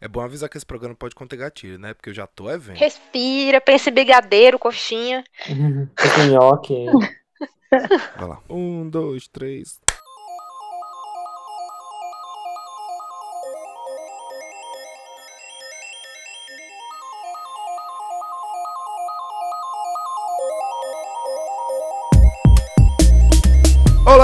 [0.00, 1.94] É bom avisar que esse programa pode conter gatilho, né?
[1.94, 2.76] Porque eu já tô é vendo.
[2.76, 5.24] Respira, pensa em brigadeiro, coxinha.
[6.30, 6.86] Nhoque.
[8.16, 8.40] Vai lá.
[8.48, 9.80] Um, dois, três.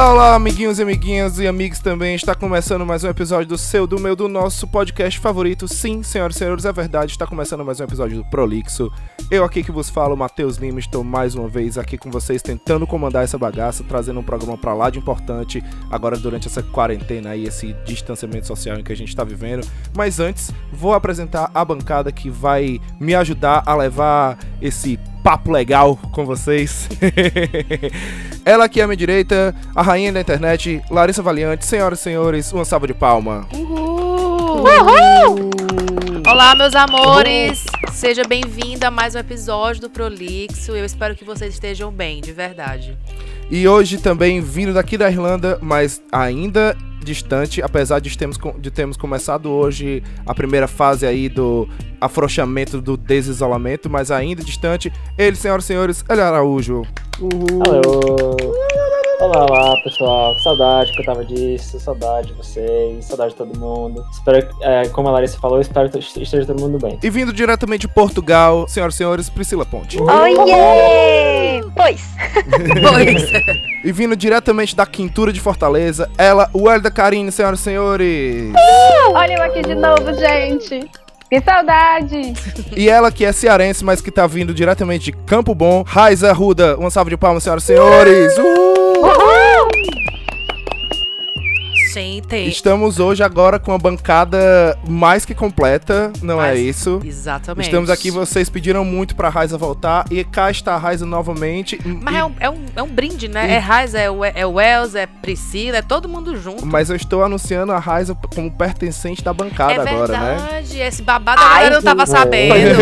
[0.03, 2.16] Olá, olá, amiguinhos e amiguinhas e amigos também.
[2.16, 5.68] Está começando mais um episódio do seu, do meu, do nosso podcast favorito.
[5.68, 7.12] Sim, senhoras e senhores, é verdade.
[7.12, 8.90] Está começando mais um episódio do Prolixo.
[9.31, 12.85] Eu aqui que vos falo, Matheus Lima, estou mais uma vez aqui com vocês tentando
[12.85, 17.45] comandar essa bagaça, trazendo um programa pra lá de importante agora durante essa quarentena aí,
[17.45, 19.64] esse distanciamento social em que a gente está vivendo.
[19.95, 25.96] Mas antes, vou apresentar a bancada que vai me ajudar a levar esse papo legal
[26.11, 26.89] com vocês.
[28.44, 31.64] Ela aqui à minha direita, a rainha da internet, Larissa Valiante.
[31.64, 33.47] Senhoras e senhores, uma salva de palma.
[33.53, 34.64] Uhul!
[36.27, 37.64] Olá, meus amores!
[37.92, 40.73] Seja bem-vindo a mais um episódio do Prolixo.
[40.73, 42.97] Eu espero que vocês estejam bem, de verdade.
[43.50, 48.97] E hoje também vindo daqui da Irlanda, mas ainda distante, apesar de termos, de termos
[48.97, 51.69] começado hoje a primeira fase aí do
[52.00, 56.83] afrouxamento do desisolamento, mas ainda distante, ele, senhoras e senhores, ele Araújo.
[57.20, 57.62] Uhul.
[57.62, 58.72] Alô.
[59.23, 60.37] Olá, olá, pessoal.
[60.41, 64.05] Saudade que eu tava disso, saudade de vocês, saudade de todo mundo.
[64.11, 66.98] Espero, é, como a Larissa falou, espero que esteja todo mundo bem.
[67.01, 69.97] E vindo diretamente de Portugal, senhoras e senhores, Priscila Ponte.
[70.03, 71.62] Oiê!
[71.77, 72.03] Pois.
[72.83, 73.23] Pois.
[73.84, 78.53] E vindo diretamente da quintura de Fortaleza, ela, o Hélio da Karine, senhoras e senhores.
[79.15, 80.91] Olha eu aqui de novo, gente.
[81.31, 82.34] Que saudade!
[82.77, 86.77] E ela que é cearense, mas que tá vindo diretamente de Campo Bom, Raiza Ruda.
[86.77, 88.37] Uma salva de palmas, senhoras e senhores.
[88.37, 88.72] Uhul!
[91.93, 92.48] Gente.
[92.48, 97.03] Estamos hoje agora com a bancada mais que completa, não Mas, é isso?
[97.05, 97.67] Exatamente.
[97.67, 101.79] Estamos aqui, vocês pediram muito pra Raiza voltar e cá está a Raiza novamente.
[101.84, 102.17] Mas e...
[102.17, 103.47] é, um, é, um, é um brinde, né?
[103.47, 103.53] E...
[103.53, 106.65] É Raiza, é o, é Wells, é Priscila, é todo mundo junto.
[106.65, 110.33] Mas eu estou anunciando a Raiza como pertencente da bancada é agora, né?
[110.33, 112.78] É verdade, esse babado agora eu não tava sabendo.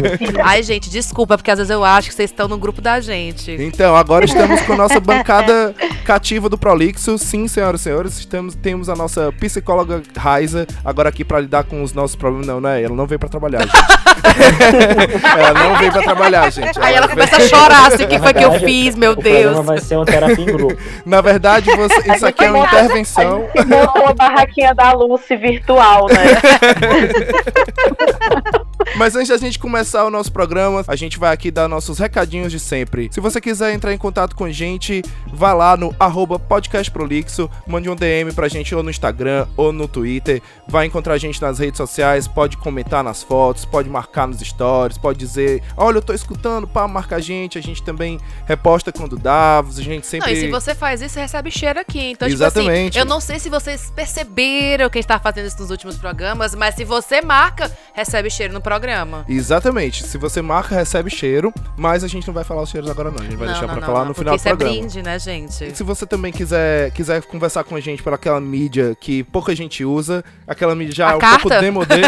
[0.42, 3.52] Ai, gente, desculpa, porque às vezes eu acho que vocês estão no grupo da gente.
[3.60, 5.74] Então, agora estamos com a nossa bancada
[6.04, 7.18] cativa do Prolixo.
[7.18, 11.82] Sim, senhoras e senhores, estamos, temos a nossa psicóloga Raiza agora aqui pra lidar com
[11.82, 12.46] os nossos problemas.
[12.46, 12.82] Não, né?
[12.82, 14.04] Ela não veio pra trabalhar, gente.
[15.38, 16.76] ela não veio pra trabalhar, gente.
[16.80, 19.16] Aí ela, ela começa a chorar assim, o que foi que eu fiz, meu o
[19.16, 19.64] Deus.
[19.64, 20.76] vai ser uma terapia em grupo.
[21.04, 23.48] Na verdade, você, isso aqui é uma intervenção.
[23.54, 26.24] A gente montou a barraquinha da Lucy virtual, né?
[28.96, 32.52] Mas antes da gente começar o nosso programa, a gente vai aqui dar nossos recadinhos
[32.52, 33.08] de sempre.
[33.12, 37.90] Se você quiser entrar em contato com a gente, vá lá no arroba podcastprolixo, mande
[37.90, 40.42] um DM pra gente ou no Instagram ou no Twitter.
[40.66, 44.98] Vai encontrar a gente nas redes sociais, pode comentar nas fotos, pode marcar nos stories,
[44.98, 47.58] pode dizer, olha, eu tô escutando, pá, marca a gente.
[47.58, 50.30] A gente também reposta quando dá, a gente sempre...
[50.30, 52.10] Não, e se você faz isso, você recebe cheiro aqui.
[52.10, 52.92] Então, Exatamente.
[52.92, 55.70] Tipo assim, eu não sei se vocês perceberam que a gente tá fazendo isso nos
[55.70, 59.24] últimos programas, mas se você marca, recebe cheiro no programa.
[59.28, 60.06] Exatamente.
[60.06, 63.20] Se você marca, recebe cheiro, mas a gente não vai falar os cheiros agora não.
[63.20, 64.72] A gente vai não, deixar não, pra não, falar no final do isso programa.
[64.72, 65.64] é brinde, né, gente?
[65.64, 69.54] E se você também quiser, quiser conversar com a gente por aquela mídia que pouca
[69.54, 71.40] gente usa, aquela mídia já a um carta?
[71.40, 72.02] pouco demodê.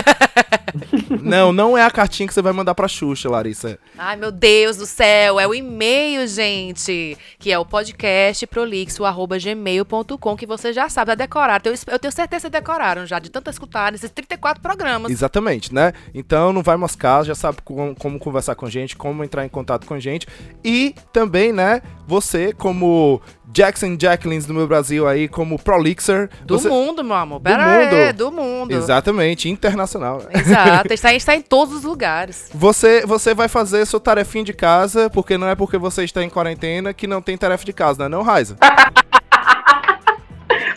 [1.22, 3.78] não, não é a cartinha que você vai mandar pra Xuxa, Larissa.
[3.96, 10.46] Ai, meu Deus do céu, é o e-mail, gente, que é o podcast prolixo@gmail.com, que
[10.46, 11.62] você já sabe, já decoraram.
[11.64, 15.10] Eu, eu tenho certeza que decoraram já de tanto escutar nesses 34 programas.
[15.10, 15.92] Exatamente, né?
[16.14, 19.48] Então não vai moscar, já sabe como, como conversar com a gente, como entrar em
[19.48, 20.26] contato com a gente.
[20.64, 26.28] E também, né, você como Jackson Jacquelines do meu Brasil aí, como Prolixer.
[26.44, 26.68] Do você...
[26.68, 27.38] mundo, meu amor.
[27.38, 27.94] Do Pera mundo.
[27.94, 28.72] É, do mundo.
[28.72, 30.22] Exatamente, internacional.
[30.32, 32.50] Exato, está, está em todos os lugares.
[32.66, 36.28] Você, você vai fazer sua tarefinha de casa, porque não é porque você está em
[36.28, 38.56] quarentena que não tem tarefa de casa, não é não, Raiza?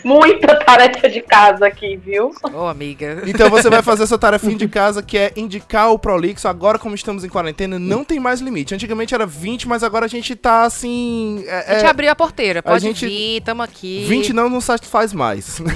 [0.04, 2.30] Muita tarefa de casa aqui, viu?
[2.42, 3.22] Ô, oh, amiga.
[3.26, 6.48] Então você vai fazer sua tarefinha de casa, que é indicar o Prolixo.
[6.48, 8.74] Agora, como estamos em quarentena, não tem mais limite.
[8.74, 11.44] Antigamente era 20, mas agora a gente tá assim.
[11.46, 11.90] É, a gente é...
[11.90, 12.62] abriu a porteira.
[12.62, 13.06] Pode a gente...
[13.06, 14.04] vir, tamo aqui.
[14.08, 15.60] 20 não nos satisfaz mais.
[15.60, 15.70] Não.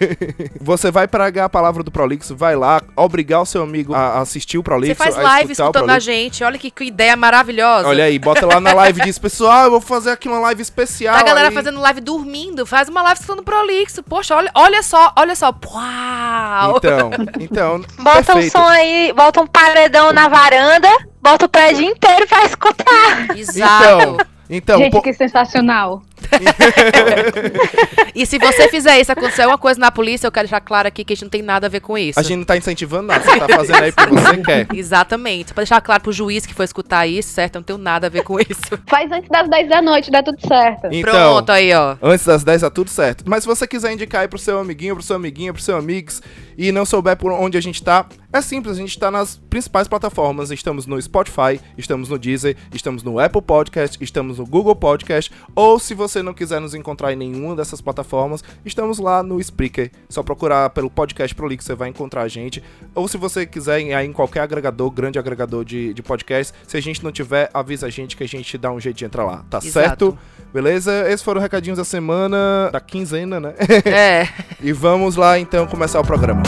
[0.60, 4.58] você vai pregar a palavra do Prolixo, vai lá, obrigar o seu amigo a assistir
[4.58, 4.94] o Prolixo.
[4.94, 6.44] Você faz live escutando a gente.
[6.44, 7.88] Olha que, que, ideia maravilhosa.
[7.88, 10.62] Olha aí, bota lá na live e diz, pessoal, eu vou fazer aqui uma live
[10.62, 11.16] especial.
[11.16, 11.54] A galera aí.
[11.54, 12.66] fazendo live dormindo.
[12.66, 14.02] Faz uma live escutando Prolixo.
[14.02, 15.46] Poxa, olha, olha só, olha só.
[15.72, 16.76] Uau!
[16.76, 17.10] Então,
[17.40, 17.80] então.
[17.98, 18.46] Bota perfeito.
[18.46, 20.88] um som aí, bota um paredão na varanda,
[21.22, 23.36] bota o prédio inteiro pra escutar.
[23.36, 23.72] Exato.
[23.94, 24.16] Então,
[24.50, 26.02] então Gente, po- que sensacional.
[28.16, 31.04] E se você fizer isso, acontecer alguma coisa na polícia, eu quero deixar claro aqui
[31.04, 32.18] que a gente não tem nada a ver com isso.
[32.18, 34.66] A gente não tá incentivando nada, você tá fazendo aí porque você quer.
[34.74, 35.52] Exatamente.
[35.52, 37.56] Pra deixar claro pro juiz que for escutar isso, certo?
[37.56, 38.56] Eu não tenho nada a ver com isso.
[38.88, 40.88] Faz antes das 10 da noite, dá tudo certo.
[40.90, 41.96] Então, Pronto, aí, ó.
[42.00, 43.24] Antes das 10 tá tudo certo.
[43.26, 46.22] Mas se você quiser indicar aí pro seu amiguinho, pro seu amiguinho, pro seu amigos
[46.56, 49.88] e não souber por onde a gente tá, é simples, a gente tá nas principais
[49.88, 50.50] plataformas.
[50.50, 55.78] Estamos no Spotify, estamos no Deezer, estamos no Apple Podcast, estamos no Google Podcast, ou
[55.78, 59.90] se você não quiser nos encontrar em nenhuma dessas plataformas, estamos lá no Spreaker.
[60.08, 62.62] Só procurar pelo podcast Prolix, você vai encontrar a gente.
[62.94, 66.76] Ou se você quiser ir aí em qualquer agregador, grande agregador de, de podcast, se
[66.76, 69.24] a gente não tiver, avisa a gente que a gente dá um jeito de entrar
[69.24, 69.70] lá, tá Exato.
[69.72, 70.18] certo?
[70.52, 71.06] Beleza?
[71.08, 73.54] Esses foram os recadinhos da semana, da quinzena, né?
[73.84, 74.28] É.
[74.60, 76.42] E vamos lá então começar o programa.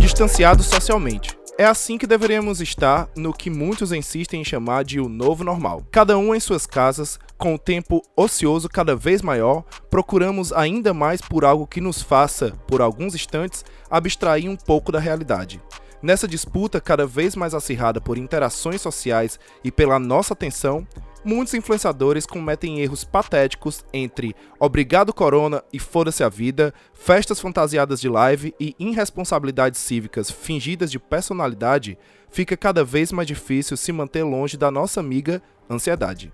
[0.00, 1.36] Distanciados socialmente.
[1.58, 5.82] É assim que deveríamos estar no que muitos insistem em chamar de o novo normal.
[5.90, 11.20] Cada um em suas casas, com o tempo ocioso cada vez maior, procuramos ainda mais
[11.20, 15.60] por algo que nos faça, por alguns instantes, abstrair um pouco da realidade.
[16.02, 20.86] Nessa disputa cada vez mais acirrada por interações sociais e pela nossa atenção,
[21.24, 28.08] muitos influenciadores cometem erros patéticos entre obrigado corona e foda-se a vida, festas fantasiadas de
[28.08, 31.98] live e irresponsabilidades cívicas fingidas de personalidade,
[32.30, 36.32] fica cada vez mais difícil se manter longe da nossa amiga ansiedade.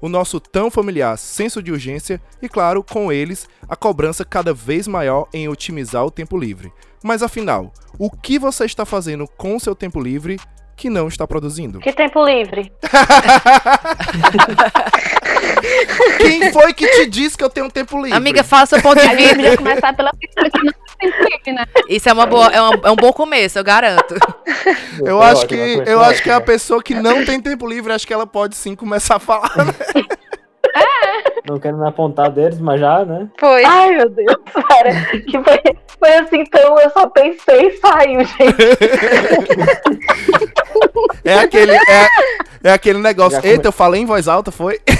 [0.00, 4.88] O nosso tão familiar senso de urgência e, claro, com eles, a cobrança cada vez
[4.88, 6.72] maior em otimizar o tempo livre.
[7.04, 10.40] Mas afinal, o que você está fazendo com o seu tempo livre
[10.76, 11.78] que não está produzindo?
[11.78, 12.72] Que tempo livre.
[16.18, 18.16] Quem foi que te disse que eu tenho um tempo livre?
[18.16, 19.56] Amiga, fala seu ponto de A gente vista.
[19.56, 21.64] começar pela pessoa que não tem livre, né?
[21.88, 24.14] Isso é, uma boa, é, um, é um bom começo, eu garanto.
[25.00, 25.54] eu Foi acho que
[25.86, 26.46] eu acho que a ótimo.
[26.46, 29.52] pessoa que não tem tempo livre, acho que ela pode sim começar a falar.
[29.56, 29.74] né?
[31.48, 33.28] Não quero me apontar deles, mas já, né?
[33.38, 33.64] Foi.
[33.64, 34.36] Ai, meu Deus,
[34.68, 34.90] cara.
[35.24, 35.60] Que foi,
[35.98, 38.42] foi assim, então eu só pensei e saiu, gente.
[41.24, 42.08] É aquele é,
[42.64, 43.36] é aquele negócio.
[43.36, 44.80] Já come- Eita, eu falei em voz alta, foi?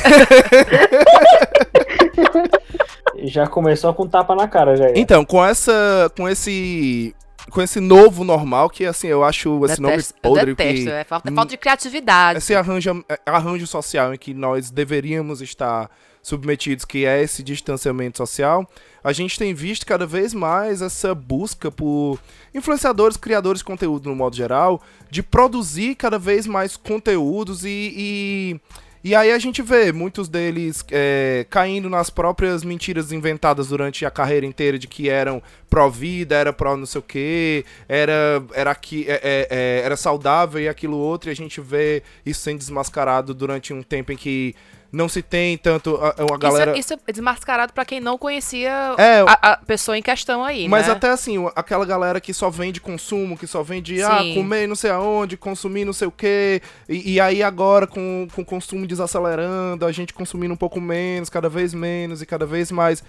[3.24, 4.90] Já começou com tapa na cara, já.
[4.94, 7.14] Então, com essa com esse
[7.50, 10.84] com esse novo normal que assim, eu acho esse nome Detesto, eu podre detesto.
[10.84, 12.38] que É falta, falta de criatividade.
[12.38, 15.90] esse arranjo, arranjo social em que nós deveríamos estar
[16.22, 18.68] submetidos, que é esse distanciamento social,
[19.02, 22.18] a gente tem visto cada vez mais essa busca por
[22.54, 24.80] influenciadores, criadores de conteúdo no modo geral,
[25.10, 27.92] de produzir cada vez mais conteúdos e.
[27.96, 28.60] e
[29.04, 34.12] e aí a gente vê muitos deles é, caindo nas próprias mentiras inventadas durante a
[34.12, 39.04] carreira inteira de que eram pró-vida, era pró não sei o que, era, era, aqui,
[39.08, 43.34] é, é, é, era saudável e aquilo outro, e a gente vê isso sendo desmascarado
[43.34, 44.54] durante um tempo em que
[44.92, 46.72] não se tem tanto a, a galera...
[46.72, 50.68] Isso, isso é desmascarado pra quem não conhecia É, a, a pessoa em questão aí,
[50.68, 50.92] Mas né?
[50.92, 54.90] até assim, aquela galera que só vende consumo, que só vende, ah, comer não sei
[54.90, 56.60] aonde, consumir não sei o quê.
[56.88, 61.30] E, e aí agora, com, com o consumo desacelerando, a gente consumindo um pouco menos,
[61.30, 63.02] cada vez menos e cada vez mais,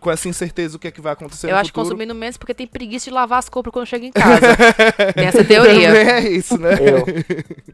[0.00, 1.94] com essa incerteza do que, é que vai acontecer Eu no acho que futuro.
[1.94, 4.56] consumindo menos porque tem preguiça de lavar as compras quando chega em casa.
[5.14, 5.88] tem essa teoria.
[5.88, 6.72] Também é isso, né?
[6.74, 7.04] Eu.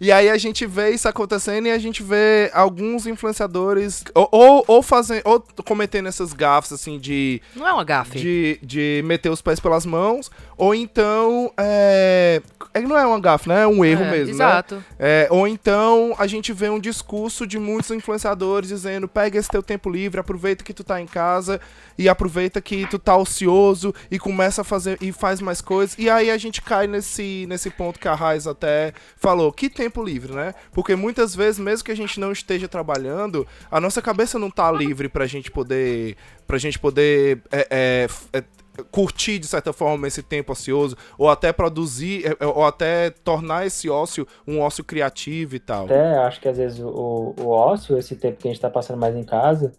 [0.00, 4.64] E aí a gente vê isso acontecendo e a gente vê alguns influenciadores ou, ou,
[4.68, 8.16] ou fazendo, ou cometendo essas gafas, assim, de Não é uma gafe.
[8.16, 11.52] de, de meter os pés pelas mãos, ou então.
[11.56, 12.40] É,
[12.86, 13.62] não é uma gafe, né?
[13.62, 14.44] É um erro É, mesmo, né?
[14.44, 14.84] Exato.
[14.98, 19.64] É, ou então a gente vê um discurso de muitos influenciadores dizendo: pega esse teu
[19.64, 21.57] tempo livre, aproveita que tu tá em casa
[21.98, 25.96] e aproveita que tu tá ocioso e começa a fazer e faz mais coisas.
[25.98, 30.02] E aí a gente cai nesse, nesse ponto que a Raiz até falou: que tempo
[30.02, 30.54] livre, né?
[30.72, 34.70] Porque muitas vezes, mesmo que a gente não esteja trabalhando, a nossa cabeça não tá
[34.70, 36.16] livre pra gente poder.
[36.46, 37.42] Pra gente poder.
[37.50, 38.44] é, é, é,
[38.90, 43.66] curtir de certa forma esse tempo ocioso ou até produzir é, é, ou até tornar
[43.66, 45.86] esse ócio um ócio criativo e tal.
[45.86, 48.98] Até acho que às vezes o, o ócio, esse tempo que a gente tá passando
[48.98, 49.72] mais em casa,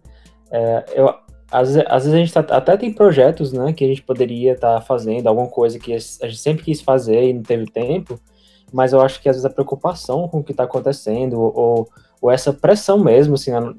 [0.51, 1.13] é, eu,
[1.51, 4.81] às, às vezes a gente tá- até tem projetos, né, que a gente poderia estar
[4.81, 8.19] fazendo, alguma coisa que a gente sempre quis fazer e não teve tempo,
[8.71, 11.87] mas eu acho que às vezes a preocupação com o que tá acontecendo, ou,
[12.21, 13.73] ou essa pressão mesmo, assim, na,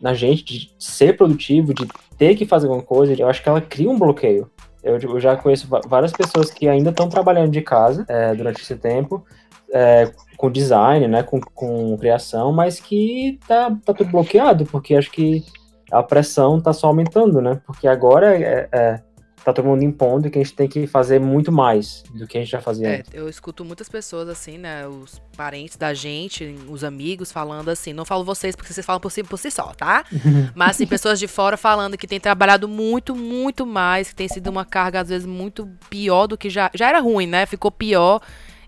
[0.00, 3.60] na gente de ser produtivo, de ter que fazer alguma coisa, eu acho que ela
[3.60, 4.50] cria um bloqueio.
[4.82, 8.74] Eu, eu já conheço várias pessoas que ainda estão trabalhando de casa é, durante esse
[8.76, 9.24] tempo,
[9.72, 15.10] é, com design, né, com, com criação, mas que tá, tá tudo bloqueado, porque acho
[15.10, 15.44] que
[15.92, 17.60] a pressão tá só aumentando, né?
[17.66, 19.00] Porque agora é, é,
[19.44, 22.40] tá todo mundo impondo que a gente tem que fazer muito mais do que a
[22.40, 23.12] gente já fazia É, antes.
[23.12, 24.86] eu escuto muitas pessoas assim, né?
[24.86, 27.92] Os parentes da gente, os amigos falando assim.
[27.92, 30.04] Não falo vocês porque vocês falam por si, por si só, tá?
[30.54, 34.48] Mas assim, pessoas de fora falando que tem trabalhado muito, muito mais, que tem sido
[34.48, 37.44] uma carga às vezes muito pior do que já já era ruim, né?
[37.46, 38.20] Ficou pior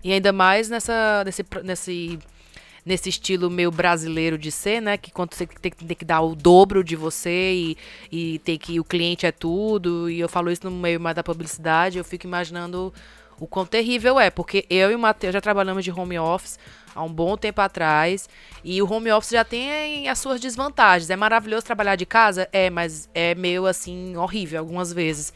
[0.03, 2.19] e ainda mais nessa nesse nesse
[2.85, 4.97] nesse estilo meio brasileiro de ser, né?
[4.97, 7.77] Que quando você tem, que- tem que dar o dobro de você e,
[8.11, 10.09] e tem que o cliente é tudo.
[10.09, 12.93] E eu falo isso no meio mais da publicidade, eu fico imaginando
[13.39, 16.57] o quão terrível é, porque eu e o Matheus já trabalhamos de home office
[16.95, 18.29] há um bom tempo atrás,
[18.63, 21.09] e o home office já tem as suas desvantagens.
[21.09, 22.47] É maravilhoso trabalhar de casa?
[22.53, 25.33] É, mas é meio assim, horrível algumas vezes.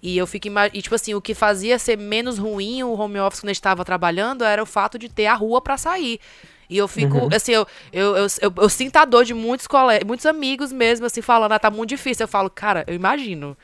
[0.00, 0.46] E eu fico.
[0.72, 3.84] E, tipo assim, o que fazia ser menos ruim o home office quando eu estava
[3.84, 6.20] trabalhando era o fato de ter a rua pra sair.
[6.70, 10.06] E eu fico, assim, eu, eu, eu, eu, eu sinto a dor de muitos colegas,
[10.06, 12.22] muitos amigos mesmo, assim, falando, ah, tá muito difícil.
[12.22, 13.58] Eu falo, cara, eu imagino.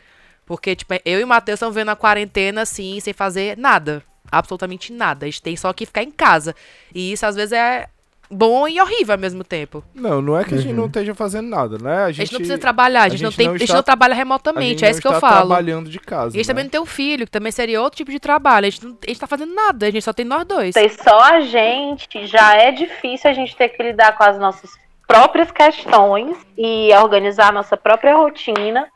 [0.45, 4.03] Porque, tipo, eu e o Matheus estamos vendo a quarentena, assim, sem fazer nada.
[4.31, 5.25] Absolutamente nada.
[5.25, 6.53] A gente tem só que ficar em casa.
[6.93, 7.89] E isso, às vezes, é
[8.31, 9.83] bom e horrível ao mesmo tempo.
[9.95, 10.77] Não, não é que a gente Uhum.
[10.81, 11.97] não esteja fazendo nada, né?
[11.99, 13.65] A A gente, gente não precisa trabalhar, a gente, não, gente tem, não a gente
[13.69, 15.47] está- não trabalha a remotamente, gente é não isso que eu está falo.
[15.47, 16.37] trabalhando de casa.
[16.37, 16.53] E a gente né?
[16.53, 18.67] também não tem um filho, que também seria outro tipo de trabalho.
[18.67, 20.75] A gente não a gente tá fazendo nada, a gente só tem nós dois.
[20.75, 24.71] Tem só a gente, já é difícil a gente ter que lidar com as nossas
[25.07, 28.87] próprias questões e organizar a nossa própria rotina.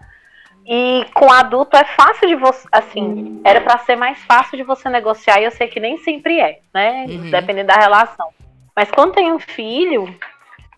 [0.67, 4.89] E com adulto é fácil de você, assim, era pra ser mais fácil de você
[4.89, 7.07] negociar e eu sei que nem sempre é, né?
[7.09, 7.31] Uhum.
[7.31, 8.29] Dependendo da relação.
[8.81, 10.09] Mas quando tem um filho,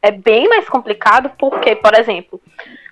[0.02, 2.42] é bem mais complicado porque, por exemplo,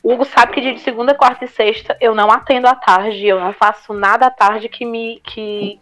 [0.05, 3.41] o Hugo sabe que de segunda, quarta e sexta eu não atendo à tarde, eu
[3.41, 5.81] não faço nada à tarde que me que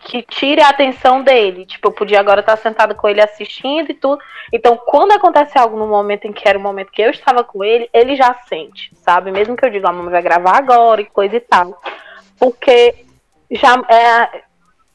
[0.00, 1.66] que tire a atenção dele.
[1.66, 4.20] Tipo, eu podia agora estar sentada com ele assistindo e tudo.
[4.52, 7.62] Então, quando acontece algo no momento em que era o momento que eu estava com
[7.62, 9.30] ele, ele já sente, sabe?
[9.30, 11.80] Mesmo que eu diga, a mamãe vai gravar agora e coisa e tal.
[12.40, 13.04] Porque
[13.52, 14.42] já é,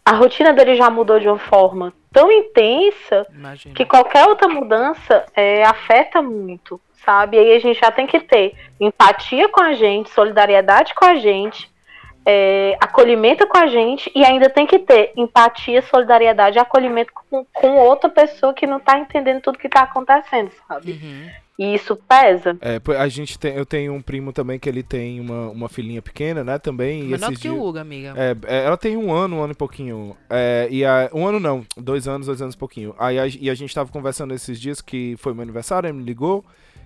[0.05, 3.75] a rotina dele já mudou de uma forma tão intensa Imagina.
[3.75, 7.37] que qualquer outra mudança é, afeta muito, sabe?
[7.37, 11.15] E aí a gente já tem que ter empatia com a gente, solidariedade com a
[11.15, 11.71] gente,
[12.25, 17.45] é, acolhimento com a gente e ainda tem que ter empatia, solidariedade e acolhimento com,
[17.45, 20.91] com outra pessoa que não tá entendendo tudo que tá acontecendo, sabe?
[20.91, 21.29] Uhum.
[21.57, 22.57] E isso pesa.
[22.61, 26.01] É, a gente tem, eu tenho um primo também que ele tem uma, uma filhinha
[26.01, 27.03] pequena, né, também.
[27.03, 28.13] Menor que o dias- Hugo, amiga.
[28.17, 30.17] É, é, ela tem um ano, um ano e pouquinho.
[30.29, 32.95] É, e a, um ano não, dois anos, dois anos e pouquinho.
[32.97, 36.03] Aí a, e a gente tava conversando esses dias que foi meu aniversário, ele me
[36.03, 36.43] ligou.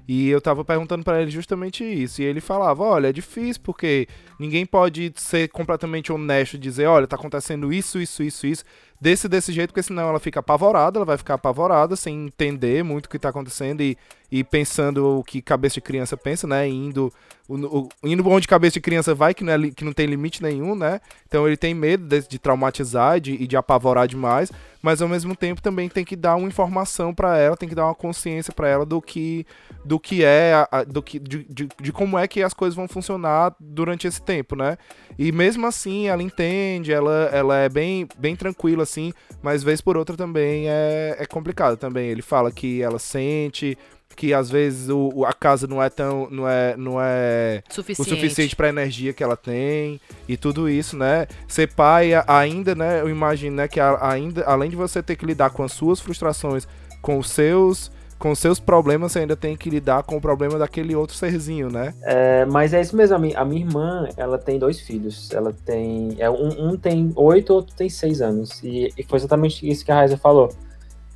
[0.09, 2.21] E eu tava perguntando pra ele justamente isso.
[2.21, 4.07] E ele falava: olha, é difícil porque
[4.39, 8.63] ninguém pode ser completamente honesto e dizer: olha, tá acontecendo isso, isso, isso, isso.
[8.99, 13.05] Desse, desse jeito, porque senão ela fica apavorada, ela vai ficar apavorada, sem entender muito
[13.05, 13.95] o que tá acontecendo e,
[14.31, 16.67] e pensando o que cabeça de criança pensa, né?
[16.67, 17.13] Indo,
[17.47, 20.41] o, o- indo onde cabeça de criança vai, que não, é que não tem limite
[20.41, 20.99] nenhum, né?
[21.27, 24.51] Então ele tem medo de, de traumatizar e de, de apavorar demais,
[24.81, 27.85] mas ao mesmo tempo também tem que dar uma informação pra ela, tem que dar
[27.85, 29.45] uma consciência pra ela do que,
[29.85, 30.53] do que é,
[30.87, 34.55] do que, de, de, de como é que as coisas vão funcionar durante esse tempo,
[34.55, 34.75] né?
[35.17, 39.95] E mesmo assim ela entende, ela, ela é bem, bem tranquila assim, mas vez por
[39.97, 42.09] outra também é, é complicado também.
[42.09, 43.77] Ele fala que ela sente
[44.15, 48.09] que às vezes o, a casa não é tão não é não é o Suficiente.
[48.09, 51.27] suficiente para energia que ela tem e tudo isso, né?
[51.47, 52.99] Ser pai a- ainda, né?
[53.01, 55.99] Eu imagino, né, que a- ainda além de você ter que lidar com as suas
[55.99, 56.67] frustrações,
[56.99, 60.95] com os seus com seus problemas, você ainda tem que lidar com o problema daquele
[60.95, 61.93] outro serzinho, né?
[62.01, 65.31] É, mas é isso mesmo, a minha, a minha irmã, ela tem dois filhos.
[65.31, 66.15] Ela tem.
[66.19, 68.61] É, um, um tem oito, outro tem seis anos.
[68.63, 70.49] E, e foi exatamente isso que a Raiza falou.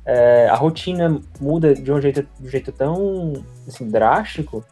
[0.04, 3.32] É, a rotina muda de um jeito, de um jeito tão
[3.68, 4.64] assim, drástico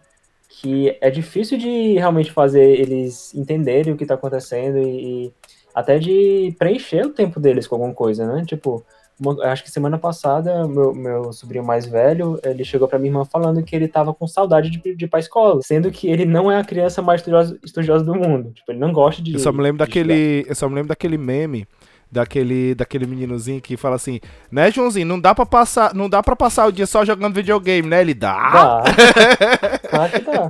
[0.48, 5.34] que é difícil de realmente fazer eles entenderem o que tá acontecendo e, e
[5.72, 8.44] até de preencher o tempo deles com alguma coisa, né?
[8.44, 8.84] Tipo,
[9.20, 13.24] uma- acho que semana passada, meu, meu sobrinho mais velho, ele chegou pra minha irmã
[13.24, 16.50] falando que ele tava com saudade de, de ir pra escola, sendo que ele não
[16.50, 18.52] é a criança mais estudiosa, estudiosa do mundo.
[18.52, 19.86] Tipo, ele não gosta de Eu só me lembro estudar.
[19.86, 21.66] daquele, eu só me lembro daquele meme
[22.12, 24.18] daquele daquele meninozinho que fala assim,
[24.50, 27.86] né, Joãozinho, não dá para passar, não dá para passar o dia só jogando videogame,
[27.88, 28.00] né?
[28.00, 28.34] Ele dá.
[28.50, 28.82] Dá.
[29.88, 30.48] claro que dá.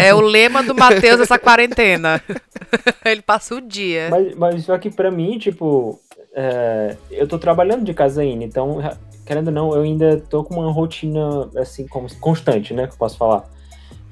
[0.00, 2.22] É o lema do Matheus essa quarentena.
[3.04, 4.08] Ele passa o dia.
[4.10, 5.98] Mas, mas só que pra mim, tipo,
[6.40, 8.78] é, eu tô trabalhando de casa ainda, então,
[9.26, 12.96] querendo ou não, eu ainda tô com uma rotina, assim, como, constante, né, que eu
[12.96, 13.44] posso falar.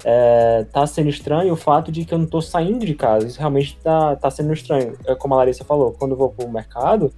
[0.03, 3.25] é, tá sendo estranho o fato de que eu não tô saindo de casa.
[3.25, 4.93] Isso realmente tá, tá sendo estranho.
[5.05, 7.13] É como a Larissa falou, quando eu vou pro mercado,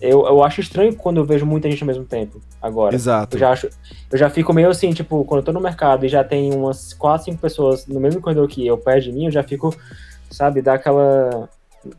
[0.00, 2.40] eu, eu acho estranho quando eu vejo muita gente ao mesmo tempo.
[2.62, 2.94] Agora.
[2.94, 3.36] Exato.
[3.36, 3.68] Eu já, acho,
[4.12, 6.92] eu já fico meio assim, tipo, quando eu tô no mercado e já tem umas
[6.92, 9.74] 4, 5 pessoas no mesmo corredor que eu, perto de mim, eu já fico,
[10.30, 11.48] sabe, dá aquela.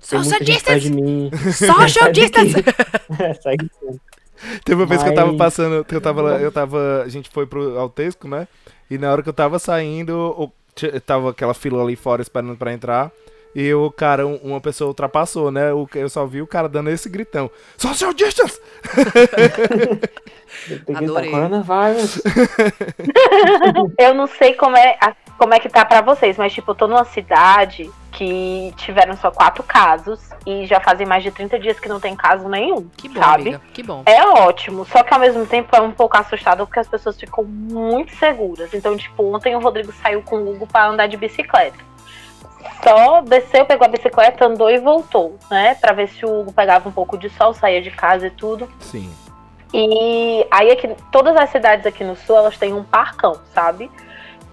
[0.10, 1.30] Perto de mim.
[1.54, 2.56] Social distance!
[3.20, 3.58] É, sai.
[4.64, 7.10] Teve uma vez que eu tava Mas- passando, que eu tava, lá- eu tava, a
[7.10, 8.48] gente foi pro Altesco, né?
[8.90, 10.52] E na hora que eu tava saindo,
[11.06, 13.12] tava aquela fila ali fora esperando pra entrar.
[13.56, 15.74] E o cara, um- uma pessoa ultrapassou, né?
[15.74, 17.50] O- Eu só vi o cara dando esse gritão.
[17.78, 18.60] Social distance!
[20.96, 21.32] Adorei.
[23.98, 24.98] Eu não sei como é,
[25.38, 29.32] como é que tá pra vocês, mas tipo, eu tô numa cidade que tiveram só
[29.32, 32.88] quatro casos e já fazem mais de 30 dias que não tem caso nenhum.
[32.98, 33.42] Que bom, sabe?
[33.42, 33.62] amiga.
[33.74, 34.04] Que bom.
[34.06, 37.44] É ótimo, só que ao mesmo tempo é um pouco assustador porque as pessoas ficam
[37.44, 38.74] muito seguras.
[38.74, 41.78] Então, tipo, ontem o Rodrigo saiu com o Hugo pra andar de bicicleta.
[42.84, 45.76] Só desceu, pegou a bicicleta, andou e voltou, né?
[45.76, 48.70] Pra ver se o Hugo pegava um pouco de sol, saía de casa e tudo.
[48.80, 49.10] Sim.
[49.74, 53.90] E aí aqui, todas as cidades aqui no sul, elas têm um parcão, sabe?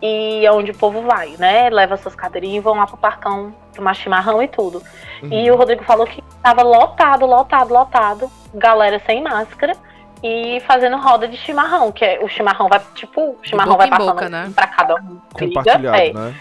[0.03, 1.71] E é onde o povo vai, né?
[1.71, 4.83] Leva suas cadeirinhas e vão lá pro parcão tomar chimarrão e tudo.
[5.23, 5.33] Uhum.
[5.33, 8.31] E o Rodrigo falou que tava lotado, lotado, lotado.
[8.55, 9.75] Galera sem máscara
[10.23, 14.13] e fazendo roda de chimarrão, que é o chimarrão vai, tipo, o chimarrão vai passando
[14.13, 14.51] boca, né?
[14.55, 15.21] pra cada um.
[15.33, 16.13] Compartilhado, é.
[16.13, 16.35] né?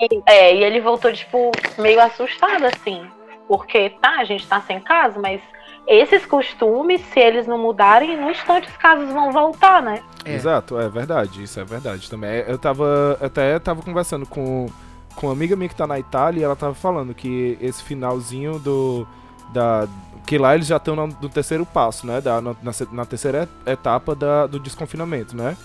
[0.00, 3.06] E, é, e ele voltou, tipo, meio assustado, assim.
[3.48, 5.40] Porque, tá, a gente tá sem casa, mas
[5.86, 10.02] esses costumes, se eles não mudarem, no instante os casos vão voltar, né?
[10.24, 10.34] É.
[10.34, 12.44] Exato, é verdade, isso é verdade também.
[12.46, 14.66] Eu tava, até tava conversando com,
[15.14, 18.58] com uma amiga minha que tá na Itália e ela tava falando que esse finalzinho
[18.58, 19.06] do.
[19.52, 19.86] Da,
[20.26, 22.20] que lá eles já estão no, no terceiro passo, né?
[22.20, 22.54] Da, na,
[22.92, 25.56] na terceira etapa da, do desconfinamento, né?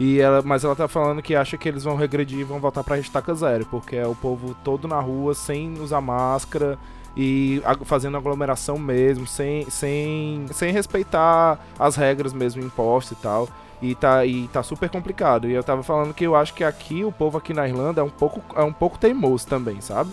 [0.00, 2.84] E ela, mas ela tá falando que acha que eles vão regredir e vão voltar
[2.84, 6.78] pra estaca zero, porque é o povo todo na rua, sem usar máscara
[7.16, 13.48] e fazendo aglomeração mesmo, sem, sem, sem respeitar as regras mesmo impostas e tal.
[13.80, 15.48] E tá, e tá super complicado.
[15.48, 18.04] E eu tava falando que eu acho que aqui, o povo aqui na Irlanda é
[18.04, 20.10] um pouco, é um pouco teimoso também, sabe?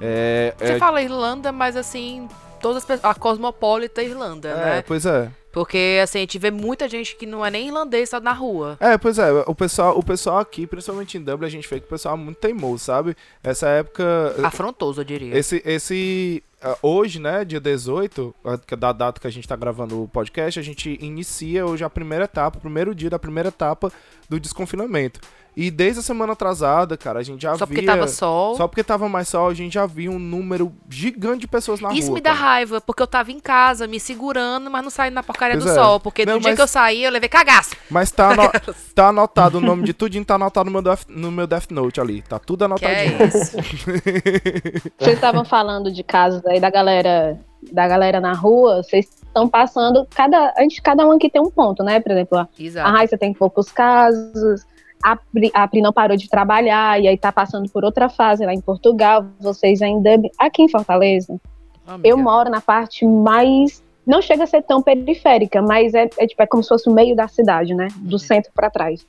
[0.00, 2.28] É, Você é, fala Irlanda, mas assim,
[2.60, 3.04] todas as pessoas.
[3.04, 4.84] A cosmopolita Irlanda, é, né?
[4.86, 5.30] pois é.
[5.52, 8.76] Porque assim, a gente vê muita gente que não é nem irlandês, tá na rua.
[8.78, 11.86] É, pois é, o pessoal, o pessoal aqui, principalmente em Dublin, a gente vê que
[11.86, 13.16] o pessoal é muito teimoso, sabe?
[13.42, 14.36] Essa época.
[14.44, 15.36] Afrontoso, eu diria.
[15.36, 16.42] Esse, esse
[16.82, 20.08] hoje, né, dia 18, ah, que é da data que a gente tá gravando o
[20.08, 23.92] podcast, a gente inicia hoje a primeira etapa, o primeiro dia da primeira etapa
[24.28, 25.20] do desconfinamento.
[25.60, 27.74] E desde a semana atrasada, cara, a gente já Só via...
[27.78, 28.54] porque tava sol.
[28.56, 31.92] Só porque tava mais sol, a gente já via um número gigante de pessoas na
[31.92, 32.14] Isso rua.
[32.14, 32.40] me dá cara.
[32.42, 35.70] raiva, porque eu tava em casa, me segurando, mas não saindo na porcaria Pois do
[35.72, 35.74] é.
[35.74, 35.98] sol.
[35.98, 37.74] Porque Não, no dia mas- que eu saí, eu levei cagaço.
[37.90, 38.52] Mas tá, ano-
[38.94, 42.00] tá anotado o nome de tudinho, tá anotado no meu, Death, no meu Death Note
[42.00, 42.22] ali.
[42.22, 43.16] Tá tudo Que anotadinho.
[43.20, 43.56] é isso.
[44.98, 47.38] Vocês estavam falando de casos aí da galera,
[47.72, 51.50] da galera na rua, vocês estão passando, cada, a gente, cada um aqui tem um
[51.50, 52.00] ponto, né?
[52.00, 52.88] Por exemplo, a Exato.
[52.88, 54.64] a Raíssa tem poucos casos,
[55.02, 58.44] a Pri, a Pri não parou de trabalhar, e aí tá passando por outra fase
[58.44, 60.10] lá em Portugal, vocês ainda.
[60.38, 61.38] Aqui em Fortaleza,
[61.86, 62.08] Amiga.
[62.08, 63.82] eu moro na parte mais.
[64.06, 66.92] Não chega a ser tão periférica, mas é, é, tipo, é como se fosse o
[66.92, 67.88] meio da cidade, né?
[67.96, 68.18] Do Uhum.
[68.18, 69.06] centro para trás.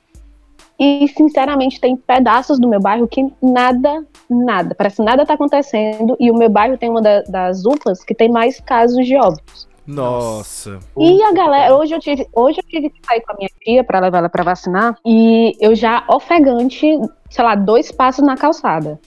[0.78, 6.16] E, sinceramente, tem pedaços do meu bairro que nada, nada, parece nada tá acontecendo.
[6.18, 9.68] E o meu bairro tem uma da- das UPAs que tem mais casos de óbitos.
[9.94, 10.78] Nossa.
[10.98, 13.84] E a galera, hoje eu tive, hoje eu tive que sair com a minha tia
[13.84, 16.86] para levar ela para vacinar e eu já ofegante,
[17.28, 18.98] sei lá, dois passos na calçada.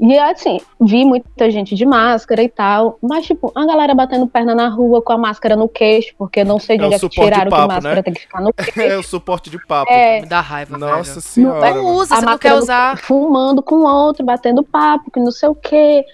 [0.00, 4.52] E assim, vi muita gente de máscara e tal, mas tipo, a galera batendo perna
[4.52, 6.96] na rua com a máscara no queixo, porque eu não sei de É o onde
[6.96, 8.02] é que de tiraram papo, que máscara né?
[8.02, 8.98] tem que ficar no É queixo.
[8.98, 9.92] o suporte de papo.
[9.92, 11.20] É, Me dá raiva, Nossa velho.
[11.20, 11.74] senhora.
[11.74, 12.98] Não usa, a você não quer usar.
[12.98, 16.04] fumando com outro, batendo papo, que não sei o quê.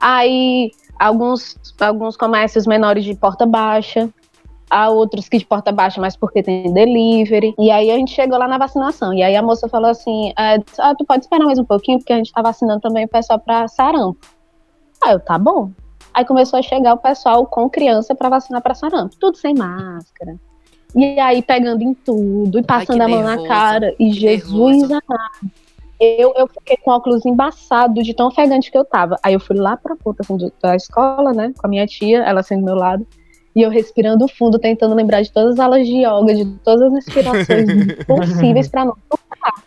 [0.00, 4.08] Aí, alguns, alguns comércios menores de porta baixa,
[4.70, 7.54] há outros que de porta baixa, mas porque tem delivery.
[7.58, 9.12] E aí a gente chegou lá na vacinação.
[9.12, 12.12] E aí a moça falou assim: é, ah, tu pode esperar mais um pouquinho, porque
[12.12, 14.26] a gente tá vacinando também o pessoal pra sarampo.
[15.02, 15.70] Aí eu, tá bom.
[16.12, 20.36] Aí começou a chegar o pessoal com criança pra vacinar pra sarampo, tudo sem máscara.
[20.94, 23.94] E aí pegando em tudo, e passando que a mão na cara.
[23.98, 25.52] E que Jesus amado.
[25.98, 29.18] Eu, eu fiquei com óculos embaçado de tão ofegante que eu tava.
[29.22, 31.52] Aí eu fui lá pra puta assim, da escola, né?
[31.56, 33.06] Com a minha tia, ela sendo do meu lado.
[33.54, 36.98] E eu respirando fundo, tentando lembrar de todas as aulas de yoga, de todas as
[36.98, 37.66] inspirações
[38.06, 38.94] possíveis pra não.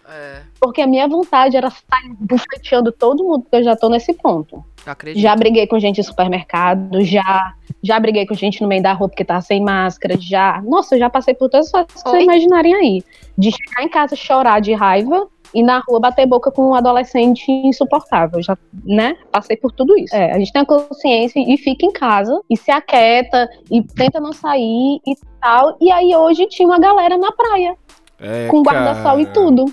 [0.07, 4.13] É, Porque a minha vontade era sair bufeteando todo mundo, porque eu já tô nesse
[4.13, 4.63] ponto.
[4.85, 5.21] acredito.
[5.21, 9.07] Já briguei com gente em supermercado, já já briguei com gente no meio da rua
[9.07, 10.61] porque tava sem máscara, já.
[10.63, 13.03] Nossa, eu já passei por todas as coisas que vocês imaginarem aí.
[13.37, 17.51] De chegar em casa chorar de raiva e na rua bater boca com um adolescente
[17.51, 18.41] insuportável.
[18.41, 19.17] Já, né?
[19.31, 20.15] Passei por tudo isso.
[20.15, 24.19] É, a gente tem a consciência e fica em casa e se aquieta e tenta
[24.19, 25.77] não sair e tal.
[25.79, 27.75] E aí hoje tinha uma galera na praia,
[28.19, 29.65] É, com guarda-sol e tudo.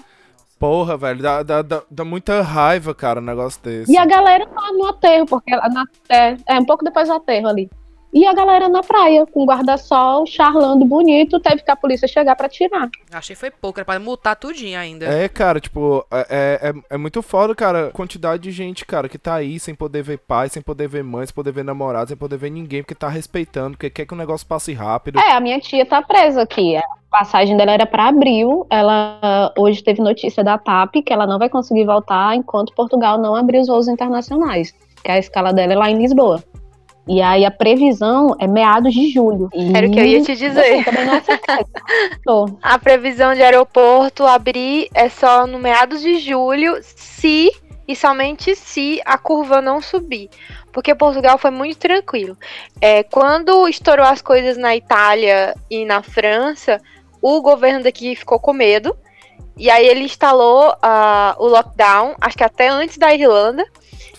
[0.59, 3.93] Porra, velho, dá, dá, dá, dá muita raiva, cara, um negócio desse.
[3.93, 7.49] E a galera lá no aterro, porque na, é, é um pouco depois do aterro
[7.49, 7.71] ali.
[8.13, 12.49] E a galera na praia, com guarda-sol, charlando bonito, teve que a polícia chegar pra
[12.49, 12.89] tirar.
[13.13, 15.05] Achei foi pouco, era pra multar tudinho ainda.
[15.05, 19.19] É, cara, tipo, é, é, é muito foda, cara, a quantidade de gente, cara, que
[19.19, 22.17] tá aí sem poder ver pai, sem poder ver mãe, sem poder ver namorado, sem
[22.17, 25.19] poder ver ninguém, porque tá respeitando, porque quer que o negócio passe rápido.
[25.19, 26.77] É, a minha tia tá presa aqui.
[26.77, 28.67] A passagem dela era pra abril.
[28.71, 33.35] Ela hoje teve notícia da TAP que ela não vai conseguir voltar enquanto Portugal não
[33.35, 34.75] abrir os voos internacionais.
[35.03, 36.43] Que a escala dela é lá em Lisboa.
[37.09, 39.49] E aí a previsão é meados de julho.
[39.55, 40.85] E, Era o que eu ia te assim, dizer.
[42.25, 42.47] Tô.
[42.61, 47.53] A previsão de aeroporto abrir é só no meados de julho, se
[47.89, 50.29] e somente se a curva não subir.
[50.73, 52.37] Porque Portugal foi muito tranquilo.
[52.81, 56.81] É, quando estourou as coisas na Itália e na França,
[57.23, 58.97] o governo daqui ficou com medo.
[59.57, 63.65] E aí ele instalou ah, o lockdown, acho que até antes da Irlanda.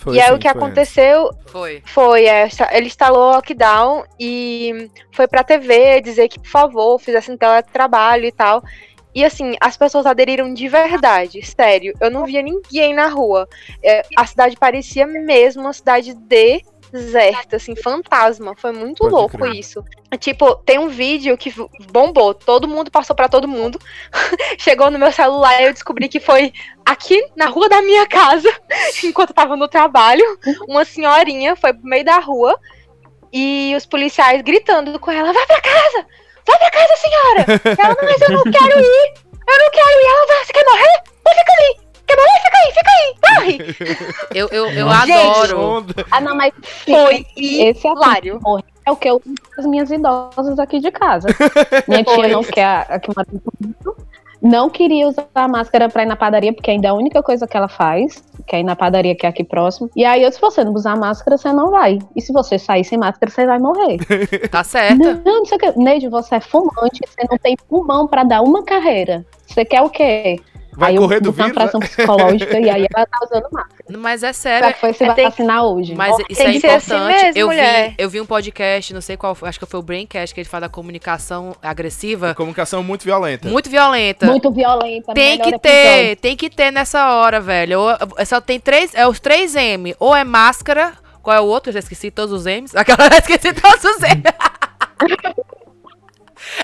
[0.08, 1.84] Foi e aí assim, o que foi aconteceu Foi.
[1.86, 7.36] foi, essa, ele instalou o lockdown e foi pra TV dizer que, por favor, fizessem
[7.36, 8.64] teletrabalho e tal.
[9.14, 11.94] E assim, as pessoas aderiram de verdade, sério.
[12.00, 13.50] Eu não via ninguém na rua.
[13.84, 16.14] É, a cidade parecia mesmo uma cidade
[16.92, 18.56] deserta, assim, fantasma.
[18.56, 19.56] Foi muito Pode louco crer.
[19.56, 19.84] isso.
[20.20, 21.54] Tipo, tem um vídeo que
[21.92, 23.80] bombou, todo mundo passou pra todo mundo.
[24.58, 26.54] Chegou no meu celular e eu descobri que foi
[26.86, 28.50] aqui na rua da minha casa,
[29.04, 30.24] enquanto eu tava no trabalho,
[30.68, 32.58] uma senhorinha foi pro meio da rua
[33.32, 36.06] e os policiais gritando com ela: vai pra casa!
[36.46, 37.46] Vai pra casa, senhora!
[37.78, 39.14] Ela, mas eu não quero ir!
[39.48, 40.08] Eu não quero ir!
[40.08, 41.04] Ela, vai, você quer morrer?
[41.20, 41.87] Então fica ali!
[42.08, 42.40] Quer morrer?
[42.44, 43.16] Fica aí, fica aí!
[43.36, 43.58] Morre!
[44.34, 45.86] Eu, eu, eu adoro.
[46.12, 46.54] Ah, não, mas
[46.86, 48.40] Foi esse é hilário.
[48.86, 49.22] é o que eu
[49.58, 51.28] as minhas idosas aqui de casa.
[51.88, 52.28] Minha tia Foi.
[52.28, 53.98] não quer a que mora comigo,
[54.42, 57.48] não queria usar a máscara pra ir na padaria, porque ainda é a única coisa
[57.48, 59.90] que ela faz, que é ir na padaria que é aqui próximo.
[59.96, 61.98] E aí eu disse, se você não usar máscara, você não vai.
[62.16, 63.98] E se você sair sem máscara, você vai morrer.
[64.52, 65.16] Tá certa.
[65.26, 65.72] Não, não sei o que.
[65.80, 69.26] Neide, você é fumante, você não tem pulmão pra dar uma carreira.
[69.48, 70.40] Você quer o quê?
[70.78, 71.58] Vai aí correr do botar uma vírus?
[71.58, 71.64] né?
[71.64, 73.98] pressão psicológica e aí ela tá usando máscara.
[73.98, 74.74] Mas é Só sério.
[74.74, 75.96] que foi se É, tem- vacinar hoje.
[75.96, 77.24] Mas Tem isso é que ser assim importante.
[77.24, 79.84] mesmo, eu, vi, eu vi um podcast, não sei qual foi, acho que foi o
[79.84, 82.36] Braincast, que ele fala da comunicação agressiva.
[82.36, 83.50] Comunicação muito violenta.
[83.50, 84.26] Muito violenta.
[84.28, 85.14] Muito violenta.
[85.14, 87.80] Tem que ter, tem que ter nessa hora, velho.
[87.80, 89.96] Ou, é só tem três, é os três M.
[90.00, 91.70] Ou é máscara, qual é o outro?
[91.70, 92.74] Eu já esqueci todos os M's.
[92.78, 94.24] Aquela, eu esqueci todos os M's.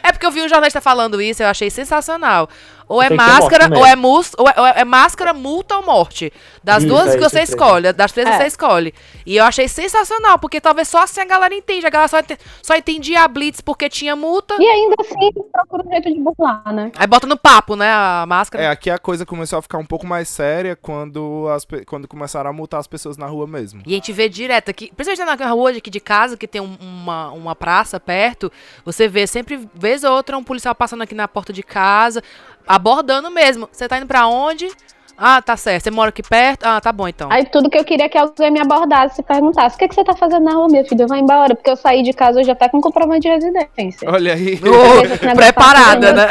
[0.01, 2.47] É porque eu vi um jornalista falando isso, eu achei sensacional.
[2.93, 6.31] Ou é máscara, ou é, mus, ou, é, ou é máscara, multa ou morte.
[6.63, 7.59] Das Isso, duas é que você isso aí.
[7.59, 8.37] escolhe, das três que É.
[8.37, 8.93] você escolhe.
[9.25, 11.85] E eu achei sensacional, porque talvez só assim a galera entende.
[11.85, 14.55] A galera só, ente- só entendia a Blitz porque tinha multa.
[14.59, 16.91] E ainda assim, procura um jeito de burlar, né?
[16.97, 18.63] Aí bota no papo, né, a máscara.
[18.63, 22.49] É, aqui a coisa começou a ficar um pouco mais séria quando, as, quando começaram
[22.49, 23.81] a multar as pessoas na rua mesmo.
[23.85, 26.77] E a gente vê direto aqui, principalmente na rua aqui de casa, que tem um-
[26.79, 28.51] uma, uma praça perto,
[28.85, 32.21] você vê sempre, vez ou outra, um policial passando aqui na porta de casa,
[32.67, 33.67] abordando mesmo.
[33.71, 34.69] Você tá indo pra onde?
[35.15, 35.83] Ah, tá certo.
[35.83, 36.63] Você mora aqui perto?
[36.65, 37.29] Ah, tá bom então.
[37.31, 39.93] Aí tudo que eu queria é que alguém me abordasse e perguntasse: o que, que
[39.93, 41.05] você tá fazendo na rua, minha filha?
[41.05, 44.09] Vai embora, porque eu saí de casa hoje até com comprovante de residência.
[44.09, 44.57] Olha aí.
[44.59, 46.27] Negócio preparada, tá né?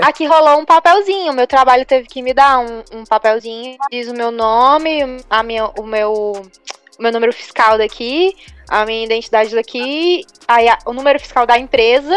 [0.04, 1.32] Aqui rolou um papelzinho.
[1.32, 3.78] Meu trabalho teve que me dar um, um papelzinho.
[3.90, 8.36] Diz o meu nome, a minha, o meu, o meu número fiscal daqui,
[8.68, 12.14] a minha identidade daqui, aí a- o número fiscal da empresa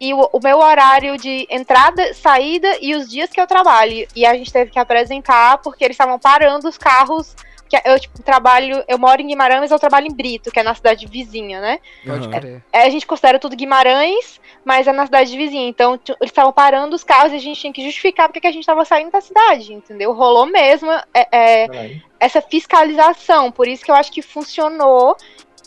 [0.00, 4.08] e o, o meu horário de entrada, saída e os dias que eu trabalho.
[4.16, 7.36] E a gente teve que apresentar porque eles estavam parando os carros.
[7.68, 10.62] Que eu tipo, trabalho, eu moro em Guimarães, mas eu trabalho em Brito, que é
[10.62, 11.78] na cidade vizinha, né?
[12.04, 12.64] Pode crer.
[12.72, 15.68] É, a gente considera tudo Guimarães, mas é na cidade vizinha.
[15.68, 18.52] Então, eles estavam parando os carros e a gente tinha que justificar porque que a
[18.52, 20.12] gente estava saindo da cidade, entendeu?
[20.12, 23.52] Rolou mesmo é, é, essa fiscalização.
[23.52, 25.16] Por isso que eu acho que funcionou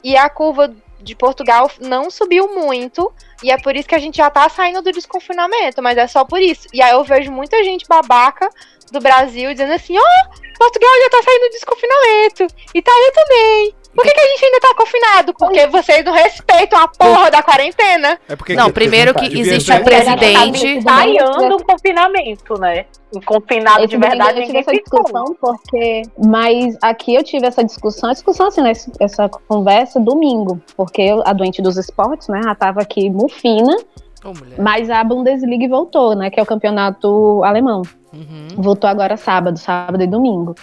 [0.03, 3.11] e a curva de Portugal não subiu muito.
[3.43, 6.23] E é por isso que a gente já tá saindo do desconfinamento, mas é só
[6.23, 6.67] por isso.
[6.73, 8.49] E aí eu vejo muita gente babaca
[8.91, 12.47] do Brasil dizendo assim: ó, Portugal já tá saindo do desconfinamento.
[12.73, 13.75] Itália também.
[13.95, 15.33] Por que, que a gente ainda tá confinado?
[15.33, 18.19] Porque vocês não respeitam a porra da quarentena.
[18.27, 20.83] É porque Não, primeiro que existe um presidente.
[20.83, 22.85] Tá ensaiando um confinamento, né?
[23.15, 25.03] Um confinado de verdade, eu tive ninguém essa ficou.
[25.03, 26.01] discussão porque.
[26.17, 31.21] Mas aqui eu tive essa discussão, a discussão assim, né, essa conversa domingo, porque eu,
[31.23, 33.77] a doente dos esportes, né, já tava aqui mufina,
[34.25, 34.59] mulher.
[34.59, 37.83] mas a Bundesliga voltou, né, que é o campeonato alemão.
[38.11, 38.47] Uhum.
[38.57, 40.55] Voltou agora sábado, sábado e domingo.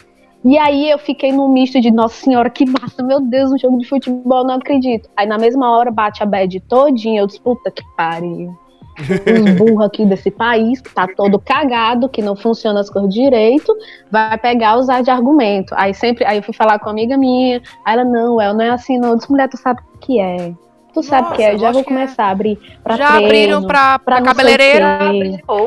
[0.44, 3.78] E aí eu fiquei num misto de, nossa senhora, que massa, meu Deus, um jogo
[3.78, 5.08] de futebol, não acredito.
[5.16, 8.50] Aí na mesma hora bate a bad todinha, eu disse, puta que pariu.
[9.00, 13.74] Os burros aqui desse país, que tá todo cagado, que não funciona as coisas direito,
[14.10, 15.74] vai pegar usar de argumento.
[15.76, 18.64] Aí sempre, aí eu fui falar com uma amiga minha, aí ela, não, El, não
[18.64, 19.10] é assim não.
[19.10, 20.54] Eu disse, mulher, tu sabe o que é.
[20.92, 21.84] Tu sabe o que é, Nossa, já vou é.
[21.84, 24.98] começar a abrir pra Já treino, abriram pra, pra, pra cabeleireira.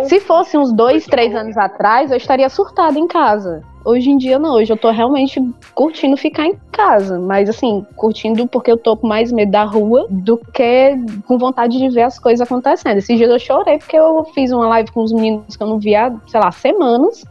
[0.08, 3.64] Se fosse uns dois, três anos atrás, eu estaria surtada em casa.
[3.86, 4.54] Hoje em dia, não.
[4.56, 5.42] Hoje eu tô realmente
[5.76, 7.20] curtindo ficar em casa.
[7.20, 11.78] Mas, assim, curtindo porque eu tô com mais medo da rua do que com vontade
[11.78, 12.98] de ver as coisas acontecendo.
[12.98, 15.80] Esses dias eu chorei porque eu fiz uma live com os meninos que eu não
[15.80, 17.26] via, sei lá, semanas.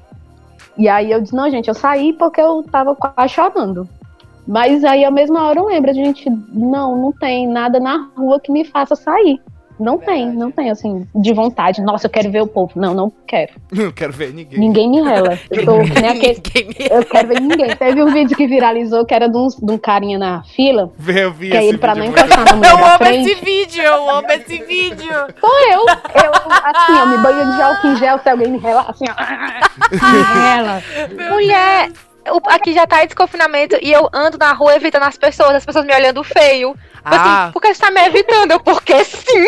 [0.76, 3.88] E aí eu disse, não, gente, eu saí porque eu tava quase chorando.
[4.46, 8.40] Mas aí, à mesma hora, eu lembro, a gente, não, não tem nada na rua
[8.40, 9.40] que me faça sair.
[9.81, 11.81] Não tem, não tem, assim, de vontade.
[11.81, 12.72] Nossa, eu quero ver o povo.
[12.76, 13.52] Não, não quero.
[13.72, 14.61] Não quero ver ninguém.
[14.61, 15.37] Ninguém me rela.
[15.50, 16.35] Eu tô que nem aquele.
[16.44, 17.74] Ninguém me- Eu quero ver ninguém.
[17.76, 21.33] Teve um vídeo que viralizou que era de um, de um carinha na fila, eu
[21.33, 23.44] vi que esse ele, pra não encostar no meio Eu amo esse frente.
[23.44, 25.12] vídeo, eu amo esse vídeo.
[25.40, 25.81] Sou eu.
[25.81, 26.33] Eu,
[26.64, 29.14] assim, eu me banho de álcool em gel, se alguém me rela, assim, ó.
[30.12, 30.83] Me rela.
[31.33, 32.12] Mulher, o-
[32.47, 35.85] aqui já tá em desconfinamento e eu ando na rua evitando as pessoas, as pessoas
[35.85, 36.73] me olhando feio.
[36.73, 38.53] Tipo Ah, Assim, por que você tá me evitando?
[38.53, 39.47] Eu, porque sim.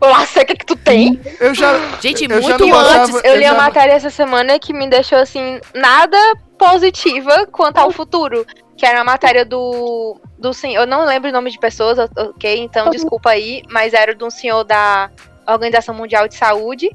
[0.00, 1.20] Lá sei o que, que tu tem.
[1.38, 1.72] Eu já.
[2.00, 3.10] gente, eu já muito não antes.
[3.12, 6.18] gostava- Eu Eu li já uma não- matéria essa semana que me deixou assim, nada
[6.58, 8.44] positiva quanto ao futuro.
[8.76, 10.20] Que era a matéria do.
[10.38, 10.82] do senhor.
[10.82, 12.58] Eu não lembro o nome de pessoas, ok?
[12.60, 15.08] Então desculpa aí, mas era de um senhor da
[15.46, 16.90] Organização Mundial de Saúde.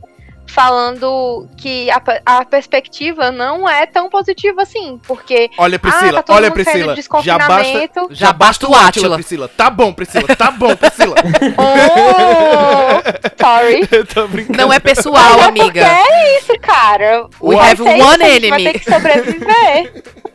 [0.53, 6.23] Falando que a, a perspectiva não é tão positiva assim, porque Olha, ah, Priscila, tá
[6.23, 6.95] todo olha, Priscila.
[7.23, 7.89] Já basta.
[8.11, 9.47] Já basta o Átila, Priscila.
[9.47, 10.35] Tá bom, Priscila.
[10.35, 11.15] Tá bom, Priscila.
[11.57, 13.01] Oh,
[13.41, 13.87] sorry.
[13.91, 14.57] Eu tô brincando.
[14.57, 15.65] Não é pessoal, é amiga.
[15.65, 17.27] porque é isso, cara.
[17.41, 18.63] We Vai have one a gente Vai enemy.
[18.73, 20.03] ter que sobreviver.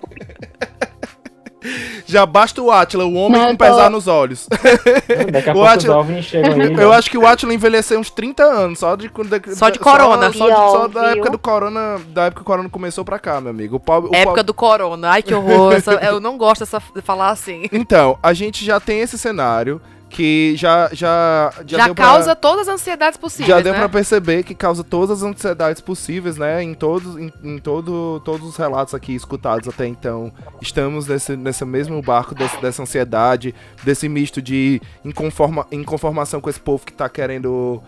[2.07, 4.47] Já basta o Átila, o homem Não, com tô- pesar nos olhos.
[5.33, 6.75] Daqui a O pouco os Átila- OVNIs chegam aí.
[6.75, 9.11] Eu acho que o Átila envelheceu uns 30 anos, só de,
[9.55, 10.33] Só de corona.
[10.33, 13.41] Só, de- só da época do corona, da época que o corona começou pra cá,
[13.41, 13.81] meu amigo.
[13.87, 15.11] O o Época do corona.
[15.11, 15.73] Ai, que horror.
[15.73, 17.67] Essa- eu não gosto dessa, de falar assim.
[17.73, 22.35] Então, a gente já tem esse cenário que já já já, Já, deu pra- causa
[22.37, 23.79] todas as ansiedades possíveis, já deu né?
[23.81, 26.63] pra perceber que causa todas as ansiedades possíveis, né?
[26.63, 30.33] Em todos, em, em todo, todos os relatos aqui escutados até então.
[30.63, 36.61] Estamos nesse, nesse mesmo barco desse- dessa ansiedade, desse misto de inconforma, inconformação com esse
[36.61, 37.83] povo que tá querendo.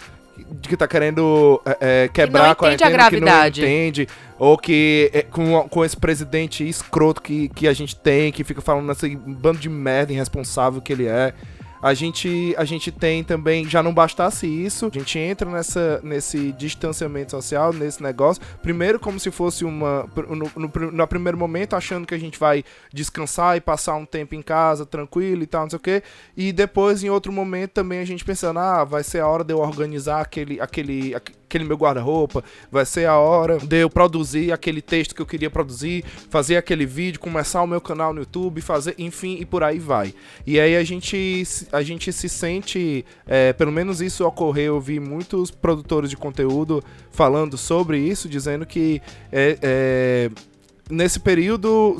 [0.63, 3.61] Que tá querendo é, é, quebrar não entende a que gravidade.
[3.61, 8.31] não entende, ou que é, com, com esse presidente escroto que, que a gente tem,
[8.31, 11.35] que fica falando nesse bando de merda irresponsável que ele é.
[11.81, 16.53] A gente, a gente tem também, já não bastasse isso, a gente entra nessa, nesse
[16.53, 22.07] distanciamento social, nesse negócio, primeiro como se fosse uma, no, no, no primeiro momento achando
[22.07, 25.71] que a gente vai descansar e passar um tempo em casa, tranquilo e tal, não
[25.71, 26.03] sei o quê,
[26.37, 29.53] e depois em outro momento também a gente pensando, ah, vai ser a hora de
[29.53, 34.83] eu organizar aquele, aquele, aquele meu guarda-roupa, vai ser a hora de eu produzir aquele
[34.83, 38.95] texto que eu queria produzir, fazer aquele vídeo, começar o meu canal no YouTube, fazer,
[38.99, 40.15] enfim, e por aí vai.
[40.47, 45.01] E aí a gente, a gente se sente, é, pelo menos isso ocorreu, eu vi
[45.01, 49.01] muitos produtores de conteúdo falando sobre isso, dizendo que
[49.33, 50.31] é, é,
[50.91, 51.99] nesse período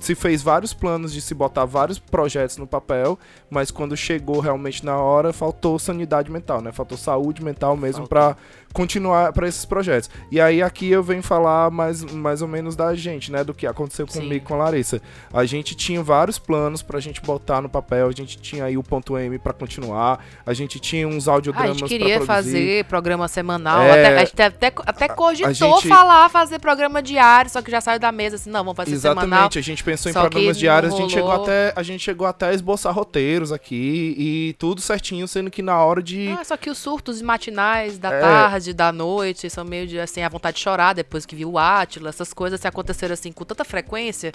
[0.00, 4.84] se, fez vários planos de se botar vários projetos no papel, mas quando chegou realmente
[4.84, 6.72] na hora, faltou sanidade mental, né?
[6.72, 8.36] Faltou saúde mental mesmo pra
[8.72, 10.08] continuar para esses projetos.
[10.30, 13.42] E aí aqui eu venho falar mais, mais ou menos da gente, né?
[13.44, 15.00] Do que aconteceu comigo e com a Larissa.
[15.32, 18.82] A gente tinha vários planos pra gente botar no papel, a gente tinha aí o
[18.82, 23.28] ponto M pra continuar, a gente tinha uns Ah, a audiodramas gente queria fazer programa
[23.28, 23.82] semanal.
[23.82, 23.90] É.
[23.90, 27.98] até, a gente até, até cogitou gente- falar, fazer programa diário, só que já saiu
[27.98, 29.24] da mesa assim, não, vamos fazer semanal.
[29.24, 32.00] Exatamente, a gente pensou em só programas não diários, a gente, chegou até, a gente
[32.02, 36.28] chegou até a esboçar roteiros aqui e tudo certinho, sendo que na hora de.
[36.38, 38.20] Ah, só que os surtos matinais da É.
[38.20, 41.58] tarde, da noite, são meio de assim, a vontade de chorar depois que viu o
[41.58, 44.32] Átila, essas coisas se aconteceram assim com tanta frequência.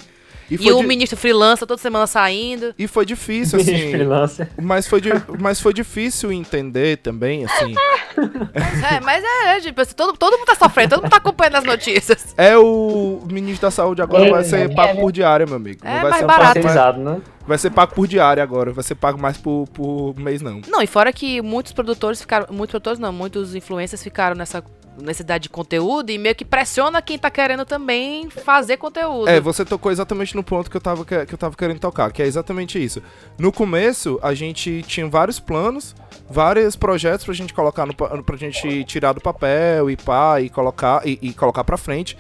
[0.49, 2.73] E, foi o di- ministro freelancer toda semana saindo.
[2.77, 3.91] e foi difícil, assim.
[3.91, 4.47] Freelancer.
[4.61, 7.73] mas, foi di- mas foi difícil entender também, assim.
[8.95, 11.63] É, mas é, tipo, assim, todo, todo mundo tá sofrendo, todo mundo tá acompanhando as
[11.63, 12.33] notícias.
[12.37, 15.01] É o ministro da saúde agora É, vai ser é, papo é.
[15.45, 15.79] Diária, meu amigo.
[15.83, 16.63] É Não vai mais ser barato.
[16.63, 17.21] mais- né?
[17.47, 20.61] vai ser pago por diária agora, vai ser pago mais por, por mês não.
[20.67, 22.47] Não, e fora que muitos produtores ficaram.
[22.51, 24.63] Muitos produtores não, muitos influencers ficaram nessa
[24.97, 29.27] necessidade de conteúdo e meio que pressiona quem tá querendo também fazer conteúdo.
[29.27, 32.21] É, você tocou exatamente no ponto que eu tava, que eu tava querendo tocar, que
[32.21, 33.01] é exatamente isso.
[33.37, 35.93] No começo, a gente tinha vários planos,
[36.29, 41.05] vários projetos pra gente colocar no, pra gente tirar do papel e pá, e colocar,
[41.05, 42.17] e, e colocar pra frente.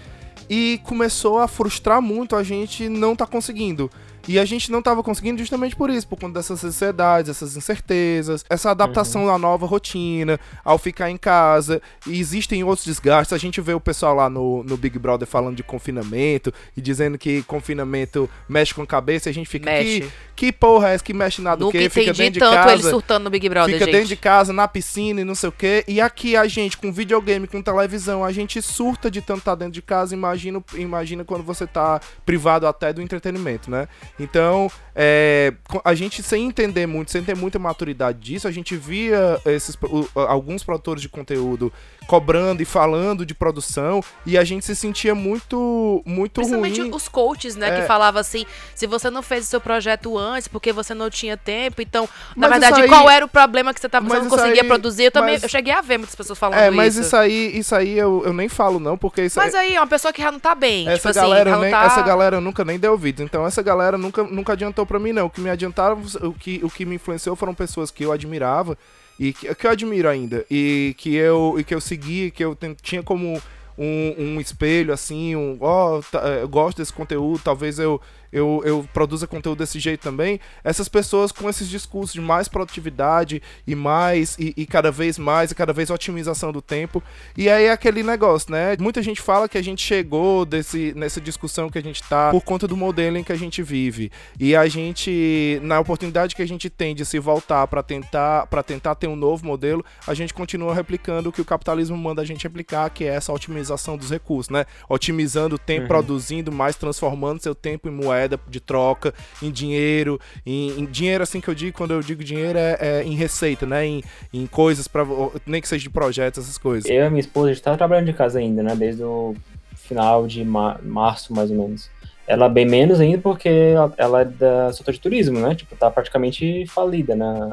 [0.49, 3.89] E começou a frustrar muito a gente não tá conseguindo.
[4.27, 8.43] E a gente não tava conseguindo justamente por isso, por conta dessas ansiedades, essas incertezas,
[8.49, 11.81] essa adaptação à nova rotina, ao ficar em casa.
[12.07, 13.33] E existem outros desgastes.
[13.33, 17.17] A gente vê o pessoal lá no, no Big Brother falando de confinamento e dizendo
[17.17, 19.29] que confinamento mexe com a cabeça.
[19.29, 20.01] E a gente fica, Mexe.
[20.35, 21.89] que, que porra é essa que mexe nada do Nunca quê?
[21.89, 22.89] Fica entendi dentro de tanto ele casa.
[22.89, 23.93] surtando no Big Brother, Fica gente.
[23.93, 25.83] dentro de casa, na piscina e não sei o quê.
[25.87, 29.73] E aqui a gente, com videogame, com televisão, a gente surta de tanto estar dentro
[29.73, 30.13] de casa.
[30.13, 33.87] Imagina, imagina quando você tá privado até do entretenimento, né?
[34.19, 39.39] Então, é, a gente sem entender muito, sem ter muita maturidade disso, a gente via
[39.45, 39.77] esses,
[40.15, 41.71] alguns produtores de conteúdo
[42.07, 46.91] cobrando e falando de produção e a gente se sentia muito, muito Principalmente ruim.
[46.93, 47.69] os coaches, né?
[47.77, 47.81] É.
[47.81, 51.35] Que falavam assim: se você não fez o seu projeto antes, porque você não tinha
[51.37, 54.09] tempo, então, Mas na verdade, isso aí- qual era o problema que você, tava, você
[54.13, 55.03] mas não isso conseguia aí- produzir?
[55.05, 57.07] Eu também mas- eu cheguei a ver muitas pessoas falando É, mas isso.
[57.07, 59.87] isso aí, isso aí eu, eu nem falo não, porque isso Mas aí, é uma
[59.87, 60.87] pessoa que já não tá bem.
[60.87, 61.83] Essa tipo assim, galera, não nem, tá...
[61.85, 63.23] essa galera nunca nem deu ouvido.
[63.23, 65.25] Então essa galera nunca, nunca adiantou pra mim, não.
[65.25, 68.77] O que me adiantaram, o que, o que me influenciou foram pessoas que eu admirava
[69.19, 70.45] e que, que eu admiro ainda.
[70.49, 73.41] E que eu, e que eu segui, que eu tinha como
[73.77, 75.57] um, um espelho, assim, um.
[75.59, 80.01] Ó, tá, eh, eu gosto desse conteúdo, talvez eu, eu, eu produza conteúdo desse jeito
[80.01, 80.39] também.
[80.63, 85.51] Essas pessoas com esses discursos de mais produtividade e mais, e, e cada vez mais,
[85.51, 87.01] e cada vez otimização do tempo.
[87.37, 88.75] E aí é aquele negócio, né?
[88.79, 92.43] Muita gente fala que a gente chegou desse, nessa discussão que a gente tá por
[92.43, 94.11] conta do modelo em que a gente vive.
[94.39, 98.63] E a gente, na oportunidade que a gente tem de se voltar para tentar, para
[98.63, 102.25] tentar ter um novo modelo, a gente continua replicando o que o capitalismo manda a
[102.25, 104.65] gente aplicar, que é essa otimização dos recursos, né?
[104.89, 105.87] Otimizando o tempo, Uhum.
[105.87, 108.14] produzindo mais, transformando seu tempo em moeda
[108.47, 112.57] de troca, em dinheiro, em, em dinheiro assim que eu digo, quando eu digo dinheiro
[112.57, 113.85] é, é em receita, né?
[113.85, 115.05] Em, em coisas para
[115.45, 116.89] nem que seja de projetos, essas coisas.
[116.89, 118.75] Eu e minha esposa, a gente tá trabalhando de casa ainda, né?
[118.75, 119.35] Desde o
[119.75, 121.89] final de ma- março, mais ou menos.
[122.27, 123.49] Ela bem menos ainda porque
[123.97, 125.53] ela, é da setor de turismo, né?
[125.53, 127.51] Tipo, tá praticamente falida, né?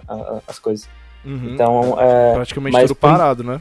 [0.48, 0.88] as coisas.
[1.25, 1.55] Uhum.
[1.55, 3.61] Então, é, praticamente mas tudo parado, né?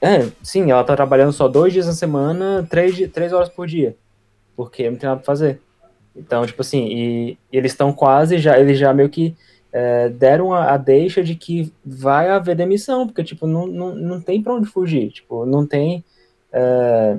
[0.00, 3.96] é, sim, ela tá trabalhando só dois dias na semana, três, três horas por dia.
[4.54, 5.60] Porque não tem nada pra fazer.
[6.16, 9.34] Então, tipo assim, e, e eles estão quase já, eles já meio que
[9.72, 14.20] é, deram a, a deixa de que vai haver demissão, porque, tipo, não, não, não
[14.20, 15.10] tem pra onde fugir.
[15.10, 16.04] Tipo, não tem.
[16.52, 17.16] é,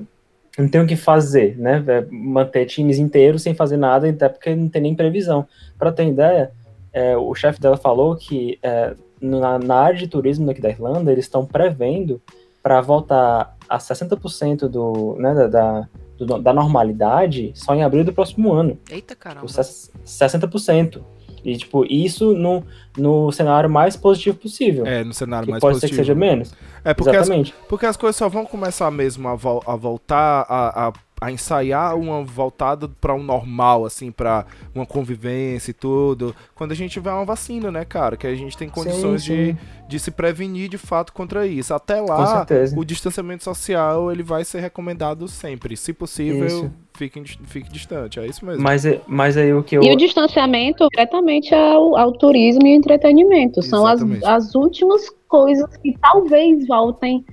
[0.58, 1.84] não tem o que fazer, né?
[1.86, 5.46] É, manter times inteiros sem fazer nada, até porque não tem nem previsão.
[5.78, 6.52] Pra ter ideia,
[6.94, 11.12] é, o chefe dela falou que é, na, na área de turismo daqui da Irlanda,
[11.12, 12.22] eles estão prevendo
[12.64, 18.14] para voltar a 60% do, né, da, da, do- da normalidade só em abril do
[18.14, 18.80] próximo ano.
[18.90, 19.46] Eita, caramba.
[19.48, 19.62] Tipo,
[20.06, 21.02] 60%.
[21.44, 22.64] E, tipo, isso no,
[22.98, 24.84] no cenário mais positivo possível.
[24.86, 25.94] É, no cenário que mais pode positivo.
[25.96, 26.52] ser que seja menos.
[26.84, 27.54] É porque as, Exatamente.
[27.70, 31.96] porque as coisas só vão começar mesmo a, vol- a voltar a, a, a ensaiar
[31.98, 37.12] uma voltada para um normal, assim, para uma convivência e tudo, quando a gente tiver
[37.12, 38.18] uma vacina, né, cara?
[38.18, 41.74] Que a gente tem condições Sim, De, sim, de se prevenir de fato contra isso.
[41.74, 45.78] Até lá, o distanciamento social ele vai ser recomendado sempre.
[45.78, 46.72] Se possível, Isso.
[46.94, 48.20] fique, fique distante.
[48.20, 48.62] É isso mesmo.
[48.62, 49.84] Mas, é- mas aí o que eu.
[49.84, 53.62] E o distanciamento diretamente ao, ao turismo e entretenimento.
[53.62, 54.26] São as, Exatamente.
[54.26, 57.26] as últimas coisas que talvez voltem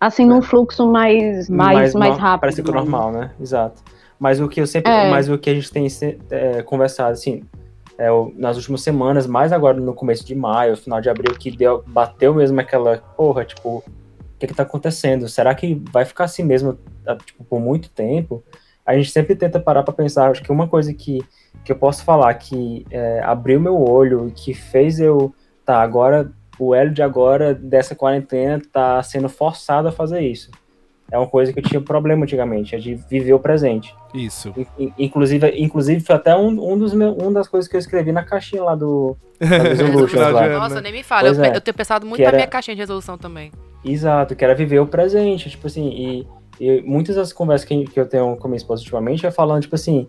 [0.00, 2.40] assim num fluxo mais, mais, mais, no- rápido.
[2.40, 2.76] Parece que né?
[2.76, 3.30] normal, né?
[3.38, 3.82] Exato.
[4.18, 4.90] Mas o que eu sempre.
[4.90, 5.10] É.
[5.10, 5.86] Mas o que a gente tem
[6.30, 7.42] é, conversado, assim,
[7.98, 11.84] é, nas últimas semanas, mais agora no começo de maio, final de abril, que deu,
[11.86, 12.98] bateu mesmo aquela.
[13.16, 13.84] Porra, tipo, o
[14.38, 15.28] que que tá acontecendo?
[15.28, 18.42] Será que vai ficar assim mesmo, tá, tipo, por muito tempo?
[18.84, 20.30] A gente sempre tenta parar pra pensar.
[20.30, 21.20] Acho que uma coisa que,
[21.64, 25.34] que eu posso falar que é, abriu meu olho e que fez eu.
[25.64, 26.30] Tá, agora.
[26.60, 30.50] O Hélio de agora, dessa quarentena, tá sendo forçado a fazer isso.
[31.10, 33.92] É uma coisa que eu tinha problema antigamente, é de viver o presente.
[34.14, 34.52] Isso.
[34.56, 37.80] In- in- Inclusive, inclusive foi até um, um dos meus, uma das coisas que eu
[37.80, 40.44] escrevi na caixinha lá do lá.
[40.44, 40.58] ano.
[40.58, 41.26] Nossa, nem me fala.
[41.28, 41.56] Eu, é.
[41.56, 43.50] eu tenho pensado muito na era- minha caixinha de resolução também.
[43.84, 46.26] Exato, que era viver o presente, tipo assim, e,
[46.60, 49.74] e muitas das conversas que, que eu tenho com minha esposa ultimamente é falando, tipo
[49.74, 50.06] assim,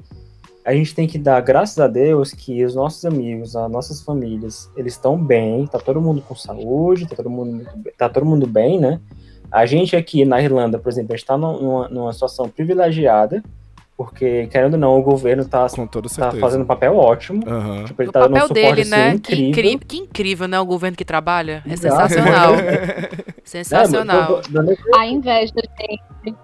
[0.65, 4.69] a gente tem que dar graças a Deus que os nossos amigos, as nossas famílias,
[4.75, 7.65] eles estão bem, tá todo mundo com saúde, tá todo mundo,
[7.97, 8.99] tá todo mundo bem, né?
[9.51, 13.43] A gente aqui na Irlanda, por exemplo, a gente tá numa, numa situação privilegiada,
[13.97, 17.43] Porque, querendo ou não, o governo tá, Com toda tá fazendo um papel ótimo.
[17.45, 17.83] Aham.
[17.85, 19.11] Tipo, ele O tá dando um papel suporte dele, assim, né?
[19.19, 19.71] Que, incrível.
[19.73, 19.85] incri...
[19.85, 20.59] que incrível, né?
[20.59, 21.61] O governo que trabalha.
[21.67, 22.09] É Exato.
[22.09, 22.53] sensacional.
[23.43, 24.41] É, Sensacional.
[24.53, 26.35] mas eu- eu- A inveja, gente.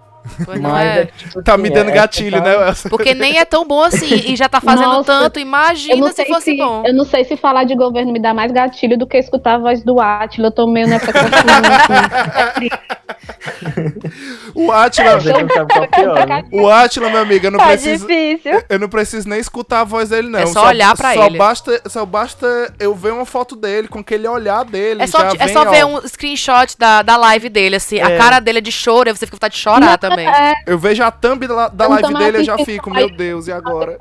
[0.60, 1.00] Não mas é?
[1.02, 2.52] é tipo Tá assim, me dando é- gatilho, né?
[2.88, 5.38] Porque nem é tão bom assim e já tá fazendo Nossa, tanto.
[5.40, 6.82] Imagina não, se fosse se, bom.
[6.86, 9.58] eu não sei se falar de governo me dá mais gatilho do que escutar a
[9.58, 10.48] voz do Átila.
[10.48, 11.30] Eu tô meio nessa questão.
[14.54, 16.44] O Atila, A gente não sabe qual é o pior, né?
[16.52, 18.06] o Atila, meu amigo, eu não Tá preciso.
[18.06, 18.62] difícil.
[18.68, 20.38] Eu não preciso nem escutar a voz dele, não.
[20.40, 21.38] É só olhar pra só ele.
[21.38, 25.02] Basta, só basta eu ver uma foto dele com aquele olhar dele.
[25.02, 27.98] É só, já é vem, só ver ó, um screenshot da, da live dele, assim.
[27.98, 28.02] É.
[28.02, 30.17] A cara dele é de choro, aí você fica com vontade de chorar também.
[30.66, 32.90] Eu vejo a thumb da, da Eu não live mais dele, eu já assistindo fico,
[32.90, 33.98] meu Deus, e agora?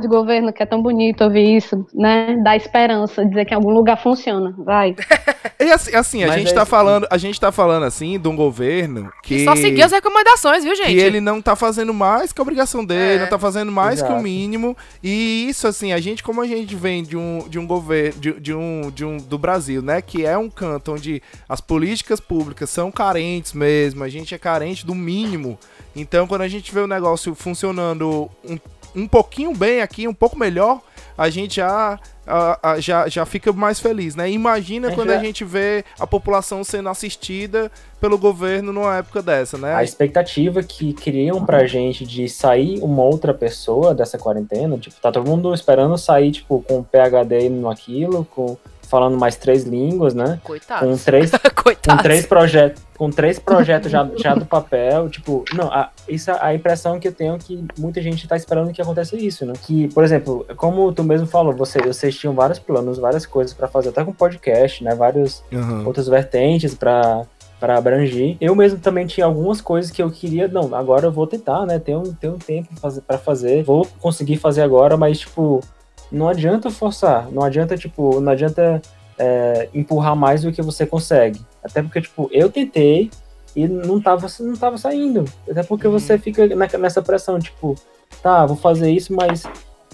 [0.00, 2.36] De governo, que é tão bonito ouvir isso, né?
[2.42, 4.54] Dá esperança, dizer que em algum lugar funciona.
[4.58, 4.96] Vai.
[5.66, 6.70] E assim, assim a gente é tá isso.
[6.70, 10.64] falando, a gente tá falando assim de um governo que E só seguir as recomendações,
[10.64, 10.94] viu, gente?
[10.94, 13.18] que ele não tá fazendo mais que a obrigação dele, É.
[13.20, 14.22] não tá fazendo mais que o Exato.
[14.22, 14.76] mínimo.
[15.02, 18.32] E isso, assim, a gente, como a gente vem de um, de um governo, de,
[18.40, 22.70] de um, de um, do Brasil, né, que é um canto onde as políticas públicas
[22.70, 25.58] são carentes mesmo, a gente é carente do mínimo.
[25.94, 28.58] Então, quando a gente vê o negócio funcionando um,
[28.94, 30.80] um pouquinho bem aqui, um pouco melhor,
[31.16, 34.30] a gente já, a- a- já, já fica mais feliz, né?
[34.30, 38.96] Imagina A gente quando a já- gente vê a população sendo assistida pelo governo numa
[38.98, 39.74] época dessa, né?
[39.74, 45.10] A expectativa que criam pra gente de sair uma outra pessoa dessa quarentena, tipo, tá
[45.10, 48.56] todo mundo esperando sair, tipo, com PHD no aquilo, com
[48.88, 50.40] falando mais três línguas, né?
[50.42, 50.86] Coitado.
[50.86, 52.02] Com três, com Coitado.
[52.02, 56.98] três projetos, com três projetos já, já do papel, tipo, não, a, isso a impressão
[56.98, 59.52] que eu tenho é que muita gente tá esperando que aconteça isso, né?
[59.62, 63.68] Que, por exemplo, como tu mesmo falou, você, vocês tinham vários planos, várias coisas pra
[63.68, 64.94] fazer, até com podcast, né?
[64.94, 65.84] Vários Aham.
[65.86, 67.24] outras vertentes para
[67.58, 68.36] para abranger.
[68.38, 71.78] Eu mesmo também tinha algumas coisas que eu queria, não, agora eu vou tentar, né?
[71.78, 72.68] Tem um, tem um tempo
[73.06, 75.62] para fazer, vou conseguir fazer agora, mas tipo,
[76.10, 78.80] não adianta forçar, não adianta tipo, não adianta
[79.18, 81.40] é, empurrar mais do que você consegue.
[81.64, 83.10] Até porque tipo, eu tentei
[83.54, 85.24] e não tava não tava saindo.
[85.50, 87.74] Até porque você fica na- nessa pressão, tipo,
[88.22, 89.44] tá, vou fazer isso, mas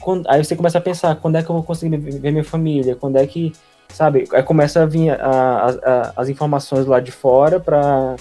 [0.01, 2.97] quando- aí você começa a pensar, quando é que eu vou conseguir ver minha família?
[2.97, 3.53] Quando é que
[3.89, 4.25] sabe?
[4.33, 8.17] Aí começa a vir a- a- a- as informações lá de fora para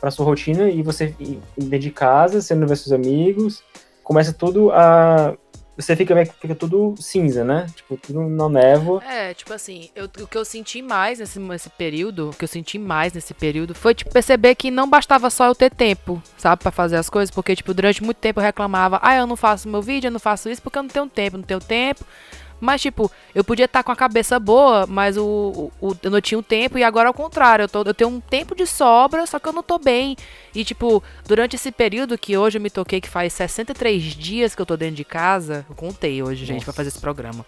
[0.00, 1.14] para sua rotina e você
[1.58, 3.62] dentro de casa, você não vê seus amigos,
[4.02, 5.34] começa tudo a
[5.82, 7.66] você fica meio que- fica tudo cinza, né?
[7.74, 9.02] Tipo, tudo na névoa.
[9.04, 12.48] É, tipo assim, eu- o que eu senti mais nesse, nesse período, o que eu
[12.48, 16.62] senti mais nesse período, foi, tipo, perceber que não bastava só eu ter tempo, sabe,
[16.62, 19.68] pra fazer as coisas, porque, tipo, durante muito tempo eu reclamava, ah, eu não faço
[19.68, 22.04] meu vídeo, eu não faço isso porque eu não tenho tempo, não tenho tempo.
[22.60, 26.38] Mas, tipo, eu podia estar com a cabeça boa, mas o, o- eu não tinha
[26.38, 29.38] o tempo, e agora ao contrário, eu, tô, eu tenho um tempo de sobra, só
[29.38, 30.16] que eu não tô bem.
[30.54, 34.60] E, tipo, durante esse período que hoje eu me toquei, que faz 63 dias que
[34.60, 37.44] eu tô dentro de casa, eu contei hoje, gente, pra fazer esse programa.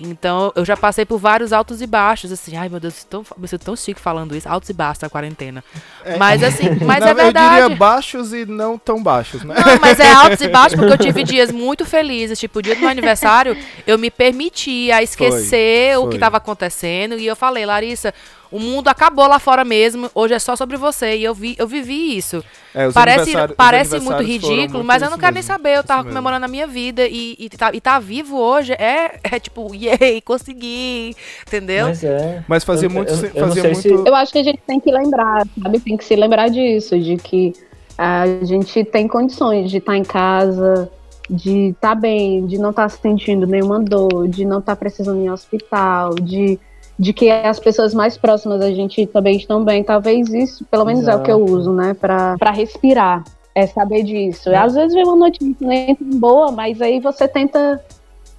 [0.00, 3.46] Então, eu já passei por vários altos e baixos, assim, ai meu Deus, eu me
[3.46, 5.62] sinto tão chique falando isso, altos e baixos da quarentena.
[6.02, 6.16] É.
[6.16, 7.62] Mas assim, mas Não, é Eu verdade.
[7.62, 9.54] diria baixos e não tão baixos, né?
[9.54, 12.38] Não, mas é altos e baixos porque eu tive dias muito felizes.
[12.38, 16.12] Tipo, o dia do meu aniversário, eu me permiti a esquecer o foi.
[16.12, 17.18] que tava acontecendo.
[17.18, 18.14] E eu falei, Larissa,
[18.50, 20.10] o mundo acabou lá fora mesmo.
[20.14, 21.16] Hoje é só sobre você.
[21.16, 22.42] E eu, vi, eu vivi isso.
[22.74, 25.76] É, Parece, parece muito ridículo, muito mas eu não quero nem mesmo, saber.
[25.76, 26.10] Eu tava mesmo.
[26.12, 27.06] comemorando a minha vida.
[27.06, 31.14] E, e, tá, e tá vivo hoje é, é tipo, yay, consegui.
[31.46, 31.86] Entendeu?
[31.86, 32.44] Mas é.
[32.48, 33.10] Mas fazia Eu- muito.
[33.12, 33.80] eu- eu fazia muito.
[33.80, 35.80] se- Eu acho que a gente tem que lembrar, sabe?
[35.80, 37.52] Tem que se lembrar disso, de que
[37.96, 40.90] a gente tem condições de estar em casa,
[41.28, 45.34] de estar bem, de não estar sentindo nenhuma dor, de não estar precisando ir ao
[45.34, 46.58] hospital, de,
[47.00, 49.82] de que as pessoas mais próximas da gente também estão bem.
[49.82, 51.52] Talvez isso, pelo menos é o que eu Exato.
[51.54, 51.94] uso, né?
[51.94, 53.24] Pra, pra respirar.
[53.54, 54.54] É saber disso.
[54.54, 55.30] Às vezes vem uma
[55.60, 57.82] nem tão boa, mas aí você tenta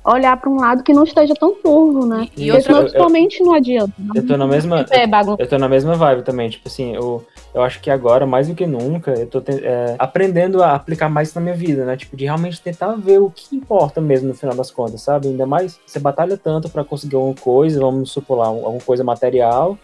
[0.04, 2.28] olhar para um lado que não esteja tão turvo, né?
[2.36, 3.93] E- e Porque outra- totalmente não adianta.
[4.16, 4.86] Eu tô na mesma.
[4.89, 5.06] É.
[5.38, 7.24] Eu tô na mesma vibe também, tipo assim, eu,
[7.54, 11.30] eu acho que agora, mais do que nunca, eu tô é, aprendendo a aplicar mais
[11.30, 11.95] isso na minha vida, né?
[11.95, 15.28] Tipo, de realmente tentar ver o que importa mesmo no final das contas, sabe?
[15.28, 19.04] Ainda mais, você batalha tanto pra conseguir alguma coisa, vamos supor lá, um- alguma coisa
[19.04, 19.78] material,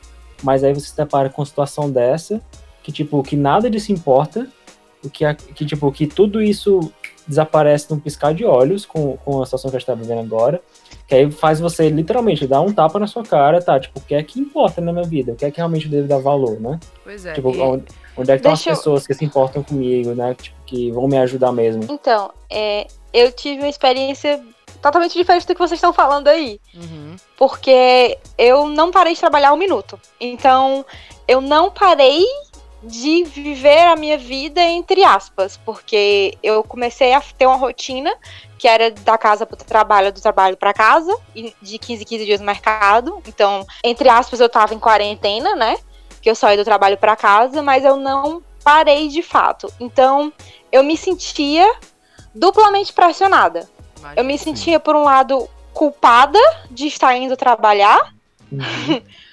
[0.44, 2.42] mas aí você se depara com uma situação dessa,
[2.82, 4.48] que tipo, que nada disso importa,
[5.14, 6.92] que, que tipo, que tudo isso
[7.28, 10.62] desaparece num piscar de olhos com, com a situação que a gente tá vivendo agora,
[11.08, 13.80] que aí faz você literalmente dar um tapa na sua cara, tá?
[13.80, 15.34] Tipo, o que é que importa na minha vida?
[15.34, 16.80] O que é que realmente eu devo dar valor, né?
[17.04, 17.34] Pois é.
[17.34, 17.86] Tipo, e- onde,
[18.18, 20.36] onde é que estão as Deixa eu- pessoas que se importam comigo, né?
[20.40, 21.84] Tipo, que vão me ajudar mesmo.
[21.90, 24.42] Então, é, eu tive uma experiência
[24.82, 26.60] totalmente diferente do que vocês estão falando aí.
[26.76, 27.16] Uhum.
[27.38, 30.00] Porque eu não parei de trabalhar um minuto.
[30.20, 30.86] Então,
[31.28, 32.26] eu não parei
[32.88, 38.14] de viver a minha vida entre aspas, porque eu comecei a ter uma rotina
[38.58, 42.06] que era da casa para o trabalho, do trabalho para casa, e de 15 em
[42.06, 43.22] 15 dias no mercado.
[43.28, 45.78] Então, entre aspas, eu tava em quarentena, né?
[46.22, 49.72] Que eu saí do trabalho para casa, mas eu não parei de fato.
[49.80, 50.34] Então,
[50.72, 51.72] eu me sentia
[52.34, 53.70] duplamente pressionada.
[54.16, 56.40] Eu me sentia, por um lado, culpada
[56.72, 58.12] de estar indo trabalhar,
[58.52, 59.02] Uhum.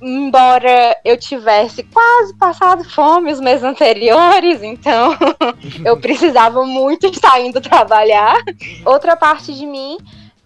[0.00, 5.16] embora eu tivesse quase passado fome os meses anteriores, então
[5.84, 8.36] eu precisava muito estar indo trabalhar.
[8.84, 9.98] Outra parte de mim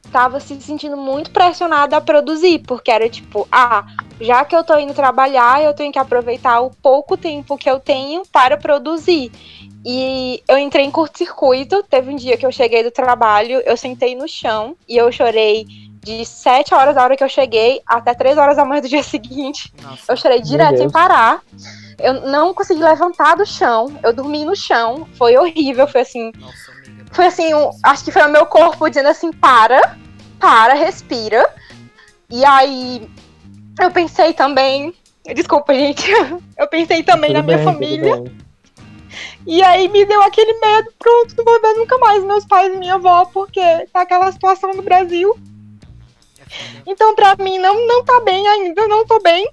[0.05, 3.86] estava se sentindo muito pressionada a produzir, porque era tipo, ah,
[4.20, 7.78] já que eu tô indo trabalhar, eu tenho que aproveitar o pouco tempo que eu
[7.78, 9.30] tenho para produzir.
[9.84, 11.82] E eu entrei em curto-circuito.
[11.84, 15.66] Teve um dia que eu cheguei do trabalho, eu sentei no chão e eu chorei
[16.03, 19.03] de 7 horas da hora que eu cheguei até 3 horas da manhã do dia
[19.05, 19.72] seguinte.
[19.82, 20.12] Nossa.
[20.12, 21.42] Eu chorei direto sem parar.
[21.98, 23.98] Eu não consegui levantar do chão.
[24.03, 25.07] Eu dormi no chão.
[25.18, 25.86] Foi horrível.
[25.86, 26.32] Foi assim.
[26.38, 27.05] Nossa, amiga.
[27.12, 27.55] Foi assim.
[27.55, 29.96] um- acho que foi o meu corpo dizendo assim: para,
[30.38, 31.48] para, respira.
[32.30, 33.09] E aí.
[33.78, 34.94] Eu pensei também.
[35.34, 36.11] Desculpa, gente.
[36.57, 38.32] Eu pensei também na Tudo minha bem, tudo família.
[39.46, 42.76] E aí me deu aquele medo, pronto, não vou ver nunca mais meus pais e
[42.76, 43.61] minha avó, porque
[43.92, 45.36] tá aquela situação no Brasil.
[46.86, 49.48] Então, pra mim, não, não tá bem ainda, não tô bem.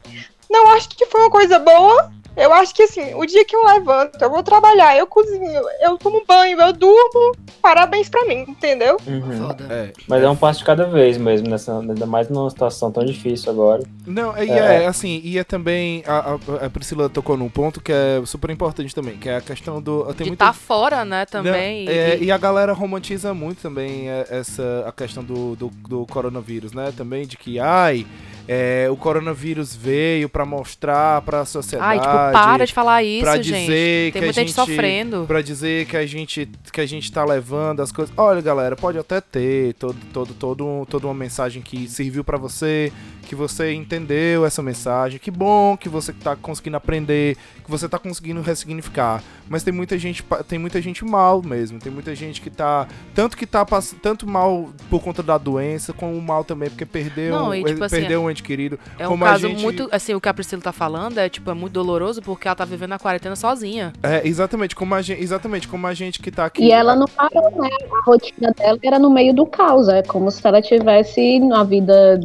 [0.49, 2.11] Não acho que foi uma coisa boa.
[2.37, 5.97] Eu acho que assim, o dia que eu levanto, eu vou trabalhar, eu cozinho, eu
[5.97, 8.97] tomo banho, eu durmo, parabéns pra mim, entendeu?
[9.07, 9.47] Uhum.
[9.47, 9.65] Foda.
[9.69, 9.91] É.
[10.07, 13.51] Mas é um passo de cada vez mesmo, nessa, ainda mais numa situação tão difícil
[13.51, 13.81] agora.
[14.05, 14.83] Não, e É.
[14.83, 16.03] é, assim, e é também.
[16.05, 19.41] A, a- a Priscila tocou num ponto que é super importante também, que é a
[19.41, 20.03] questão do.
[20.13, 21.85] Tem de muita, tá fora, né, também.
[21.85, 25.71] Não, é, e- e a galera romantiza muito também é, essa a questão do, do,
[25.89, 26.93] do coronavírus, né?
[26.95, 28.05] Também de que, ai,
[28.47, 31.91] é, o coronavírus veio pra mostrar pra sociedade.
[31.91, 33.45] Ai, tipo, para de falar isso, pra gente.
[33.45, 35.25] dizer Tem que muita a gente gente sofrendo.
[35.27, 38.13] Pra dizer que a gente que a gente tá levando as coisas.
[38.17, 42.37] Olha, galera, pode até ter todo todo todo um- toda uma mensagem que serviu pra
[42.37, 42.91] você,
[43.27, 45.19] que você entendeu essa mensagem.
[45.19, 49.21] Que bom que você tá conseguindo aprender, que você tá conseguindo ressignificar.
[49.49, 53.37] Mas tem muita gente tem muita gente mal mesmo, tem muita gente que tá tanto
[53.37, 53.65] que tá
[54.01, 57.97] tanto mal por conta da doença, como mal também porque perdeu Não, e, tipo assim,
[57.97, 58.79] perdeu um ente querido.
[58.97, 59.87] É um como a caso gente- muito.
[59.91, 62.65] Assim, o que a Priscila tá falando é, tipo, é muito doloroso porque ela tá
[62.65, 63.93] vivendo a quarentena sozinha.
[64.01, 66.63] É, exatamente, como a gente, exatamente como a gente que tá aqui.
[66.63, 67.69] E ela não parou, né?
[67.91, 69.87] A rotina dela era no meio do caos.
[69.89, 72.19] É como se ela tivesse na vida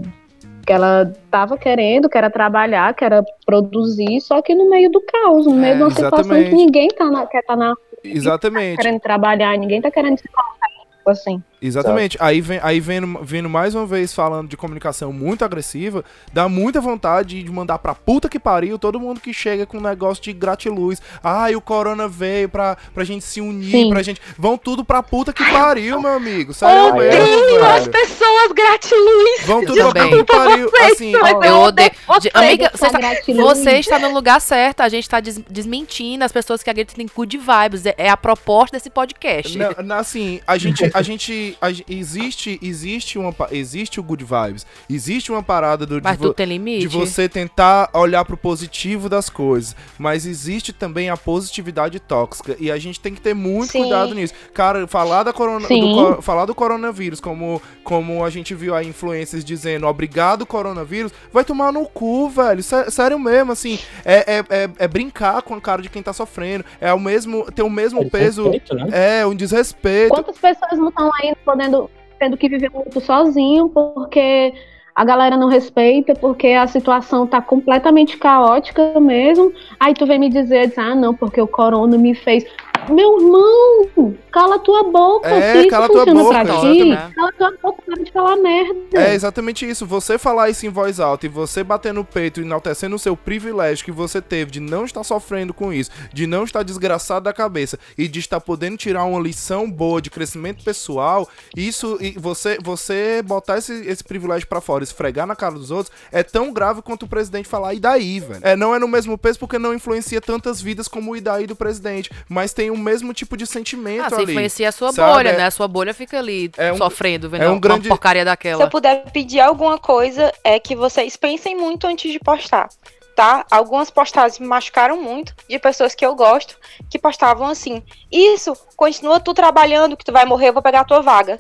[0.65, 5.01] que ela tava querendo, que era trabalhar, que era produzir, só que no meio do
[5.01, 6.51] caos, no meio É, de uma situação exatamente.
[6.51, 8.77] que ninguém tá na, quer tá na, Exatamente.
[8.77, 10.69] querendo trabalhar, ninguém tá querendo se colocar,
[11.11, 11.43] assim.
[11.61, 12.17] Exatamente.
[12.21, 16.81] Aí, vem, aí vendo, vendo mais uma vez falando de comunicação muito agressiva, dá muita
[16.81, 20.33] vontade de mandar pra puta que pariu todo mundo que chega com um negócio de
[20.33, 21.01] gratiluz.
[21.23, 23.91] Ai, o corona veio pra, pra gente se unir, Sim.
[23.91, 24.21] pra gente.
[24.37, 26.53] Vão tudo pra puta que pariu, meu amigo.
[26.53, 27.93] Sério Oh, mesmo, As velho.
[27.93, 29.43] pessoas gratiluz.
[29.47, 30.11] Vão tudo pra Também.
[30.19, 30.71] puta que pariu.
[30.93, 31.91] Assim, mas Eu eu odeio.
[32.09, 32.99] odeio de- Amiga, você está,
[33.45, 34.81] você está no lugar certo.
[34.81, 37.87] A gente tá des- desmentindo as pessoas que acreditam em good vibes.
[37.87, 39.57] É, é a proposta desse podcast.
[39.57, 44.66] Não, não, assim, a gente, a gente, a existe, existe uma, existe o good vibes,
[44.88, 46.80] existe uma parada do de Mas vo- tudo tem limite.
[46.80, 52.70] de você tentar olhar pro positivo das coisas, mas existe também a positividade tóxica e
[52.70, 53.80] a gente tem que ter muito Sim.
[53.80, 54.34] cuidado nisso.
[54.55, 59.45] Cara, falar da corona, do falar do coronavírus como como a gente viu aí influencers
[59.45, 62.62] dizendo obrigado coronavírus, vai tomar no cu, velho.
[62.62, 66.12] Sé- Sério mesmo, assim, é, é, é, é brincar com a cara de quem tá
[66.12, 69.20] sofrendo, é o mesmo, tem o mesmo É peso, desrespeito, né?
[69.20, 70.11] é um desrespeito.
[70.14, 74.53] Quantas pessoas não estão aí podendo, tendo que viver muito sozinho porque
[74.95, 79.53] a galera não respeita, porque a situação tá completamente caótica mesmo.
[79.80, 82.45] Aí tu vem me dizer, diz, ah, não, porque o corona me fez.
[82.89, 85.28] Meu irmão, cala tua boca.
[85.28, 88.74] É, isso cala tua boca, pra ti, cala tua boca, para de falar merda.
[88.95, 89.87] É exatamente isso.
[89.87, 93.85] Você falar isso em voz alta e você bater no peito, enaltecendo o seu privilégio
[93.85, 97.78] que você teve de não estar sofrendo com isso, de não estar desgraçado da cabeça
[97.97, 103.22] e de estar podendo tirar uma lição boa de crescimento pessoal, isso e você você
[103.22, 107.05] botar esse, esse privilégio pra fora, esfregar na cara dos outros, é tão grave quanto
[107.05, 108.41] o presidente falar e daí, velho.
[108.43, 111.47] É, não é no mesmo peso porque não influencia tantas vidas como o e daí
[111.47, 114.33] do presidente, mas tem o mesmo tipo de sentimento Ah, você ali.
[114.33, 115.12] influencia a sua sabe?
[115.12, 115.45] bolha, É- né?
[115.47, 118.27] A sua bolha fica ali É um- sofrendo, vendo é um uma grande- porcaria Se
[118.29, 118.66] eu daquela.
[118.70, 122.68] puder pedir alguma coisa, é que vocês pensem muito antes de postar,
[123.14, 123.45] tá?
[123.51, 126.57] Algumas postagens me machucaram muito de pessoas que eu gosto,
[126.91, 130.85] que postavam assim: Isso, continua tu trabalhando, que tu vai morrer, eu vou pegar a
[130.85, 131.39] tua vaga.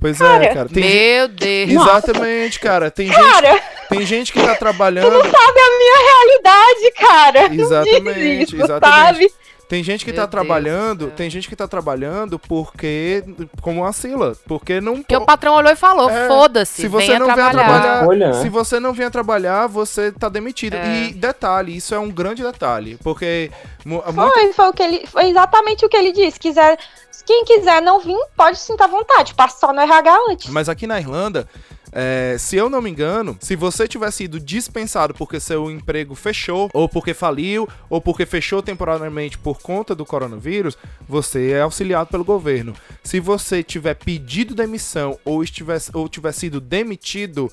[0.00, 0.68] Pois Cara, é, cara.
[0.68, 1.70] Tem gente- Meu Deus.
[1.70, 2.90] Exatamente, cara.
[2.90, 5.12] Tem gente, Cara, tem gente que tá trabalhando.
[5.12, 7.48] sabe a minha realidade, cara.
[7.54, 9.04] Não Exatamente, isso, exatamente.
[9.30, 9.32] sabe?
[9.72, 13.24] Tem gente que Meu tá Deus trabalhando, tem gente que tá trabalhando porque
[13.62, 17.18] como a Sila, porque não Porque o patrão olhou e falou, É, foda-se, se você
[17.18, 17.64] não vier trabalhar.
[17.68, 18.42] trabalhar- Escolha, né?
[18.42, 20.74] Se você não vier trabalhar, você tá demitido.
[20.74, 21.04] É.
[21.04, 23.50] E detalhe, isso é um grande detalhe, porque
[23.82, 26.38] muito- Foi, foi, o que ele, foi exatamente o que ele disse.
[26.38, 26.76] Quiser,
[27.24, 29.32] quem quiser não vir, pode sentar à vontade.
[29.32, 30.50] Passa só no RH antes.
[30.50, 31.48] Mas aqui na Irlanda,
[31.92, 36.70] é, se eu não me engano, se você tiver sido dispensado porque seu emprego fechou,
[36.72, 40.76] ou porque faliu, ou porque fechou temporariamente por conta do coronavírus,
[41.06, 42.74] você é auxiliado pelo governo.
[43.04, 47.52] Se você tiver pedido demissão ou, estiver, ou tiver sido demitido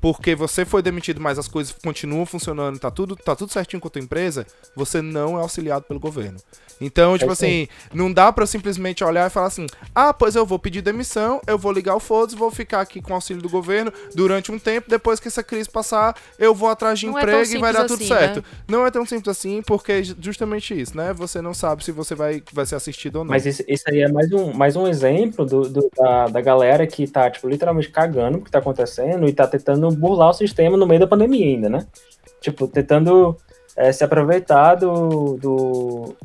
[0.00, 3.88] porque você foi demitido, mas as coisas continuam funcionando, tá tudo, tá tudo certinho com
[3.88, 6.38] a tua empresa, você não é auxiliado pelo governo.
[6.80, 7.32] Então, tipo aí.
[7.32, 10.82] assim, não dá pra eu simplesmente olhar e falar assim: ah, pois eu vou pedir
[10.82, 14.50] demissão, eu vou ligar o foda vou ficar aqui com o auxílio do governo durante
[14.50, 17.58] um tempo, depois que essa crise passar, eu vou atrás de Não é emprego e
[17.58, 18.44] vai dar tudo assim, certo.
[18.68, 21.12] Não é tão simples assim, porque é justamente isso, né?
[21.14, 23.30] Você não sabe se você vai, vai ser assistido ou não.
[23.30, 26.86] Mas isso, isso aí é mais um, mais um exemplo do, do- da, da galera
[26.86, 30.76] que tá, tipo, literalmente cagando o que tá acontecendo e tá tentando burlar o sistema
[30.76, 31.86] no meio da pandemia ainda, né?
[32.40, 33.36] Tipo, tentando
[33.76, 36.16] é, se aproveitar do, do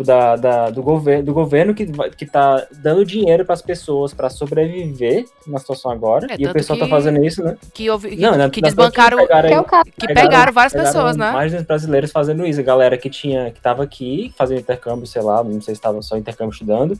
[0.00, 1.86] tipo, da, da- do, governo, do governo que,
[2.16, 6.26] que tá dando dinheiro pras pessoas pra sobreviver na situação agora.
[6.30, 7.56] É, e o pessoal que- tá fazendo isso, né?
[7.72, 11.30] Que, houve, que, Não, na- que desbancaram, pegaram Que é que pegaram várias pessoas, né?
[11.30, 12.60] Mais dos brasileiros fazendo isso.
[12.60, 16.00] A galera que tinha, que tava aqui fazendo intercâmbio, sei lá, não sei se estava
[16.02, 16.98] só intercâmbio estudando,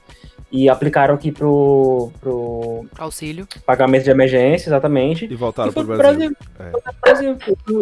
[0.53, 3.47] e aplicaram aqui pro, pro Auxílio.
[3.65, 5.27] pagamento de emergência, exatamente.
[5.31, 6.33] E voltaram E pro pro Brasil.
[6.59, 7.37] Brasil.
[7.37, 7.37] Brasil.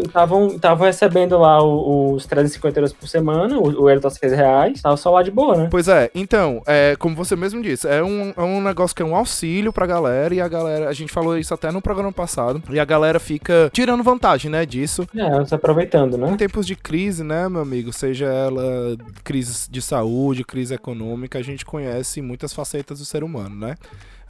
[0.04, 4.82] Estavam estavam recebendo lá os 350 euros por semana, o, o euro tá 6 reais,
[4.82, 5.68] tava só lá de boa, né?
[5.70, 9.06] Pois é, então, é, como você mesmo disse, é um, é um negócio que é
[9.06, 12.62] um auxílio pra galera e a galera, a gente falou isso até no programa passado,
[12.70, 15.06] e a galera fica tirando vantagem, né, disso.
[15.16, 16.36] É, se aproveitando, Em né?
[16.36, 21.64] tempos de crise, né, meu amigo, seja ela crise de saúde, crise econômica, a gente
[21.64, 23.74] conhece muitas facetas do ser humano, né?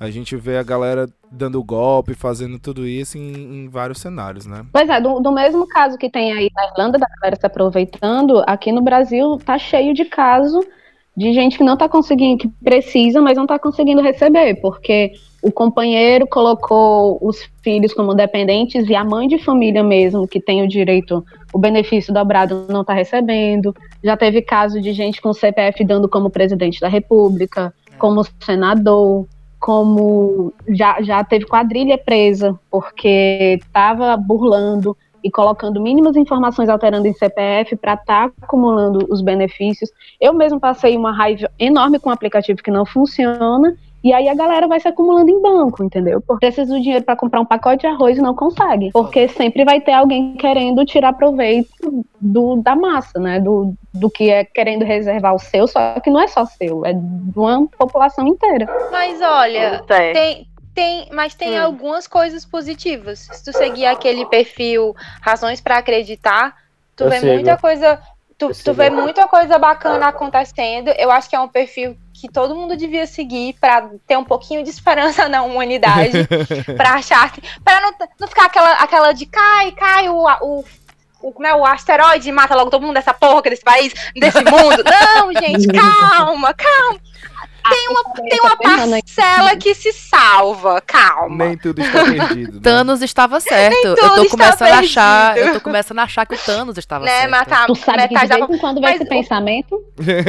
[0.01, 4.65] A gente vê a galera dando golpe, fazendo tudo isso em, em vários cenários, né?
[4.73, 8.43] Pois é, do, do mesmo caso que tem aí na Irlanda, da galera se aproveitando,
[8.47, 10.61] aqui no Brasil tá cheio de caso
[11.17, 15.11] de gente que não tá conseguindo, que precisa, mas não tá conseguindo receber, porque
[15.43, 20.63] o companheiro colocou os filhos como dependentes e a mãe de família mesmo, que tem
[20.63, 23.75] o direito, o benefício dobrado, não tá recebendo.
[24.03, 29.27] Já teve caso de gente com CPF dando como presidente da República, como senador,
[29.59, 37.13] como já, já teve quadrilha presa porque estava burlando e colocando mínimas informações alterando em
[37.13, 39.91] CPF para estar acumulando os benefícios.
[40.21, 43.77] Eu mesmo passei uma raiva enorme com um aplicativo que não funciona.
[44.03, 46.21] E aí a galera vai se acumulando em banco, entendeu?
[46.21, 48.91] Porque precisa do dinheiro para comprar um pacote de arroz e não consegue.
[48.93, 53.41] Porque sempre vai ter alguém querendo tirar proveito do, da massa, né?
[53.41, 56.93] Do, do que é querendo reservar o seu, só que não é só seu, é
[56.93, 58.67] de uma população inteira.
[58.93, 59.83] Mas olha,
[60.13, 61.65] tem, tem, mas tem Hum.
[61.65, 63.19] algumas coisas positivas.
[63.33, 66.55] Se tu seguir aquele perfil Razões pra Acreditar,
[66.95, 67.33] tu Eu vê sigo.
[67.33, 67.99] muita coisa.
[68.39, 70.91] Tu, tu vê muita coisa bacana acontecendo.
[70.97, 74.62] Eu acho que é um perfil que todo mundo devia seguir pra ter um pouquinho
[74.62, 76.26] de esperança na humanidade.
[76.76, 77.32] pra achar.
[77.64, 80.24] Pra não, não ficar aquela, aquela de cai, cai o.
[80.43, 80.64] o
[81.20, 84.84] o, como é, o asteroide mata logo todo mundo dessa porra desse país, desse mundo.
[84.86, 87.01] Não, gente, calma, calma.
[87.71, 91.47] Tem uma, tem uma parcela que se salva, calma.
[91.47, 92.55] Nem tudo está perdido.
[92.55, 92.61] né?
[92.62, 93.77] Thanos estava certo.
[93.87, 95.35] Eu tudo tô está começando a achar.
[95.35, 95.49] perdido.
[95.49, 97.31] Eu tô começando a achar que o Thanos estava Né, certo.
[97.31, 99.85] matar Tu sabe que de vez em quando Mas esse o- pensamento.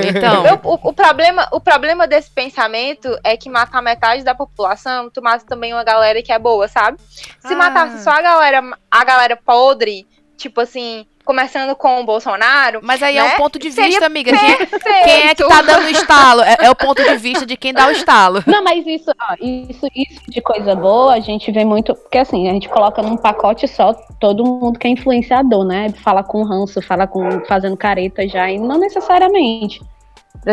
[0.08, 5.10] Então, Eu- o, o problema, o problema desse pensamento é que matar metade da população,
[5.10, 6.98] tu mata também uma galera que é boa, sabe?
[7.40, 7.58] Se Ah.
[7.58, 8.62] matasse só a galera,
[8.92, 10.06] a galera podre,
[10.38, 13.36] tipo assim, começando com o Bolsonaro, mas aí é né?
[13.36, 14.32] um ponto de Seria vista, amiga.
[14.36, 15.04] Quem, perfeito.
[15.04, 16.42] quem é que tá dando o estalo?
[16.42, 18.44] É, é o ponto de vista de quem dá o estalo.
[18.48, 21.94] Não, mas isso, ó, isso, isso de coisa boa, a gente vê muito.
[21.94, 25.90] Porque assim, a gente coloca num pacote só todo mundo que é influenciador, né?
[26.04, 27.46] Fala com ranço, fala com.
[27.46, 29.82] fazendo careta já, e não necessariamente.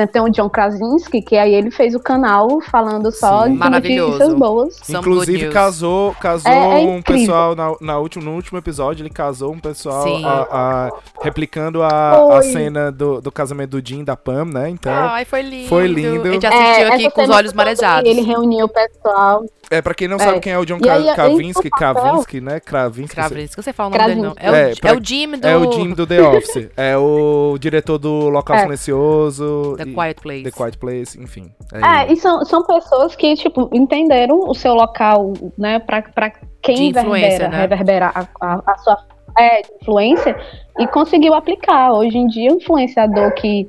[0.05, 3.57] Tem o John Krasinski, que aí ele fez o canal falando só Sim.
[3.57, 4.81] de notícias boas.
[4.91, 9.53] Inclusive, casou, casou É- é um pessoal na, na último, no último episódio, ele casou
[9.53, 10.91] um pessoal a- a-
[11.23, 14.69] replicando a, a cena do, do casamento do Jim da Pam, né?
[14.71, 15.69] Então, Ai, foi lindo.
[15.69, 16.29] Foi lindo.
[16.29, 18.11] A gente assistiu aqui essa com os olhos marejados.
[18.11, 19.45] Ele reuniu o pessoal.
[19.71, 20.21] é pra quem não É.
[20.21, 22.61] sabe quem é o John aí, Kravinsky, papel- Kravinsky, né?
[22.61, 23.15] Kravinsky.
[23.17, 24.33] Krasinski, você fala o nome dele, não.
[24.37, 26.69] É o, É, é pra- o Jim do É o Jim do The Office.
[26.77, 28.61] é o diretor do Local É.
[28.63, 29.77] Silencioso.
[29.95, 30.43] The Quiet Place.
[30.45, 31.53] The Quiet Place, enfim.
[31.73, 36.31] É É, e são, são pessoas que, tipo, entenderam o seu local, né, pra, pra
[36.63, 37.57] quem reverbera, né?
[37.63, 38.97] reverberar a, a- a sua
[39.39, 40.35] é, influência
[40.79, 41.93] e conseguiu aplicar.
[41.93, 43.69] Hoje em dia, o influenciador que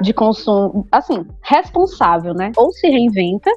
[0.00, 2.50] de consumo, assim, responsável, né?
[2.56, 3.50] Ou se reinventa,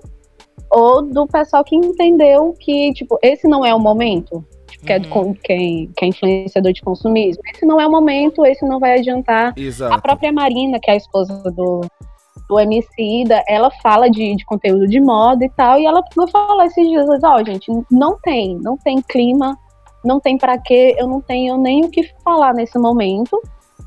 [0.69, 4.45] ou do pessoal que entendeu que, tipo, esse não é o momento.
[4.85, 5.33] Que é, de, Uhum.
[5.43, 7.41] quem, que é influenciador de consumismo.
[7.51, 9.53] Esse não é o momento, esse não vai adiantar.
[9.57, 9.91] Exato.
[9.93, 11.81] A própria Marina, que é a esposa do,
[12.47, 16.63] do Emicida, ela fala de, de conteúdo de moda e tal, e ela me falou
[16.63, 19.57] esses dias, ó, gente, não tem, não tem clima,
[20.03, 23.41] não tem pra quê, eu não tenho nem o que falar nesse momento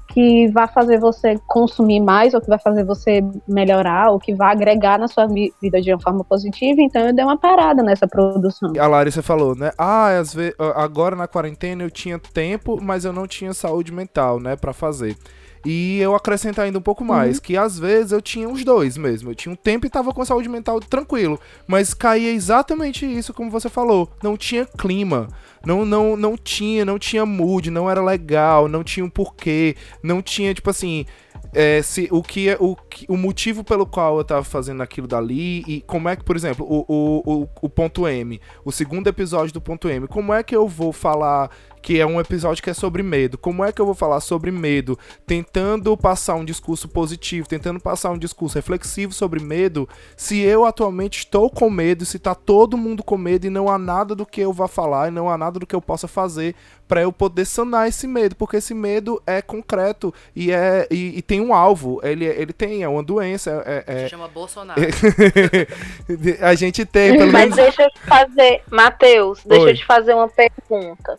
[0.09, 4.51] que vai fazer você consumir mais, ou que vai fazer você melhorar, ou que vai
[4.53, 8.09] agregar na sua vi- vida de uma forma positiva, então eu dei uma parada nessa
[8.09, 8.73] produção.
[8.81, 9.71] A Larissa falou, né?
[9.77, 14.41] Ah, às vezes, agora na quarentena eu tinha tempo, mas eu não tinha saúde mental,
[14.41, 15.17] né, Pra fazer.
[15.65, 19.31] E eu acrescento ainda um pouco mais, que às vezes eu tinha os dois mesmo.
[19.31, 23.35] Eu tinha um tempo e tava com a saúde mental tranquilo, mas caía exatamente isso
[23.35, 25.29] como você falou, não tinha clima.
[25.67, 30.23] Não, não, não tinha, não tinha mood, não era legal, não tinha um porquê, não
[30.23, 31.05] tinha, tipo assim,
[31.53, 32.77] é, se, o, que, é- o,
[33.09, 36.65] o motivo pelo qual eu tava fazendo aquilo dali e como é que, por exemplo,
[36.69, 40.55] o, o, o, o ponto M, o segundo episódio do ponto M, como é que
[40.55, 41.51] eu vou falar
[41.89, 43.39] que é um episódio que é sobre medo?
[43.39, 48.11] Como é que eu vou falar sobre medo, tentando passar um discurso positivo, tentando passar
[48.11, 53.03] um discurso reflexivo sobre medo, se eu atualmente estou com medo, se tá todo mundo
[53.03, 55.59] com medo e não há nada do que eu vá falar e não há nada
[55.59, 56.55] do que eu possa fazer
[56.87, 61.23] para eu poder sanar esse medo, porque esse medo é concreto e é e, e
[61.23, 64.81] tem um alvo, ele, ele tem é uma doença, é, é- Se chama Bolsonaro.
[66.41, 69.71] a gente tem pelo Mas menos deixa eu te fazer, Matheus, deixa Oi.
[69.71, 71.19] eu te fazer uma pergunta.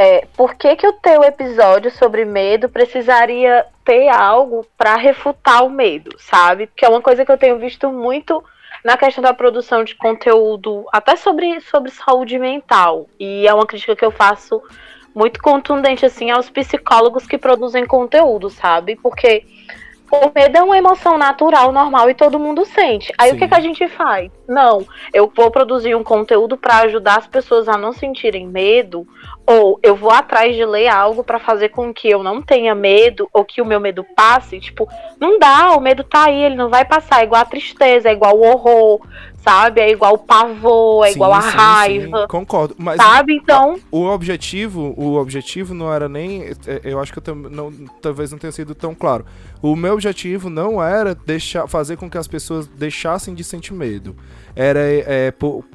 [0.00, 5.68] É, por que, que o teu episódio sobre medo precisaria ter algo pra refutar o
[5.68, 6.68] medo, sabe?
[6.68, 8.40] Porque é uma coisa que eu tenho visto muito
[8.84, 13.08] na questão da produção de conteúdo, até sobre, sobre saúde mental.
[13.18, 14.62] E é uma crítica que eu faço
[15.12, 18.94] muito contundente, assim, aos psicólogos que produzem conteúdo, sabe?
[18.94, 19.44] Porque
[20.10, 23.12] o medo é uma emoção natural, normal e todo mundo sente.
[23.18, 23.36] Aí Sim.
[23.36, 24.30] o que, que a gente faz?
[24.48, 29.06] Não, eu vou produzir um conteúdo para ajudar as pessoas a não sentirem medo,
[29.46, 33.28] ou eu vou atrás de ler algo para fazer com que eu não tenha medo
[33.32, 34.60] ou que o meu medo passe.
[34.60, 34.88] Tipo,
[35.20, 37.20] não dá, o medo tá aí, ele não vai passar.
[37.20, 39.00] É igual a tristeza, é igual o horror,
[39.48, 39.80] sabe?
[39.80, 43.34] É igual o pavor, é Sim, igual a sim, sim, raiva, concordo, mas sabe?
[43.34, 47.72] Então, o objetivo, o objetivo não era nem, é, eu acho que eu tam- não,
[48.02, 49.24] talvez não tenha sido tão claro.
[49.62, 54.14] O meu objetivo não era deixar, fazer com que as pessoas deixassem de sentir medo.
[54.54, 55.32] Era, é,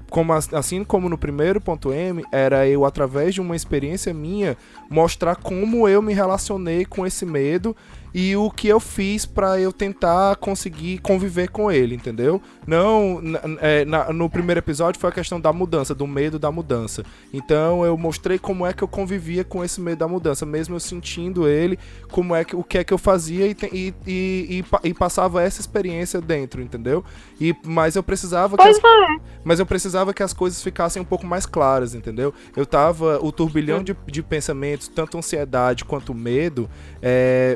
[0.09, 4.57] como, as- assim como no primeiro ponto M, era eu, através de uma experiência minha,
[4.89, 7.75] mostrar como eu me relacionei com esse medo
[8.13, 12.41] e o que eu fiz pra eu tentar conseguir conviver com ele, entendeu?
[12.67, 16.51] Não, na- é, na- no primeiro episódio foi a questão da mudança, do medo da
[16.51, 17.03] mudança.
[17.33, 20.79] Então eu mostrei como é que eu convivia com esse medo da mudança, mesmo eu
[20.79, 21.77] sentindo ele,
[22.11, 25.41] como é que o que é que eu fazia e, e, e, e pa- passava
[25.41, 27.03] essa experiência dentro, entendeu?
[27.41, 28.81] E mas eu precisava que as, é.
[29.43, 32.33] mas eu precisava que as coisas ficassem um pouco mais claras, entendeu?
[32.55, 33.19] Eu tava.
[33.23, 36.69] O turbilhão de, de pensamentos, tanto ansiedade quanto medo,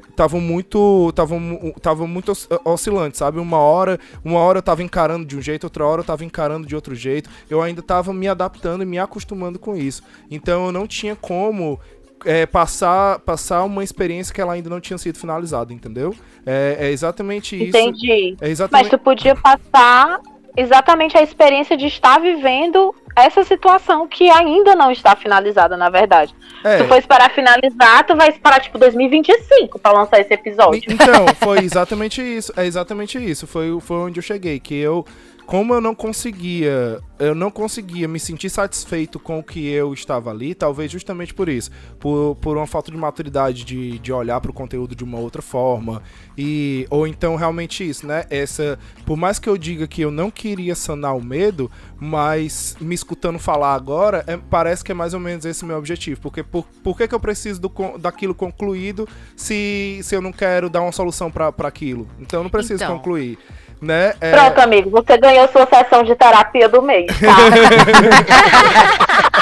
[0.09, 1.09] estavam muito.
[1.09, 3.39] estavam estavam muito os- oscilantes, sabe?
[3.39, 6.65] Uma hora, uma hora eu tava encarando de um jeito, outra hora eu tava encarando
[6.65, 7.29] de outro jeito.
[7.49, 10.01] Eu ainda tava me adaptando e me acostumando com isso.
[10.31, 11.79] Então eu não tinha como.
[12.25, 16.15] é, passar, passar uma experiência que ela ainda não tinha sido finalizada, entendeu?
[16.45, 17.77] É, é exatamente isso.
[17.77, 18.31] Entendi.
[18.31, 18.89] É Mas exatamente.
[18.89, 20.19] tu podia passar
[20.55, 22.93] exatamente a experiência de estar vivendo
[23.23, 26.35] essa situação que ainda não está finalizada, na verdade.
[26.63, 26.77] É.
[26.77, 30.83] Se tu for esperar finalizar, tu vai esperar tipo 2025 pra lançar esse episódio.
[30.87, 32.53] Então, foi exatamente isso.
[32.55, 33.47] É exatamente isso.
[33.47, 34.59] Foi, foi onde eu cheguei.
[34.59, 35.05] Que eu,
[35.47, 40.29] como eu não conseguia, eu não conseguia me sentir satisfeito com o que eu estava
[40.29, 41.71] ali, talvez justamente por isso.
[41.97, 45.41] Por, por uma falta de maturidade de, de olhar para o conteúdo de uma outra
[45.41, 46.03] forma.
[46.37, 48.25] E, ou então realmente isso, né?
[48.29, 48.77] Essa.
[49.05, 53.39] Por mais que eu diga que eu não queria sanar o medo, mas me escutando
[53.39, 56.19] falar agora, é- parece que é mais ou menos esse meu objetivo.
[56.19, 60.69] Porque por, por que, que eu preciso do, daquilo concluído se, se eu não quero
[60.69, 62.05] dar uma solução para aquilo?
[62.19, 62.97] Então eu não preciso Então.
[62.97, 63.39] concluir.
[63.79, 64.15] Né?
[64.19, 67.35] É, Pronto, amigo, você ganhou sua sessão de terapia do mês, tá?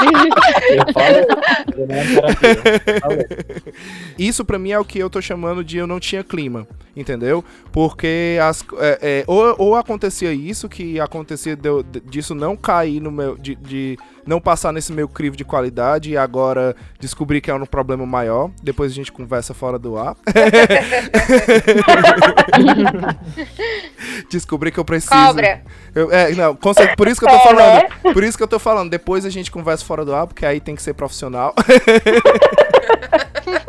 [4.19, 6.67] Isso pra mim é o que eu tô chamando de eu não tinha clima.
[6.95, 7.43] entendeu?
[7.71, 13.01] Porque as, é, é, ou, ou acontecia isso, que acontecia de, de, disso não cair
[13.01, 13.37] no meu.
[13.37, 17.65] De, de, não passar nesse meu crivo de qualidade e agora descobrir que é um
[17.65, 18.49] problema maior.
[18.61, 20.15] Depois a gente conversa fora do ar.
[24.29, 25.13] descobri que eu preciso.
[25.13, 25.61] Cobra.
[25.93, 28.13] Eu, é, não, por isso que eu tô É, falando.
[28.13, 28.89] Por isso que eu tô falando.
[28.89, 31.53] Depois a gente conversa fora do ar, porque aí tem que ser profissional.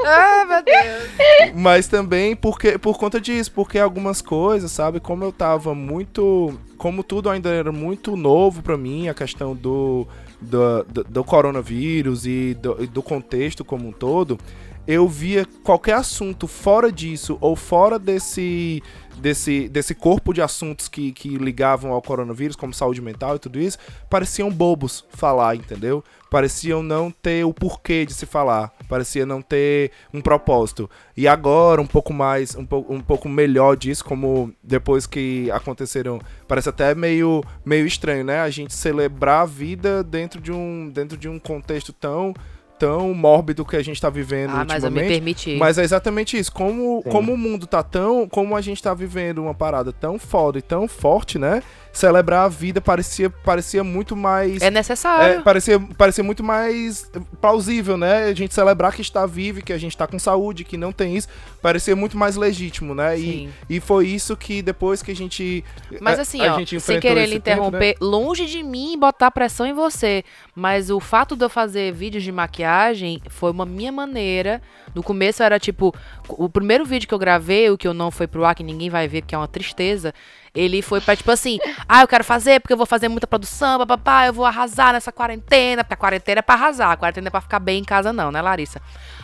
[0.04, 1.52] Ah, meu Deus.
[1.54, 5.00] Mas também porque, por conta disso, porque algumas coisas, sabe?
[5.00, 6.58] Como eu tava muito.
[6.78, 10.06] Como tudo ainda era muito novo pra mim, a questão do,
[10.40, 14.38] do, do, do coronavírus e do, do contexto como um todo,
[14.86, 18.82] eu via qualquer assunto fora disso ou fora desse.
[19.18, 23.58] Desse, desse corpo de assuntos que, que ligavam ao coronavírus, como saúde mental e tudo
[23.58, 23.78] isso,
[24.10, 26.04] pareciam bobos falar, entendeu?
[26.30, 30.90] Pareciam não ter o porquê de se falar, parecia não ter um propósito.
[31.16, 36.20] E agora, um pouco mais, um, po um pouco melhor disso, como depois que aconteceram,
[36.46, 38.40] parece até meio, meio estranho, né?
[38.40, 42.34] A gente celebrar a vida dentro de um, dentro de um contexto tão,
[42.78, 45.08] tão mórbido que a gente tá vivendo Ah, mas eu me ultimamente.
[45.08, 45.56] permiti.
[45.56, 46.52] Mas é exatamente isso.
[46.52, 47.10] Como, Sim.
[47.10, 48.28] como o mundo tá tão.
[48.28, 51.62] Como a gente tá vivendo uma parada tão foda e tão forte, né?
[51.96, 54.60] Celebrar a vida parecia, parecia muito mais.
[54.60, 55.42] É É, necessário.
[55.42, 58.24] parecia, parecia muito mais plausível, né?
[58.24, 61.16] A gente celebrar que está vivo, que a gente tá com saúde, que não tem
[61.16, 61.26] isso.
[61.62, 63.18] Parecia muito mais legítimo, né?
[63.18, 63.50] E, Sim.
[63.70, 65.64] e foi isso que depois que a gente.
[65.98, 67.66] Mas a- assim, a ó, gente sem querer lhe tempo, né?
[67.68, 70.22] interromper, longe de mim botar pressão em você,
[70.54, 74.60] mas o fato de eu fazer vídeos de maquiagem foi uma minha maneira.
[74.94, 75.94] No começo era tipo,
[76.28, 78.90] o primeiro vídeo que eu gravei, o que eu não foi pro ar, que ninguém
[78.90, 80.12] vai ver, porque é uma tristeza,
[80.56, 83.78] ele foi pra tipo assim, ah, eu quero fazer porque eu vou fazer muita produção,
[83.78, 87.30] papapá, eu vou arrasar nessa quarentena, porque a quarentena é pra arrasar, a quarentena é
[87.30, 88.80] pra ficar bem em casa não, né, Larissa?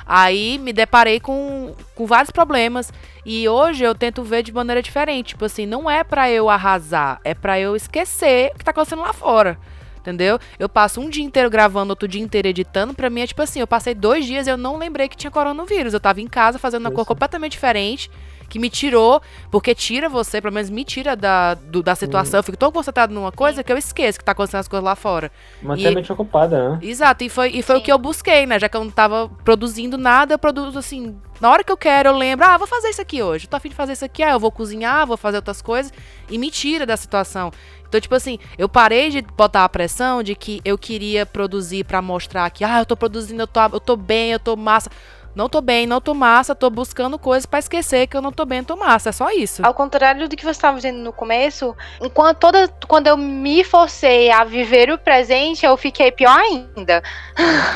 [0.07, 2.93] Aí me deparei com, com vários problemas
[3.25, 5.29] e hoje eu tento ver de maneira diferente.
[5.29, 9.03] Tipo assim, não é pra eu arrasar, é pra eu esquecer o que tá acontecendo
[9.03, 9.59] lá fora.
[9.99, 10.37] Entendeu?
[10.59, 12.93] Eu passo um dia inteiro gravando, outro dia inteiro editando.
[12.93, 15.31] Pra mim é tipo assim, eu passei dois dias e eu não lembrei que tinha
[15.31, 15.95] coronavírus.
[15.95, 18.11] Eu tava em casa fazendo uma coisa completamente diferente.
[18.53, 22.39] Que me tirou, porque tira você, pelo menos me tira da, do- da situação.
[22.39, 24.95] Eu fico tão concentrado numa coisa que eu esqueço que tá acontecendo as coisas lá
[24.95, 25.33] fora.
[25.63, 26.79] Manter E- a mente ocupada, né?
[26.83, 28.59] Exato, e foi, e foi o que eu busquei, né?
[28.61, 31.17] Já que eu não tava produzindo nada, eu produzo assim.
[31.41, 33.47] Na hora que eu quero, eu lembro, ah, vou fazer isso aqui hoje.
[33.47, 35.91] Eu tô afim de fazer isso aqui, ah, eu vou cozinhar, vou fazer outras coisas.
[36.29, 37.51] E me tira da situação.
[37.89, 42.03] Então, tipo assim, eu parei de botar a pressão de que eu queria produzir pra
[42.03, 44.91] mostrar que, ah, eu tô produzindo, eu tô, eu tô bem, eu tô massa.
[45.35, 48.45] Não tô bem, não tô massa, tô buscando coisas pra esquecer que eu não tô
[48.45, 49.09] bem, tô massa.
[49.09, 49.65] É só isso.
[49.65, 54.31] Ao contrário do que você estava dizendo no começo, enquanto toda, quando eu me forcei
[54.31, 57.03] a viver o presente, eu fiquei pior ainda.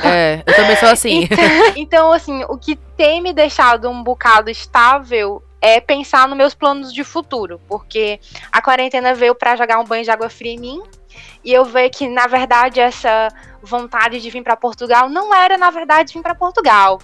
[0.04, 1.28] É, eu também sou assim.
[1.74, 6.92] Então, assim, o que tem me deixado um bocado estável é pensar nos meus planos
[6.92, 8.20] de futuro, porque
[8.52, 10.82] a quarentena veio pra jogar um banho de água fria em mim.
[11.42, 13.28] E eu ver que, na verdade, essa
[13.62, 16.98] vontade de vir pra Portugal não era, na verdade, vir pra Portugal.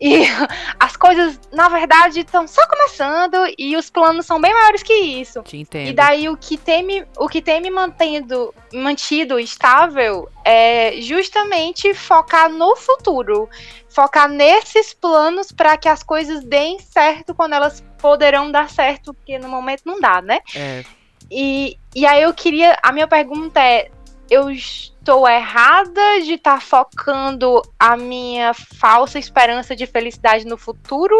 [0.00, 0.22] E
[0.78, 5.42] as coisas, na verdade, estão só começando e os planos são bem maiores que isso.
[5.42, 5.88] Te entendo.
[5.88, 11.92] E daí o que tem me, o que tem me mantendo, mantido estável é justamente
[11.94, 13.48] focar no futuro.
[13.88, 19.38] Focar nesses planos para que as coisas deem certo quando elas poderão dar certo, porque
[19.38, 20.40] no momento não dá, né?
[20.54, 20.84] É,
[21.30, 22.78] E, e aí eu queria.
[22.82, 23.90] A minha pergunta é:
[24.30, 31.16] eu estou errada de estar focando a minha falsa esperança de felicidade no futuro?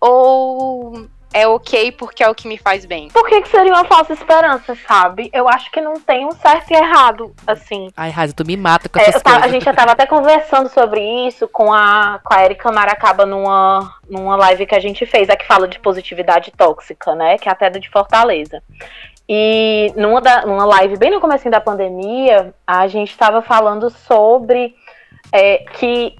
[0.00, 3.08] Ou é ok porque é o que me faz bem?
[3.08, 5.28] Por que, que seria uma falsa esperança, sabe?
[5.32, 7.88] Eu acho que não tem um certo e errado, assim.
[7.96, 11.00] Ai, Raiza, tu me mata com É, essas a gente já tava até conversando sobre
[11.26, 15.36] isso com a, com a Erika Maracaba numa, numa live que a gente fez, a
[15.36, 17.36] que fala de positividade tóxica, né?
[17.36, 18.62] Que é até de Fortaleza.
[19.28, 24.74] E numa, da, numa live bem no começo da pandemia, a gente tava falando sobre
[25.32, 26.16] é, que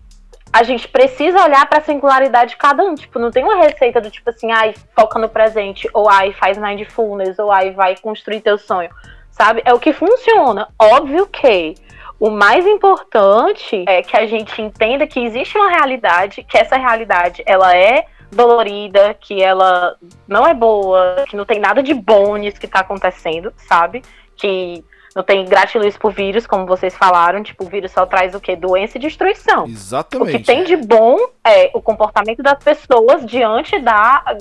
[0.51, 2.95] a gente precisa olhar pra singularidade de cada um.
[2.95, 6.57] Tipo, não tem uma receita do tipo assim, ai, foca no presente, ou ai, faz
[6.57, 8.89] mindfulness, ou ai, vai construir teu sonho.
[9.31, 9.63] Sabe?
[9.65, 10.69] É o que funciona.
[10.79, 11.75] Óbvio que
[12.21, 17.43] o mais importante é que a gente entenda que existe uma realidade, que essa realidade
[17.45, 22.61] ela é dolorida, que ela não é boa, que não tem nada de bom nisso
[22.61, 24.03] que tá acontecendo, sabe?
[24.37, 28.41] Que não tem gratiluz por vírus, como vocês falaram, tipo, o vírus só traz o
[28.41, 28.57] quê?
[28.57, 29.65] Doença e destruição.
[29.65, 30.39] O Exatamente.
[30.39, 34.37] que tem de bom é o comportamento das pessoas diante da,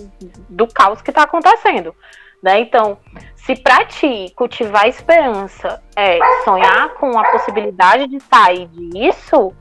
[0.49, 1.93] do caos que está acontecendo.
[2.41, 2.59] Né?
[2.59, 2.97] Então,
[3.35, 9.53] se para ti cultivar esperança é sonhar com a possibilidade de sair disso,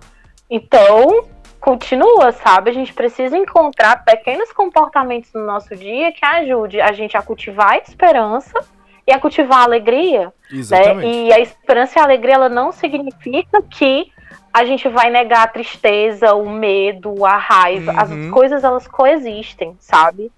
[0.50, 1.24] então
[1.62, 2.70] continua, sabe?
[2.70, 7.70] A gente precisa encontrar pequenos comportamentos no nosso dia que ajude a gente a cultivar
[7.74, 8.52] a esperança
[9.06, 10.32] e a cultivar a alegria.
[10.50, 10.58] Né?
[10.58, 11.06] Exatamente.
[11.06, 14.10] E a esperança e a alegria ela não significa que
[14.52, 17.92] a gente vai negar a tristeza, o medo, a raiva.
[17.96, 18.30] As Uhum.
[18.32, 20.30] coisas elas coexistem, sabe?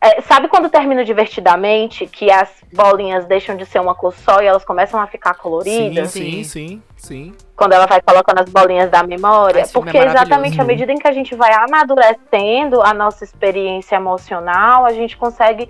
[0.00, 4.46] É, sabe quando termina divertidamente, que as bolinhas deixam de ser uma cor só e
[4.46, 6.10] elas começam a ficar coloridas?
[6.10, 6.44] sim, Sim.
[6.44, 7.34] sim, sim.
[7.56, 9.62] Quando ela vai colocando as bolinhas da memória?
[9.62, 10.60] É Porque exatamente maravilhoso.
[10.60, 15.68] à medida em que a gente vai amadurecendo a nossa experiência emocional, a gente consegue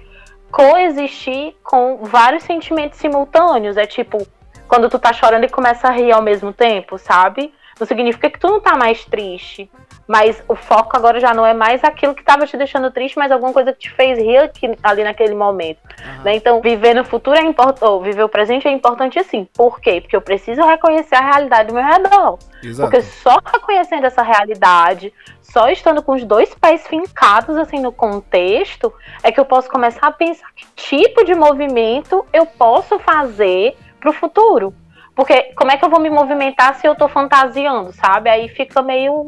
[0.51, 3.79] coexistir com vários sentimentos simultâneos.
[3.79, 4.19] É tipo,
[4.67, 7.53] quando tu tá chorando e começa a rir ao mesmo tempo, sabe?
[7.81, 9.71] Não significa que tu não tá mais triste.
[10.09, 13.31] Mas o foco agora já não é mais aquilo que tava te deixando triste, mas
[13.31, 15.81] alguma coisa que te fez rir aqui- ali naquele momento.
[16.03, 16.23] Aham.
[16.25, 16.35] né?
[16.35, 19.47] Então, viver no futuro é importante, ou viver o presente é importante sim.
[19.53, 20.01] Por quê?
[20.01, 22.39] Porque eu preciso reconhecer a realidade do meu redor.
[22.63, 22.91] Exato.
[22.91, 28.91] Porque só reconhecendo essa realidade, só estando com os dois pés fincados assim no contexto,
[29.23, 34.13] é que eu posso começar a pensar que tipo de movimento eu posso fazer pro
[34.13, 34.73] futuro.
[35.15, 38.31] Porque como é que eu vou me movimentar se eu tô fantasiando, sabe?
[38.31, 39.27] Aí fica meio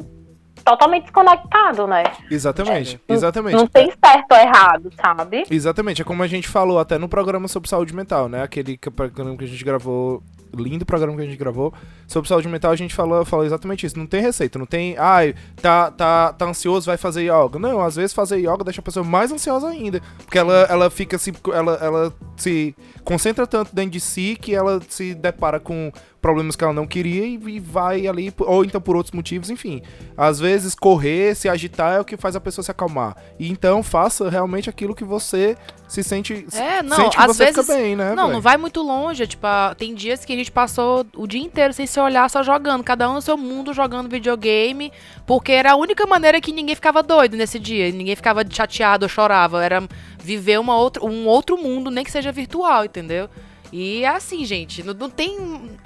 [0.65, 2.05] totalmente desconectado, né?
[2.31, 3.57] Exatamente, Não- exatamente.
[3.57, 5.45] Não tem certo ou errado, sabe?
[5.51, 8.43] Exatamente, é como a gente falou até no programa sobre saúde mental, né?
[8.43, 10.23] Aquele que- programa que a gente gravou,
[10.57, 11.73] lindo programa que a gente gravou
[12.09, 13.97] sobre saúde mental, a gente falou, falou exatamente isso.
[13.99, 17.59] Não tem receita, não tem, ai, tá, tá, tá ansioso, vai fazer yoga.
[17.59, 21.17] Não, às vezes fazer yoga deixa a pessoa mais ansiosa ainda, porque ela, ela fica
[21.19, 26.55] se, ela, ela se concentra tanto dentro de si que ela se depara com problemas
[26.55, 29.83] que ela não queria e, e vai ali, ou então por outros motivos, enfim.
[30.17, 33.17] Às vezes correr, se agitar é o que faz a pessoa se acalmar.
[33.39, 35.57] E então faça realmente aquilo que você
[35.89, 38.15] se sente, É, não, sente que às você vezes- fica bem, né?
[38.15, 38.33] Não, véi?
[38.35, 39.27] não vai muito longe.
[39.27, 42.43] Tipo, ah, tem dias que a gente passou o dia inteiro sem se olhar, só
[42.43, 42.85] jogando.
[42.85, 44.93] Cada um no seu mundo jogando videogame.
[45.27, 47.91] Porque era a única maneira que ninguém ficava doido nesse dia.
[47.91, 49.65] Ninguém ficava chateado ou chorava.
[49.65, 49.83] Era
[50.23, 53.29] viver uma outra, um outro mundo, nem que seja virtual, entendeu?
[53.73, 54.83] E assim, gente.
[54.83, 55.37] Não, não tem.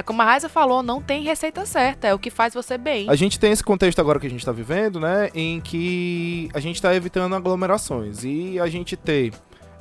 [0.05, 2.07] Como a Raisa falou, não tem receita certa.
[2.09, 3.09] É o que faz você bem.
[3.11, 5.29] A gente tem esse contexto agora que a gente tá vivendo, né?
[5.35, 8.25] Em que a gente tá evitando aglomerações.
[8.25, 9.31] E a gente tem.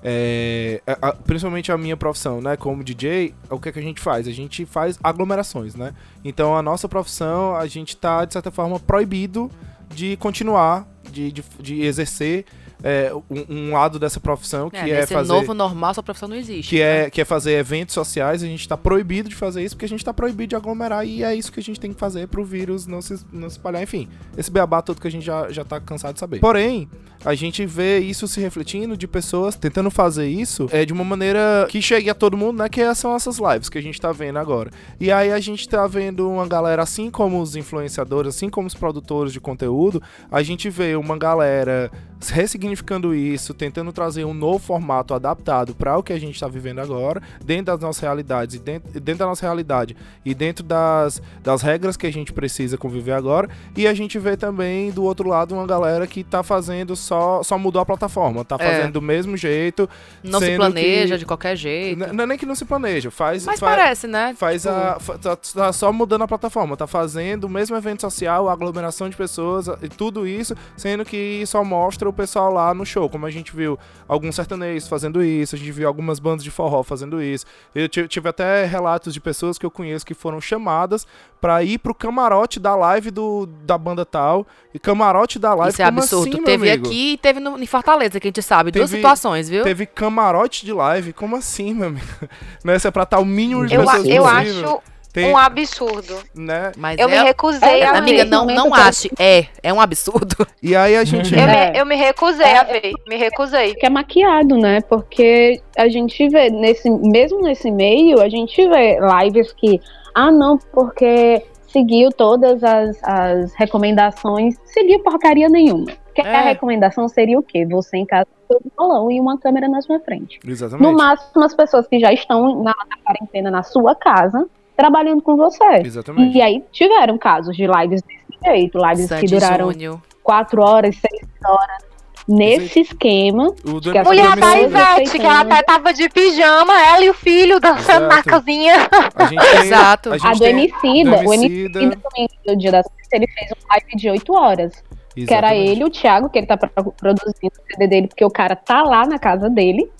[0.03, 2.57] é, a- principalmente a minha profissão, né?
[2.57, 4.27] Como DJ, o que, é que a gente faz?
[4.27, 5.93] A gente faz aglomerações, né?
[6.25, 9.49] Então a nossa profissão, a gente tá, de certa forma, proibido
[9.95, 12.43] de continuar, de, de, de exercer
[12.83, 15.31] é, um, um lado dessa profissão, que é, nesse fazer.
[15.31, 16.69] novo normal, sua profissão não existe.
[16.69, 17.05] Que né?
[17.05, 19.89] é, que é fazer eventos sociais, a gente tá proibido de fazer isso, porque a
[19.89, 22.43] gente tá proibido de aglomerar e é isso que a gente tem que fazer pro
[22.43, 23.81] vírus não se, não se espalhar.
[23.81, 26.39] Enfim, esse beabá todo que a gente já, já tá cansado de saber.
[26.39, 26.89] Porém,
[27.25, 31.65] a gente vê isso se refletindo de pessoas tentando fazer isso é, de uma maneira
[31.69, 32.67] que chegue a todo mundo, né?
[32.67, 34.69] Que são essas lives que a gente tá vendo agora.
[34.99, 38.73] E aí a gente tá vendo uma galera, assim como os influenciadores, assim como os
[38.73, 41.89] produtores de conteúdo, a gente vê uma galera
[42.29, 46.79] ressignificando isso, tentando trazer um novo formato adaptado para o que a gente está vivendo
[46.79, 49.95] agora, dentro das nossas realidades e dentro, dentro da nossa realidade
[50.25, 53.49] e dentro das, das regras que a gente precisa conviver agora.
[53.75, 57.57] E a gente vê também do outro lado uma galera que tá fazendo só só
[57.57, 58.65] mudou a plataforma, tá É.
[58.77, 59.89] fazendo do mesmo jeito.
[60.23, 62.13] Não se planeja que- de qualquer jeito.
[62.13, 64.33] Não é nem que não se planeja, faz Mas faz- parece, né?
[64.37, 64.99] Faz Tipo, a.
[64.99, 69.15] fa- Tá, tá só mudando a plataforma, tá fazendo o mesmo evento social, aglomeração de
[69.15, 73.09] pessoas e tudo isso, sendo que só mostra o pessoal lá no show.
[73.09, 76.81] Como a gente viu alguns sertanejos fazendo isso, a gente viu algumas bandas de forró
[76.83, 77.45] fazendo isso.
[77.75, 81.05] Eu ti- tive até relatos de pessoas que eu conheço que foram chamadas
[81.41, 84.47] pra ir pro camarote da live do, da banda tal.
[84.73, 86.29] E camarote da live Isso é como absurdo.
[86.35, 88.71] assim, teve aqui e teve no, em Fortaleza, que a gente sabe.
[88.71, 89.63] Duas Teve- situações, viu?
[89.63, 91.11] Teve camarote de live?
[91.13, 92.05] Como assim, meu amigo?
[92.63, 92.75] Né?
[92.77, 94.25] Isso é pra estar o mínimo de Eu, pessoas eu possível.
[94.71, 94.83] acho
[95.13, 96.17] Tem, um absurdo.
[96.35, 96.71] né?
[96.75, 97.23] Mas Eu me é...
[97.23, 98.29] recusei É, a Amiga, ver.
[98.31, 99.11] não, não ache.
[99.19, 100.35] É, é um absurdo.
[100.61, 101.33] E aí a gente.
[101.33, 101.71] Eu, É.
[101.71, 102.91] me, eu me recusei a ver.
[103.07, 103.75] Me recusei.
[103.75, 104.81] que é maquiado, né?
[104.81, 109.79] Porque a gente vê nesse, mesmo nesse meio, a gente vê lives que,
[110.15, 115.85] ah, não, porque seguiu todas as, as recomendações, seguiu porcaria nenhuma.
[116.05, 116.35] Porque É.
[116.35, 117.65] a recomendação seria o quê?
[117.65, 120.39] Você em casa com um violão e uma câmera na sua frente.
[120.45, 120.83] Exatamente.
[120.87, 125.35] No máximo, as pessoas que já estão na, na quarentena na sua casa, trabalhando com
[125.35, 125.81] você.
[125.85, 126.37] Exatamente.
[126.37, 130.01] E aí tiveram casos de lives desse jeito, lives que duraram Júnior.
[130.23, 131.93] quatro horas, seis horas.
[132.25, 137.03] Nesse esquema, O que a Mulher da Ivete, que ela até tava de pijama, ela
[137.03, 138.75] e o filho dançando na cozinha.
[139.15, 140.09] a gente tem, Exato.
[140.13, 144.09] A, A do Emicida, o Emicida, também, no dia das ele fez um live de
[144.09, 144.71] 8 horas.
[145.13, 145.69] Que era exatamente.
[145.71, 148.55] ele e o Thiago, que ele tá pro- produzindo o CD dele, porque o cara
[148.55, 149.91] tá lá na casa dele.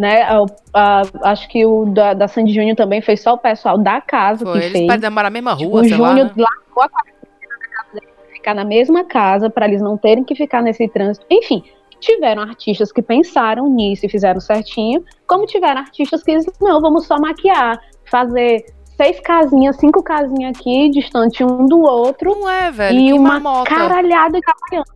[0.00, 0.22] Né?
[0.22, 4.00] A- a- acho que o da, da Sandy Júnior também foi só o pessoal da
[4.00, 5.10] casa Foi, que eles fez.
[5.12, 6.08] morar na mesma rua, o sei lá.
[6.08, 6.32] Júnior né?
[6.38, 10.34] largou a quarentena na casa dele, ficar na mesma casa, para eles não terem que
[10.34, 11.26] ficar nesse trânsito.
[11.30, 11.62] Enfim,
[12.00, 17.04] tiveram artistas que pensaram nisso e fizeram certinho, como tiveram artistas que dizem, não, vamos
[17.06, 18.64] só maquiar, fazer
[18.96, 22.98] seis casinhas, cinco casinhas aqui, distante um do outro, Não é, velho.
[22.98, 23.68] e uma marmota.
[23.68, 24.90] caralhada de apoiando.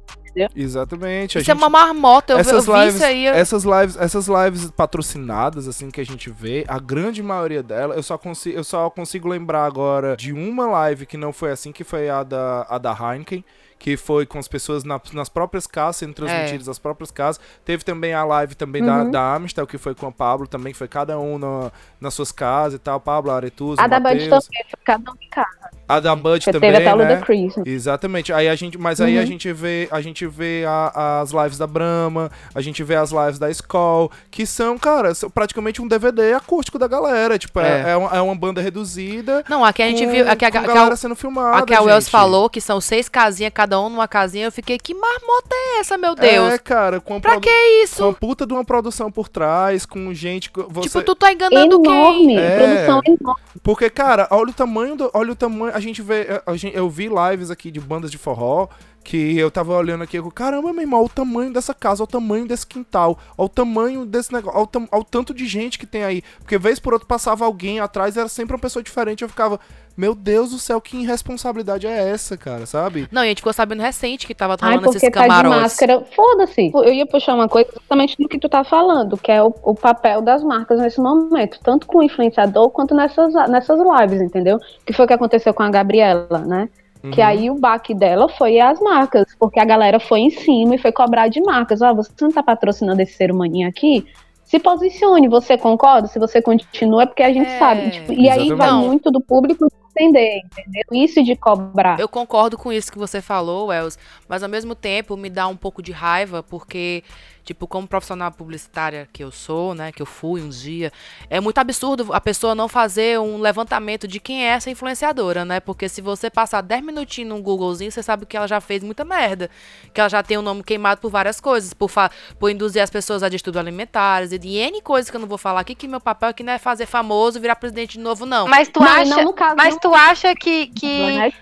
[0.55, 1.39] Exatamente.
[1.39, 2.33] a Isso é gente- uma marmota.
[2.35, 3.27] Eu, vi- eu essas vi lives, isso aí.
[3.27, 7.95] eu- essas lives, essas lives patrocinadas assim que a gente vê, a grande maioria dela,
[7.95, 11.73] eu só consigo, eu só consigo lembrar agora de uma live que não foi assim,
[11.73, 13.45] que foi a da a da Heineken,
[13.79, 17.41] que foi com as pessoas na- nas próprias casas, sendo transmitidas nas próprias casas.
[17.65, 19.11] Teve também a live também da, Uhum.
[19.11, 21.71] da Amistel, que foi com a Pablo, também que foi cada um na-
[22.01, 25.29] nas suas casas e tal, Pablo, Aretusa, A da Bud também, foi cada um em
[25.29, 25.49] casa.
[25.87, 27.05] A da Bud também, teve até né?
[27.05, 27.63] Né?
[27.67, 28.33] Exatamente.
[28.33, 29.27] Aí a gente, mas aí a Uhum.
[29.27, 33.39] gente vê, a gente vê a- as lives da Brahma, a gente vê as lives
[33.39, 37.39] da Skoll, que são, cara, são praticamente um DVD acústico da galera.
[37.39, 37.91] Tipo, é, É.
[37.91, 39.45] é uma, é uma banda reduzida.
[39.49, 40.29] Não, aqui a gente com- viu.
[40.31, 41.59] Aqui a, aqui galera a, sendo filmada.
[41.59, 44.47] aqui a Wells falou que são seis casinhas, cada um numa casinha.
[44.47, 46.53] Eu fiquei, que marmota é essa, meu Deus?
[46.53, 48.13] É, cara, com, a pra que com a isso?
[48.15, 50.51] puta de uma produção por trás, com gente.
[50.51, 50.89] que Você...
[50.89, 51.93] Tipo, tu tá enganando quem?
[51.93, 52.57] Enorme, É.
[52.59, 53.43] produção enorme.
[53.63, 55.11] Porque, cara, olha o tamanho do.
[55.15, 55.75] Olha o tamanho.
[55.75, 56.43] A gente vê.
[56.45, 58.69] A gente, eu vi lives aqui de bandas de forró.
[59.05, 62.09] Que eu tava olhando aqui, eu, caramba, meu irmão, olha o tamanho dessa casa, olha
[62.09, 65.35] o tamanho desse quintal, olha o tamanho desse negócio, olha o, tam- olha o tanto
[65.35, 66.23] de gente que tem aí.
[66.39, 69.61] Porque vez por outra passava alguém atrás, era sempre uma pessoa diferente, eu ficava,
[69.95, 73.07] meu Deus do céu, que irresponsabilidade é essa, cara, sabe?
[73.13, 75.61] Não, e a gente ficou sabendo recente que tava rolando esses tá de camarotes.
[75.61, 76.05] máscara.
[76.17, 76.71] Foda-se.
[76.75, 79.75] Eu ia puxar uma coisa exatamente do que tu tá falando, que é o, o
[79.75, 84.59] papel das marcas nesse momento, tanto com o influenciador quanto nessas, nessas lives, entendeu?
[84.87, 86.71] Que foi o que aconteceu com a Gabriela, né?
[87.13, 87.27] Que Uhum.
[87.27, 90.93] aí o baque dela foi as marcas, porque a galera foi em cima e foi
[90.93, 91.83] cobrar de marcas.
[91.83, 94.07] Ó, você não tá patrocinando esse ser humaninho aqui?
[94.45, 96.07] Se posicione, você concorda?
[96.09, 97.91] Se você continua, é porque a gente É, sabe.
[97.91, 100.83] Tipo, e aí vai muito do público entender, entendeu?
[100.93, 101.99] Isso de cobrar.
[102.01, 103.99] Eu concordo com isso que você falou, Els,
[104.29, 107.03] mas ao mesmo tempo me dá um pouco de raiva, porque,
[107.45, 110.91] tipo, como profissional publicitária que eu sou, né, que eu fui um dia,
[111.29, 115.61] é muito absurdo a pessoa não fazer um levantamento de quem é essa influenciadora, né?
[115.61, 119.05] Porque se você passar 10 minutinhos num Googlezinho, você sabe que ela já fez muita
[119.05, 119.51] merda.
[119.93, 122.91] Que ela já tem o nome queimado por várias coisas, por, fa- por induzir as
[122.91, 125.87] pessoas a distúrbios alimentares e de N coisas que eu não vou falar aqui, que
[125.87, 128.49] meu papel aqui não é fazer famoso, virar presidente de novo, não.
[128.49, 131.33] Mas tu Não, acha, não caso mas do- tu acha que, que né?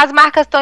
[0.00, 0.60] as marcas estão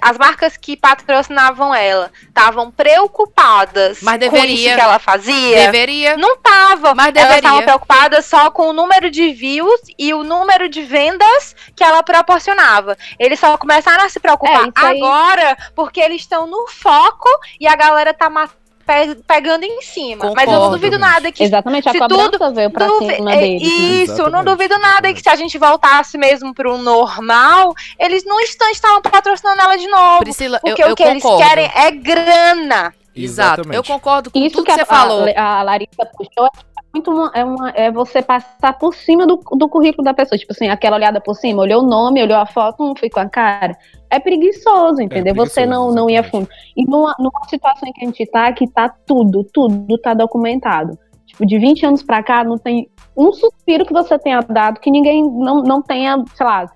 [0.00, 4.54] as marcas que patrocinavam ela estavam preocupadas Mas com deveria.
[4.54, 5.56] isso que ela fazia?
[5.66, 6.16] Deveria.
[6.16, 6.94] Não tava.
[6.94, 7.36] Mas Elas deveria.
[7.38, 12.02] estavam preocupadas só com o número de views e o número de vendas que ela
[12.02, 12.96] proporcionava.
[13.18, 17.28] Eles só começaram a se preocupar É, agora porque eles estão no foco
[17.60, 18.48] e a galera tá ma-
[18.92, 20.32] pe- pegando em cima.
[20.34, 20.76] Mas eu não Concordo.
[20.76, 23.62] duvido nada que Exatamente, a se cobrança veio pra Duvi- cima é, deles.
[23.62, 23.68] né?
[23.68, 25.16] Isso, não Exatamente, duvido nada exatamente.
[25.16, 29.86] que se a gente voltasse mesmo pro normal, eles no instante estavam patrocinando ela de
[29.88, 30.18] novo.
[30.20, 31.48] Priscila, eu, porque eu o que eles concordo.
[31.48, 32.94] querem é grana.
[33.14, 33.62] Exato.
[33.72, 35.26] Eu concordo com Isso tudo que que, a, você falou.
[35.36, 36.50] a, a Larissa puxou é
[36.92, 40.38] muito uma, é, uma, é você passar por cima do, do currículo da pessoa.
[40.38, 43.20] Tipo assim, aquela olhada por cima, olhou o nome, olhou a foto, não foi com
[43.20, 43.76] a cara.
[44.10, 45.34] É preguiçoso, entendeu?
[45.34, 46.48] você não, preguiçoso, não ia fundo.
[46.76, 50.98] E numa, numa situação em que a gente tá, que tá tudo, tudo tá documentado.
[51.26, 54.90] Tipo, de 20 anos pra cá, não tem um suspiro que você tenha dado que
[54.90, 56.70] ninguém não, não tenha, sei lá,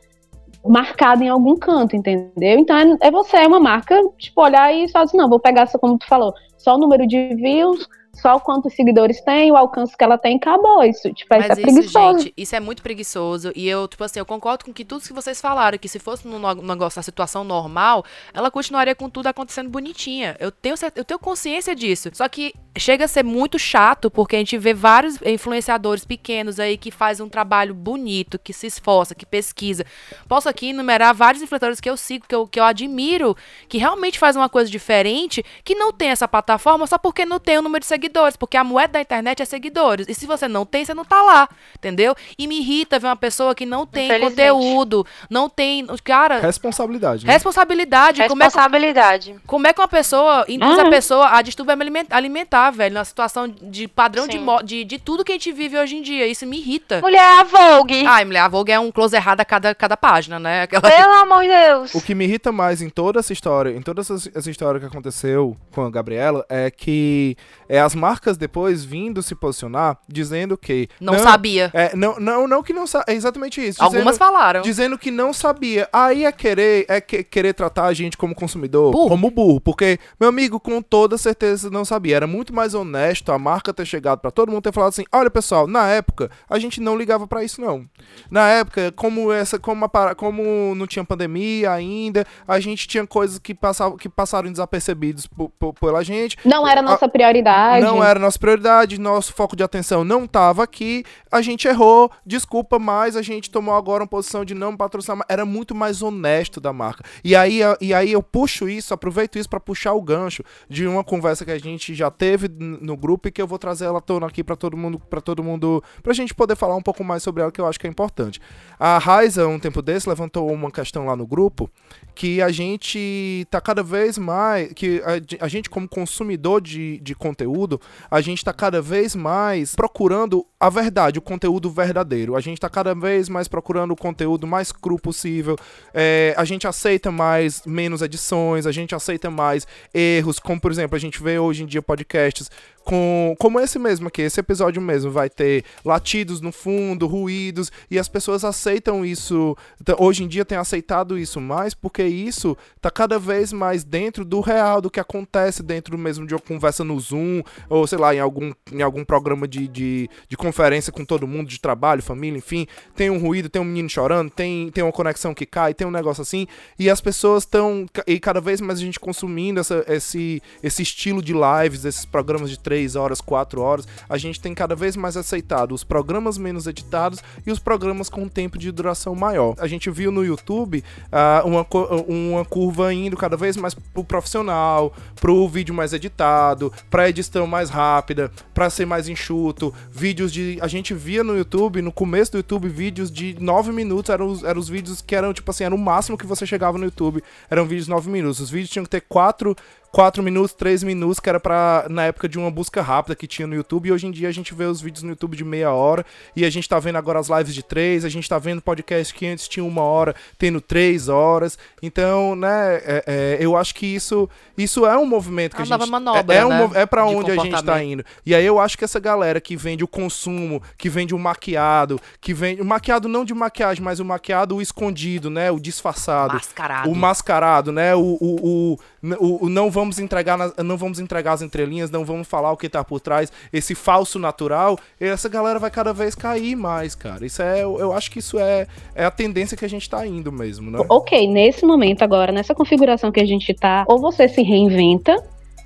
[0.65, 2.59] marcado em algum canto, entendeu?
[2.59, 5.63] Então é, é você, é uma marca, tipo, olhar e só dizer, não, vou pegar
[5.63, 7.87] essa, como tu falou, só o número de views,
[8.21, 10.83] só quantos seguidores tem, o alcance que ela tem, acabou.
[10.85, 12.19] Isso, tipo, isso é Mas isso, preguiçoso.
[12.21, 13.53] gente, isso é muito preguiçoso.
[13.55, 16.27] E eu, tipo assim, eu concordo com que tudo que vocês falaram, que se fosse
[16.27, 20.37] num no- negócio, na situação normal, ela continuaria com tudo acontecendo bonitinha.
[20.41, 22.11] Eu tenho, eu tenho consciência disso.
[22.13, 26.77] Só que chega a ser muito chato, porque a gente vê vários influenciadores pequenos aí
[26.77, 29.85] que fazem um trabalho bonito, que se esforça, que pesquisa.
[30.29, 33.37] Posso aqui enumerar vários influenciadores que eu sigo, que eu, que eu admiro,
[33.69, 37.59] que realmente fazem uma coisa diferente, que não tem essa plataforma só porque não tem
[37.59, 38.06] o número de seguidores.
[38.37, 40.07] Porque a moeda da internet é seguidores.
[40.09, 41.49] E se você não tem, você não tá lá.
[41.77, 42.15] Entendeu?
[42.39, 45.87] E me irrita ver uma pessoa que não tem conteúdo, não tem.
[46.05, 47.27] Cara, Responsabilidade.
[47.27, 47.33] Né?
[47.33, 48.23] responsabilidade.
[48.29, 49.37] Como é, que, Responsabilidade.
[49.47, 50.83] como é que uma pessoa induz Ah.
[50.83, 52.95] a pessoa a distúrbio aliment- alimentar, velho?
[52.95, 54.47] Na situação de padrão de, Sim.
[54.65, 56.27] de, de tudo que a gente vive hoje em dia.
[56.27, 57.01] Isso me irrita.
[57.01, 58.07] Mulher, a Vogue.
[58.07, 60.63] Ai, mulher, a Vogue é um close errado a cada, cada página, né?
[60.63, 60.83] Aquela...
[60.83, 61.95] Pelo amor de Deus.
[61.95, 64.87] O que me irrita mais em toda essa história, em toda essa, essa história que
[64.87, 67.37] aconteceu com a Gabriela, é que
[67.69, 70.89] é as marcas depois vindo se posicionar dizendo que.
[71.01, 71.71] Não, sabia.
[71.75, 73.07] É, não, não, não que não sabe.
[73.09, 73.83] É exatamente isso.
[73.83, 74.63] Algumas dizendo, falaram.
[74.63, 75.89] dizendo que não sabia.
[75.93, 79.09] Aí é querer, é que- querer tratar a gente como consumidor Burro.
[79.09, 79.61] como burro.
[79.61, 82.17] Porque, meu amigo, com toda certeza não sabia.
[82.17, 85.31] Era muito mais honesto a marca ter chegado pra todo mundo ter falado assim: olha,
[85.31, 87.85] pessoal, na época a gente não ligava pra isso, não.
[88.31, 93.07] Na época, como essa, como, a para- como não tinha pandemia ainda, a gente tinha
[93.07, 96.37] coisas que, passavam, que passaram desapercebidos por- por- pela gente.
[96.45, 97.76] Não era nossa prioridade.
[97.81, 102.79] Não era nossa prioridade, nosso foco de atenção não estava aqui, a gente errou, desculpa,
[102.79, 106.73] mas a gente tomou agora uma posição de não patrocinar, era muito mais honesto da
[106.73, 107.05] marca.
[107.25, 111.05] E aí, e aí eu puxo isso, aproveito isso para puxar o gancho de uma
[111.05, 114.27] conversa que a gente já teve no grupo e que eu vou trazer ela tona
[114.27, 117.43] aqui para todo mundo, para todo mundo, pra gente poder falar um pouco mais sobre
[117.43, 118.41] ela que eu acho que é importante.
[118.79, 121.71] A Raiza, um tempo desse, levantou uma questão lá no grupo
[122.17, 124.73] que a gente tá cada vez mais.
[124.73, 127.79] Que a, a gente, como consumidor de, de conteúdo,
[128.11, 132.35] a gente tá cada vez mais procurando a verdade, o conteúdo verdadeiro.
[132.35, 135.57] A gente tá cada vez mais procurando o conteúdo mais cru possível.
[135.93, 140.97] É, a gente aceita mais menos edições, a gente aceita mais erros, como por exemplo,
[140.97, 142.51] a gente vê hoje em dia podcasts
[142.87, 147.99] com, como esse mesmo aqui, esse episódio mesmo vai ter latidos no fundo, ruídos, e
[147.99, 149.57] as pessoas aceitam isso.
[149.99, 154.41] Hoje em dia tem aceitado isso mais porque isso tá cada vez mais dentro do
[154.41, 158.21] real, do que acontece dentro mesmo de uma conversa no Zoom, ou sei lá, em
[158.21, 162.69] algum, em algum programa de, de, de conferência com todo mundo, de trabalho, família, enfim.
[162.95, 165.91] Tem um ruído, tem um menino chorando, tem, tem uma conexão que cai, tem um
[165.91, 166.47] negócio assim,
[166.79, 167.85] e as pessoas estão.
[168.07, 172.49] E cada vez mais a gente consumindo essa, esse, esse estilo de lives, esses programas
[172.49, 176.67] de 3 horas, 4 horas, a gente tem cada vez mais aceitado os programas menos
[176.67, 179.55] editados e os programas com tempo de duração maior.
[179.59, 181.67] A gente viu no YouTube ah, uma,
[182.07, 187.71] uma curva indo cada vez mais pro profissional, pro vídeo mais editado, pra edição mais
[187.71, 190.59] rápida, pra ser mais enxuto, vídeos de.
[190.61, 194.45] A gente via no YouTube, no começo do YouTube, vídeos de 9 minutos, eram os,
[194.45, 197.23] eram os vídeos que eram, tipo assim, era o máximo que você chegava no YouTube,
[197.51, 198.39] eram vídeos de 9 minutos.
[198.41, 199.57] Os vídeos tinham que ter 4
[199.93, 203.47] 4 minutos, 3 minutos, que era pra, na época de uma busca rápida que tinha
[203.47, 205.73] no YouTube, e hoje em dia a gente vê os vídeos no YouTube de meia
[205.73, 206.05] hora,
[206.35, 209.15] e a gente tá vendo agora as lives de 3, a gente tá vendo podcast
[209.15, 213.87] que antes tinha uma hora, tendo 3 horas, então, né, é- é, eu acho que
[213.87, 215.91] isso, isso é um movimento que É a uma gente...
[215.91, 218.05] manobra, é, é, um né, é pra de onde a gente tá indo.
[218.25, 222.01] E aí eu acho que essa galera que vende o consumo, que vende o maquiado,
[222.21, 222.61] que vende...
[222.61, 226.35] O maquiado não de maquiagem, mas o maquiado escondido, né, o disfarçado.
[226.35, 226.91] Mascarado.
[226.91, 227.95] O mascarado, né?
[227.95, 228.79] O, o, o,
[229.19, 232.69] o- o não vamos entregar não vamos entregar as entrelinhas, não vamos falar o que
[232.69, 237.25] tá por trás, esse falso natural, essa galera vai cada vez cair mais, cara.
[237.25, 240.33] Isso é, eu acho que isso é, é a tendência que a gente tá indo
[240.33, 240.79] mesmo, né?
[240.89, 245.17] Ok, nesse momento agora, nessa configuração que a gente tá, ou você se reinventa,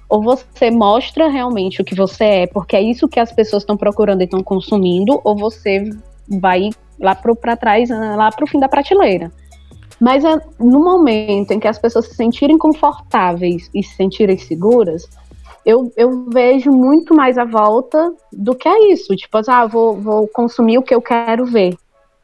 [0.08, 3.76] ou você mostra realmente o que você é, porque é isso que as pessoas estão
[3.76, 5.88] procurando e estão consumindo, ou você
[6.28, 9.30] vai lá pro, pra trás, lá pro fim da prateleira.
[10.00, 15.08] Mas é no momento em que as pessoas se sentirem confortáveis e se sentirem seguras,
[15.64, 19.14] eu, eu vejo muito mais a volta do que é isso.
[19.14, 21.76] Tipo, ah, vou, vou consumir o que eu quero ver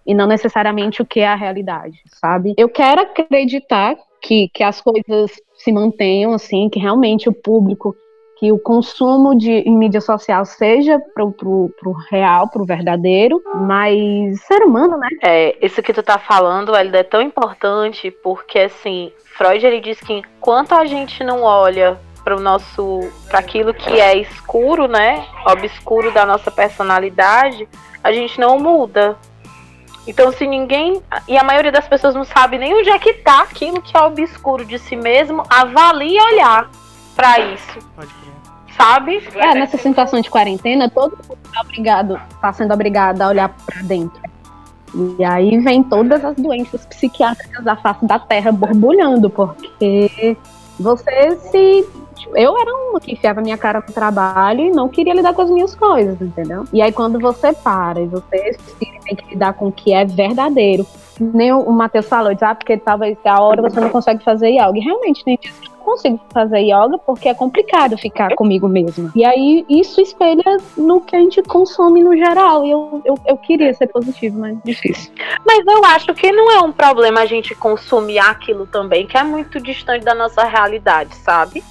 [0.07, 2.55] e não necessariamente o que é a realidade, sabe?
[2.57, 7.95] Eu quero acreditar que, que as coisas se mantenham assim, que realmente o público,
[8.37, 14.41] que o consumo de em mídia social seja pro, pro, pro real, pro verdadeiro, mas
[14.43, 15.09] ser humano, né?
[15.23, 19.99] É, isso que tu tá falando, Elida, é tão importante porque, assim, Freud ele diz
[20.01, 25.25] que enquanto a gente não olha para o nosso, para aquilo que é escuro, né,
[25.47, 27.67] obscuro da nossa personalidade,
[28.05, 29.17] a gente não muda.
[30.07, 33.43] Então, se ninguém, e a maioria das pessoas não sabe nem onde é que tá
[33.43, 36.71] aquilo que é obscuro de si mesmo, avalie olhar
[37.17, 38.26] para isso, Pode crer.
[38.77, 39.23] Sabe?
[39.35, 43.83] É, nessa situação de quarentena, todo mundo tá obrigado, tá sendo obrigado a olhar pra
[43.83, 44.21] dentro.
[45.19, 50.37] E aí vem todas as doenças psiquiátricas da face da terra borbulhando, porque
[50.79, 51.87] você se.
[52.15, 55.43] tipo, Eu era uma que enfiava minha cara no trabalho e não queria lidar com
[55.43, 56.65] as minhas coisas, entendeu?
[56.73, 58.57] E aí quando você para e você
[59.05, 60.87] tem que lidar com o que é verdadeiro,
[61.21, 64.79] nem o Matheus falou, ah, porque talvez a hora você não consegue fazer yoga.
[64.79, 69.13] E realmente tem dias que consigo fazer yoga porque é complicado ficar comigo mesma.
[69.15, 72.65] E aí isso espelha no que a gente consome no geral.
[72.67, 75.13] E eu, eu, eu queria ser positivo, mas difícil.
[75.47, 79.23] Mas eu acho que não é um problema a gente consumir aquilo também, que é
[79.23, 81.63] muito distante da nossa realidade, sabe?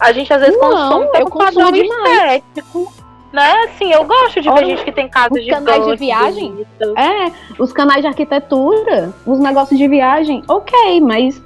[0.00, 2.42] A gente às vezes Não, consome eu consumo demais.
[2.42, 2.92] estético.
[3.30, 3.52] Né?
[3.64, 6.66] Assim, eu gosto de Olha, ver gente que tem casa os de canais de viagem.
[6.96, 7.30] É,
[7.62, 11.38] os canais de arquitetura, os negócios de viagem, ok, mas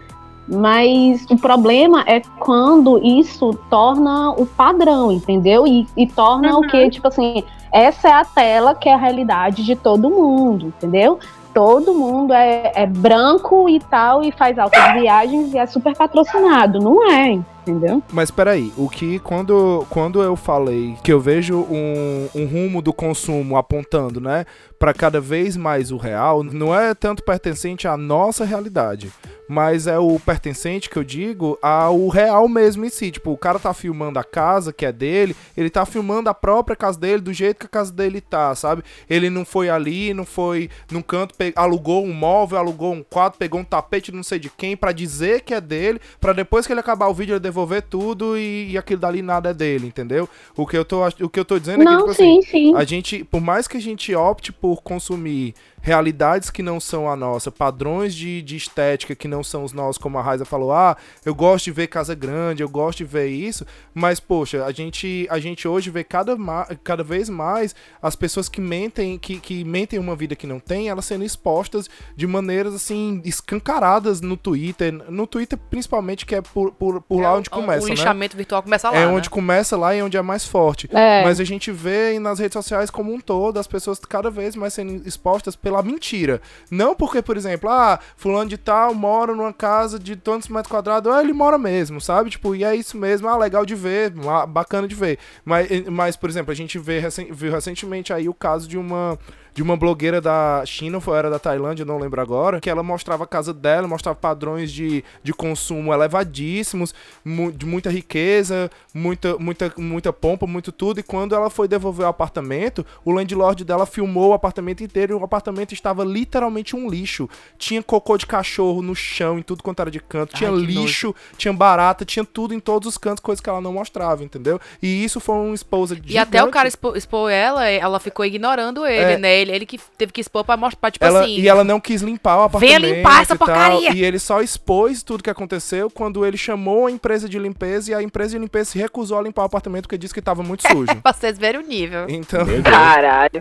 [0.52, 5.66] Mas o problema é quando isso torna o padrão, entendeu?
[5.66, 7.42] E, e torna o que, tipo assim,
[7.72, 11.18] essa é a tela que é a realidade de todo mundo, entendeu?
[11.54, 16.78] Todo mundo é, é branco e tal, e faz altas viagens e é super patrocinado.
[16.78, 18.02] Não é, entendeu?
[18.12, 22.92] Mas peraí, o que quando, quando eu falei que eu vejo um, um rumo do
[22.92, 24.44] consumo apontando, né,
[24.78, 29.12] para cada vez mais o real, não é tanto pertencente à nossa realidade,
[29.48, 33.10] mas é o pertencente que eu digo ao real mesmo em si.
[33.10, 36.74] Tipo, o cara tá filmando a casa que é dele, ele tá filmando a própria
[36.74, 38.82] casa dele do jeito que a casa dele tá, sabe?
[39.08, 43.60] Ele não foi ali, não foi num canto, alugou um móvel, alugou um quadro, pegou
[43.60, 46.80] um tapete não sei de quem pra dizer que é dele, pra depois que ele
[46.80, 50.28] acabar o vídeo ele devolver tudo e, e aquilo dali nada é dele, entendeu?
[50.56, 52.50] O que eu tô, o que eu tô dizendo é que, Não, tipo assim, sim,
[52.50, 52.74] sim.
[52.74, 57.16] a gente, por mais que a gente opte por consumir realidades que não são a
[57.16, 60.96] nossa, padrões de, de estética que não são os nossos, como a Raiza falou, ah,
[61.24, 65.26] eu gosto de ver casa grande, eu gosto de ver isso, mas poxa, a gente,
[65.28, 66.36] a gente hoje vê cada,
[66.84, 70.88] cada vez mais as pessoas que mentem, que, que mentem uma vida que não tem,
[70.88, 76.70] elas sendo expostas de maneiras assim, escancaradas no Twitter, no Twitter principalmente, que é por,
[76.72, 77.94] por, por lá onde o, começa, o né?
[77.94, 79.12] lixamento virtual começa lá, É né?
[79.12, 80.88] onde começa lá e onde é mais forte.
[80.92, 81.24] É.
[81.24, 84.74] Mas a gente vê nas redes sociais como um todo as pessoas cada vez mais
[84.74, 86.42] sendo expostas pela mentira.
[86.68, 91.12] Não porque, por exemplo, ah, fulano de tal mora numa casa de tantos metros quadrados,
[91.12, 92.30] ah, ele mora mesmo, sabe?
[92.30, 95.18] Tipo, e é isso mesmo, ah, legal de ver, ah, bacana de ver.
[95.44, 97.00] Mas, mas por exemplo, a gente vê,
[97.30, 99.16] viu recentemente aí o caso de uma
[99.54, 103.24] de uma blogueira da China, ou era da Tailândia, não lembro agora, que ela mostrava
[103.24, 109.72] a casa dela, mostrava padrões de, de consumo elevadíssimos, mu- de muita riqueza, muita, muita,
[109.76, 114.30] muita pompa, muito tudo, e quando ela foi devolver o apartamento, o landlord dela filmou
[114.30, 117.28] o apartamento inteiro e o apartamento estava literalmente um lixo.
[117.58, 121.14] Tinha cocô de cachorro no chão, em tudo quanto era de canto, tinha Ai, lixo,
[121.36, 124.60] tinha barata, tinha tudo em todos os cantos, coisa que ela não mostrava, entendeu?
[124.82, 129.12] E isso foi um esposa E até o cara expor ela, ela ficou ignorando ele,
[129.12, 129.18] É.
[129.18, 129.41] né?
[129.42, 131.38] Ele, ele que teve que expor pra mostrar, tipo ela, assim.
[131.38, 132.96] e ela não quis limpar o Venha apartamento.
[132.96, 133.92] limpar essa e tal, porcaria!
[133.94, 137.94] E ele só expôs tudo que aconteceu quando ele chamou a empresa de limpeza e
[137.94, 140.62] a empresa de limpeza se recusou a limpar o apartamento porque disse que estava muito
[140.70, 140.86] sujo.
[141.02, 142.06] Pra vocês verem o nível.
[142.08, 142.40] Então.
[142.64, 143.40] Caralho.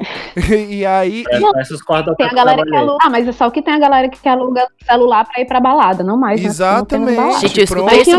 [0.70, 1.24] e aí.
[1.30, 1.40] É,
[1.74, 2.98] os quartos Tem a galera que aluga.
[3.02, 6.04] Ah, mas é só que tem a galera que aluga celular pra ir pra balada,
[6.04, 6.42] não mais.
[6.42, 6.48] né?
[6.48, 7.18] Exatamente.
[7.18, 8.12] Não tem Gente, eu escutei isso.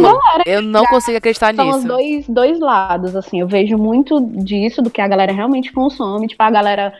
[0.46, 1.88] Eu não consigo acreditar São os nisso.
[1.88, 3.40] dois, dois lados, assim.
[3.40, 6.26] Eu vejo muito disso, do que a galera realmente consome.
[6.28, 6.92] Tipo, a galera.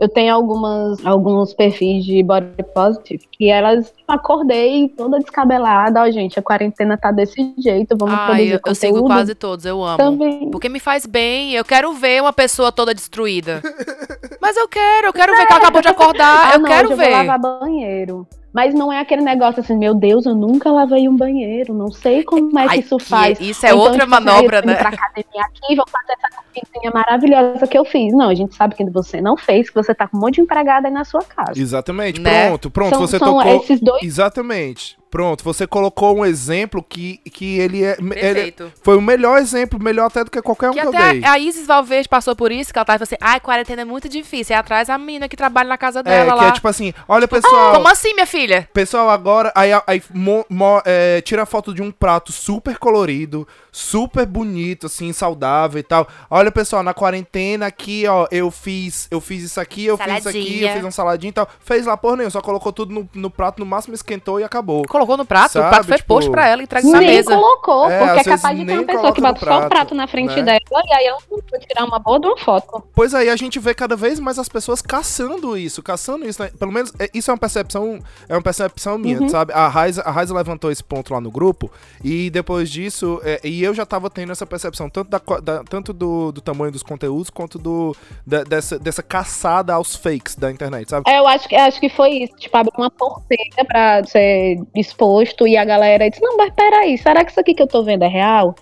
[0.00, 6.00] Eu tenho algumas, alguns perfis de body positive que elas acordei toda descabelada.
[6.02, 9.34] Ó, gente, a quarentena tá desse jeito, vamos Ai, produzir eu, eu sigo conteúdo quase
[9.34, 9.98] todos, eu amo.
[9.98, 10.50] também.
[10.50, 11.52] Porque me faz bem.
[11.52, 13.60] Eu quero ver uma pessoa toda destruída.
[14.40, 16.50] Mas eu quero, eu quero ver que ela acabou de acordar.
[16.50, 17.12] Ah, eu não, quero ver.
[17.12, 18.26] Eu vou lavar banheiro.
[18.52, 22.24] Mas não é aquele negócio assim, meu Deus, eu nunca lavei um banheiro, não sei
[22.24, 23.40] como é que Ai, isso que- faz.
[23.40, 24.74] Isso é então, outra tipo, manobra, eu né?
[24.74, 28.12] pra academia aqui, vou fazer essa coisinha maravilhosa que eu fiz.
[28.12, 30.40] Não, a gente sabe que você não fez, que você tá com um monte de
[30.40, 31.52] empregada aí na sua casa.
[31.60, 32.48] Exatamente, Né?
[32.48, 33.56] pronto, pronto, são você são tocou.
[33.56, 34.98] esses dois Exatamente.
[35.10, 37.96] Pronto, você colocou um exemplo que, que ele é.
[37.98, 38.72] Ele Perfeito.
[38.82, 41.24] foi o melhor exemplo, melhor até do que qualquer um Que que, eu dei.
[41.24, 44.08] a, a Isis Valverde passou por isso, que ela tava assim, ai, quarentena é muito
[44.08, 44.54] difícil.
[44.54, 46.48] Aí atrás a menina que trabalha na casa É, dela que lá.
[46.48, 48.68] é tipo assim, olha pessoal, Como assim, minha filha?
[48.72, 54.24] pessoal agora, aí, aí mo- mo- é, tira foto de um prato super colorido, super
[54.26, 56.06] bonito, assim, saudável e tal.
[56.30, 60.28] Olha pessoal, na quarentena aqui, ó, eu fiz, eu fiz isso aqui, eu fiz isso
[60.28, 60.72] aqui, eu Saladinha.
[60.74, 61.48] fiz uma saladinha e tal.
[61.60, 64.84] Fez lá porra nenhuma, só colocou tudo no, no prato, no máximo esquentou e acabou.
[65.00, 67.08] Colocou no prato, Sabe, o prato foi tipo, posto pra ela e entregue na nem
[67.08, 67.34] mesa.
[67.34, 69.94] colocou, É, porque é capaz de ter nem uma pessoa que bota só o prato,
[69.94, 70.42] na frente né?
[70.42, 72.84] dela e aí ela não pode tirar uma boa de uma foto.
[72.94, 76.50] Pois aí a gente vê cada vez mais as pessoas caçando isso, caçando isso, né?
[76.58, 77.98] Pelo menos é- isso é uma percepção,
[78.28, 79.54] é uma percepção minha, sabe?
[79.54, 81.70] A Raiza, a Raiza levantou esse ponto lá no grupo
[82.04, 85.94] e depois disso, é, e eu já tava tendo essa percepção tanto, da, da- tanto
[85.94, 87.96] do, do tamanho dos conteúdos quanto do,
[88.26, 91.08] da- dessa, dessa caçada aos fakes da internet, sabe?
[91.10, 94.58] É, eu acho que, acho que foi isso, tipo, abriu uma porteira pra ser
[94.90, 97.82] exposto e a galera disse, não, mas peraí, será que isso aqui que eu tô
[97.82, 98.54] vendo é real?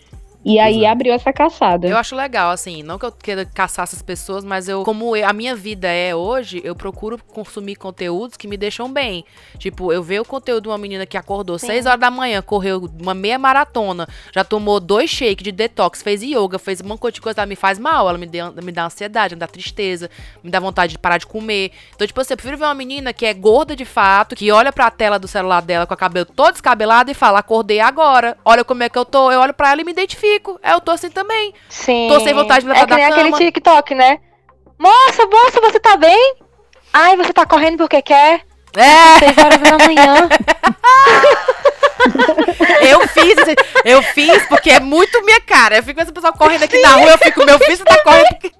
[0.48, 0.88] E aí Pois é.
[0.88, 1.86] abriu essa caçada.
[1.86, 5.28] Eu acho legal, assim, não que eu queira caçar essas pessoas, mas eu, como eu-
[5.28, 9.26] a minha vida é hoje, eu procuro consumir conteúdos que me deixam bem.
[9.58, 12.88] Tipo, eu ver o conteúdo de uma menina que acordou 6 horas da manhã, correu
[12.98, 17.20] uma meia maratona, já tomou dois shakes de detox, fez yoga, fez um monte de
[17.20, 20.08] coisa, ela me faz mal, ela me, deu, me dá ansiedade, me dá tristeza,
[20.42, 21.72] me dá vontade de parar de comer.
[21.94, 24.72] Então, tipo assim, eu prefiro ver uma menina que é gorda de fato, que olha
[24.72, 28.64] pra tela do celular dela com o cabelo todo descabelado e fala, acordei agora, olha
[28.64, 30.37] como é que eu tô, eu olho pra ela e me identifico.
[30.62, 31.52] É, eu tô assim também.
[31.68, 32.08] Sim.
[32.10, 33.32] Tô sem vontade de levar É que nem da aquele.
[33.32, 34.18] TikTok, né?
[34.78, 36.34] Moça, moça, você tá bem?
[36.92, 38.42] Ai, você tá correndo porque quer?
[38.76, 39.18] É!
[39.18, 40.28] Seis horas da manhã.
[42.88, 43.36] eu fiz,
[43.84, 45.76] eu fiz porque é muito minha cara.
[45.78, 48.28] Eu fico essa pessoa correndo aqui na rua, eu fico, meu filho, você tá correndo
[48.28, 48.52] porque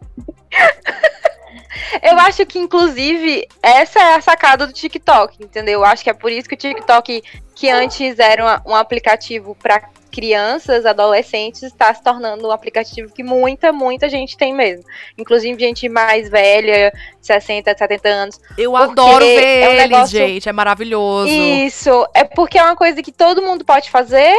[2.02, 5.80] Eu acho que, inclusive, essa é a sacada do TikTok, entendeu?
[5.80, 7.22] Eu acho que é por isso que o TikTok,
[7.55, 13.22] que antes era uma- um aplicativo para crianças, adolescentes, está se tornando um aplicativo que
[13.22, 14.85] muita, muita gente tem mesmo.
[15.16, 18.40] Inclusive gente mais velha, 60, 70 anos.
[18.56, 20.48] eu adoro ver é um eles, negócio- gente.
[20.48, 21.28] É maravilhoso.
[21.28, 24.36] Isso, é porque é uma coisa que todo mundo pode fazer,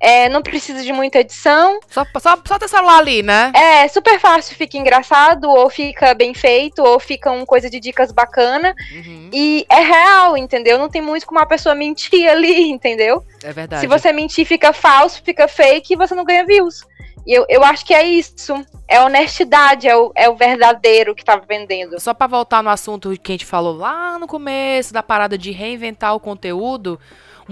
[0.00, 3.52] é, não precisa de muita edição, Só, só, só ter celular ali, né?
[3.54, 8.10] É super fácil, fica engraçado, ou fica bem feito, ou fica uma coisa de dicas
[8.10, 8.74] bacana.
[8.92, 10.78] Uhum, E é real, entendeu?
[10.78, 13.22] Não tem muito como uma pessoa mentir ali, entendeu?
[13.42, 13.82] é verdade.
[13.82, 16.86] Se você mentir, fica falso, fica fake e você não ganha views.
[17.26, 18.54] E eu, eu acho que é isso.
[18.88, 22.00] É honestidade, é o, é o verdadeiro que tá vendendo.
[22.00, 25.50] Só pra voltar no assunto que a gente falou lá no começo, da parada de
[25.50, 26.98] reinventar o conteúdo,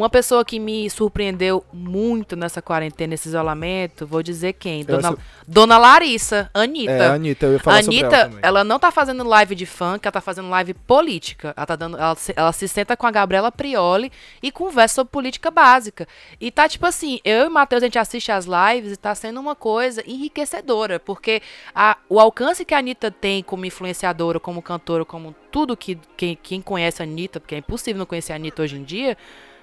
[0.02, 4.84] uma pessoa que me surpreendeu muito nessa quarentena, nesse isolamento, vou dizer quem?
[4.84, 6.92] Dona, acho- Dona Larissa, Anitta.
[6.92, 8.64] É, Anitta, eu ia falar sobre Anitta, ela também.
[8.68, 11.52] não tá fazendo live de funk, ela tá fazendo live política.
[11.56, 14.10] Ela, tá dando, ela, se, ela se senta com a Gabriela Prioli
[14.42, 16.06] e conversa sobre política básica.
[16.40, 19.14] E tá tipo assim, eu e o Matheus, a gente assiste as lives e tá
[19.14, 21.42] sendo uma coisa enriquecedora, porque
[21.74, 26.38] a- o alcance que a Anitta tem como influenciadora, como cantora, como tudo que quem,
[26.42, 29.16] quem conhece a Anitta, porque é impossível não conhecer a Anitta hoje em dia,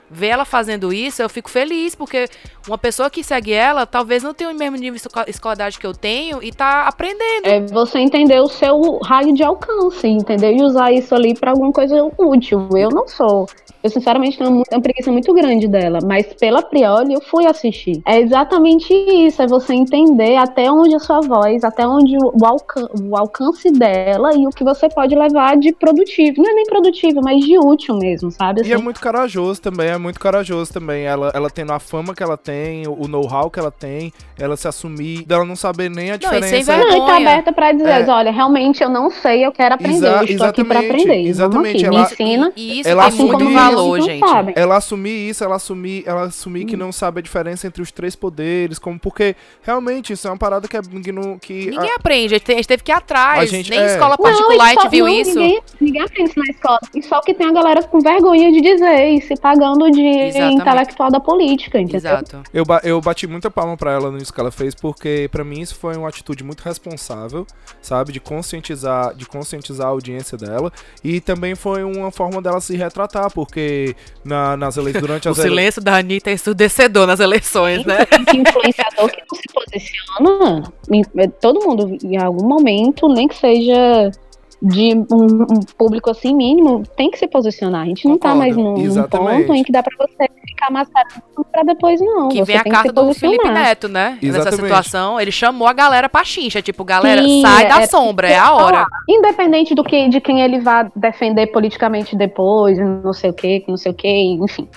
[0.10, 2.28] ver ela fazendo isso, eu fico feliz, porque
[2.68, 5.86] uma pessoa que segue ela talvez não tenha o mesmo nível de esco- escolaridade que
[5.86, 7.46] eu tenho e tá aprendendo.
[7.46, 10.52] É você entender o seu raio de alcance, entendeu?
[10.52, 12.68] E usar isso ali pra alguma coisa útil.
[12.76, 13.48] Eu não sou.
[13.84, 16.00] Eu, sinceramente, tenho uma preguiça muito grande dela.
[16.04, 18.02] Mas pela Prioli, eu fui assistir.
[18.06, 19.42] É exatamente isso.
[19.44, 24.34] É você entender até onde a sua voz, até onde o, alcan o alcance dela
[24.36, 26.42] e o que você pode levar de produtivo.
[26.42, 28.62] Não é nem produtivo, mas de útil mesmo, sabe?
[28.64, 31.04] E é Assim, muito corajoso também, é muito corajoso também.
[31.06, 34.68] Ela, ela tendo a fama que ela tem, o know-how que ela tem, ela se
[34.68, 36.48] assumir, dela não saber nem a Não, e diferença.
[36.50, 37.16] sem Não, e tá vergonha.
[37.30, 38.10] aberta pra dizer, É.
[38.10, 41.28] olha, realmente eu não sei, eu quero aprender, Exa- eu estou aqui pra exatamente, aprender.
[41.30, 42.54] exatamente, ela- me ensina.
[42.56, 44.28] E isso Ela tem muito valor, não gente.
[44.30, 44.54] sabem.
[44.58, 48.16] Ela assumir isso, ela assumir, ela assumir que não sabe a diferença entre os três
[48.16, 52.36] poderes, como porque realmente isso é uma parada que é que, não, que Ninguém aprende,
[52.36, 53.40] a gente te- a gente teve que ir atrás.
[53.42, 53.86] A gente- Nem é.
[53.88, 55.40] escola Não, particular a e gente só- viu não, isso.
[55.40, 56.80] Ninguém, ninguém aprende isso na escola.
[56.94, 60.62] E só que tem a galera com vergonha de dizer e se pagando de Exatamente.
[60.62, 61.98] intelectual da política, entendeu?
[61.98, 62.44] Exato.
[62.54, 65.62] Eu, ba- eu bati muita palma pra ela nisso que ela fez, porque pra mim
[65.62, 67.46] isso foi uma atitude muito responsável,
[67.82, 68.12] sabe?
[68.12, 70.72] De conscientizar, de conscientizar a audiência dela.
[71.04, 75.40] E também foi uma forma dela se retratar, porque na- nas eleições, durante O as
[75.40, 78.06] ele- silêncio da Anitta é ensurdecedor nas eleições, né?
[78.06, 84.12] Que influenciador que não se posiciona, em- todo mundo, em algum momento, nem que seja
[84.62, 87.82] de um, um público assim mínimo, tem que se posicionar.
[87.82, 90.72] A gente não tá Concordo, mais num, num ponto em que dá pra você ficar
[90.72, 91.22] mascarado
[91.52, 92.30] pra depois, não.
[92.30, 93.48] Que você vem a tem carta do Felipe.
[93.50, 94.18] Neto, né?
[94.22, 94.62] Nessa Exatamente.
[94.64, 96.62] situação, ele chamou a galera pra chincha.
[96.62, 98.86] Tipo, galera, Sim, sai da é- sombra, é a hora.
[99.08, 103.78] Independente do que, de quem ele vá defender politicamente depois, não sei o que, não
[103.78, 104.08] sei o que,
[104.42, 104.68] enfim.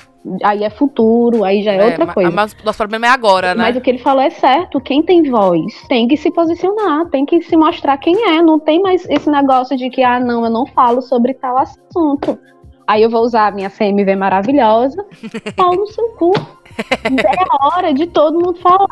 [0.43, 2.31] Aí é futuro, aí já é, outra ma- coisa.
[2.31, 3.65] Mas o nosso problema é agora, né?
[3.65, 4.81] Mas o que ele falou é certo.
[4.81, 8.43] Quem tem voz tem que se posicionar, tem que se mostrar quem é.
[8.43, 12.39] Não tem mais esse negócio de que, ah, não, eu não falo sobre tal assunto.
[12.87, 15.05] Aí eu vou usar a minha CMV maravilhosa.
[15.55, 16.33] Pau no seu cu.
[16.79, 18.87] É hora de todo mundo falar.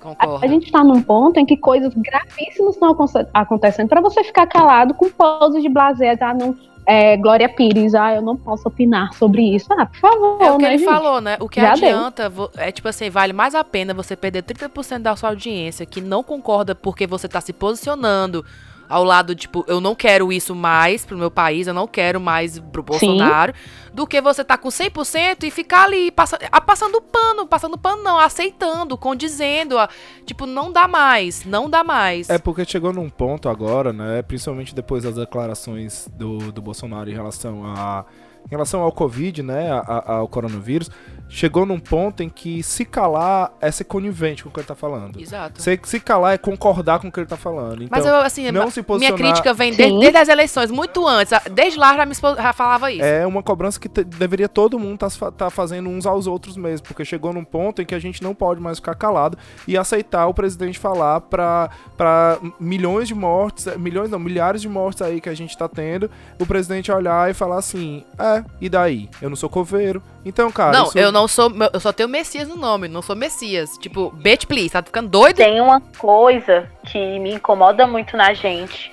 [0.00, 0.44] Concordo.
[0.44, 4.46] A gente tá num ponto em que coisas gravíssimas estão aconte- acontecendo para você ficar
[4.46, 9.12] calado com pose de blazer, ah, não, é, Glória Pires, ah, eu não posso opinar
[9.14, 9.66] sobre isso.
[9.72, 10.88] Ah, por favor, É o que né, ele gente?
[10.88, 11.36] falou, né?
[11.40, 11.88] O que Já deu.
[11.96, 15.86] adianta vo- é tipo assim, vale mais a pena você perder 30% da sua audiência
[15.86, 18.44] que não concorda porque você tá se posicionando
[18.90, 22.58] ao lado, tipo, eu não quero isso mais pro meu país, eu não quero mais
[22.58, 23.54] pro Bolsonaro,
[23.94, 28.02] do que você tá com 100% e ficar ali passa, ah, passando pano, passando pano
[28.02, 29.88] não, aceitando, condizendo, ah,
[30.26, 32.28] tipo, não dá mais, não dá mais.
[32.28, 34.22] É porque chegou num ponto agora, né?
[34.22, 38.04] Principalmente depois das declarações do, do Bolsonaro em relação a.
[38.46, 39.70] Em relação ao Covid, né?
[39.70, 40.90] a- a- ao coronavírus,
[41.28, 44.74] chegou num ponto em que se calar é ser conivente com o que ele tá
[44.74, 45.20] falando.
[45.20, 45.62] Exato.
[45.62, 47.84] Se, se calar é concordar com o que ele tá falando.
[47.84, 51.06] Então, Mas eu, assim, não se minha posicionar- crítica vem desde, desde as eleições, muito
[51.06, 51.32] antes.
[51.32, 53.04] Ah, Desde lá já me já falava isso.
[53.04, 57.04] É uma cobrança que deveria todo mundo estar tá, fazendo uns aos outros mesmo, porque
[57.04, 59.38] chegou num ponto em que a gente não pode mais ficar calado
[59.68, 64.68] e aceitar o presidente falar pra, pra milhões de mortes, eh, milhões não, milhares de
[64.68, 66.10] mortes aí que a gente tá tendo,
[66.40, 68.04] o presidente olhar e falar assim,
[68.36, 69.08] é, e daí?
[69.20, 70.02] Eu não sou coveiro.
[70.24, 71.50] Então, cara, não, isso- eu não sou.
[71.72, 73.76] Eu só tenho Messias no nome, não sou Messias.
[73.78, 75.36] Tipo, bitch, please, tá ficando doido?
[75.36, 78.92] Tem uma coisa que me incomoda muito na gente.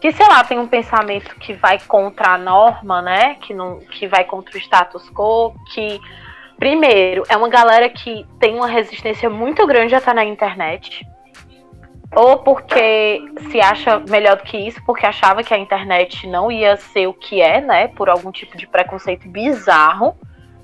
[0.00, 3.34] Que, sei lá, tem um pensamento que vai contra a norma, né?
[3.34, 6.00] Que, não, que vai contra o status quo, que
[6.60, 11.06] Primeiro, é uma galera que tem uma resistência muito grande a estar na internet.
[12.14, 16.76] Ou porque se acha melhor do que isso, porque achava que a internet não ia
[16.76, 17.88] ser o que é, né?
[17.88, 20.16] Por algum tipo de preconceito bizarro,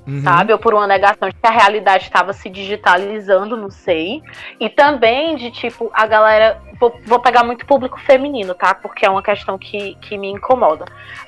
[0.06, 0.22] Uhum.
[0.22, 0.52] sabe?
[0.52, 4.22] Ou por uma negação de que a realidade estava se digitalizando, não sei.
[4.60, 6.60] E também de tipo, a galera.
[6.78, 8.74] Vou, vou pegar muito público feminino, tá?
[8.74, 10.84] Porque é uma questão que, que me incomoda.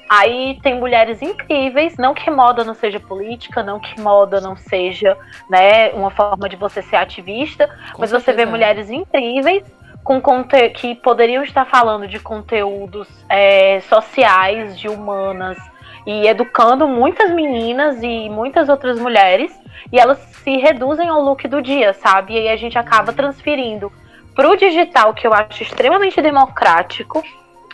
[0.08, 5.16] Aí tem mulheres incríveis, não que moda não seja política, não que moda não seja,
[5.50, 8.46] né, uma forma de você ser ativista, Com mas você certeza vê é.
[8.46, 9.64] mulheres incríveis
[10.08, 15.58] com conte que poderiam estar falando de conteúdos é, sociais, de humanas
[16.06, 19.54] e educando muitas meninas e muitas outras mulheres
[19.92, 22.32] e elas se reduzem ao look do dia, sabe?
[22.32, 23.92] E aí a gente acaba transferindo
[24.34, 27.22] pro digital, que eu acho extremamente democrático,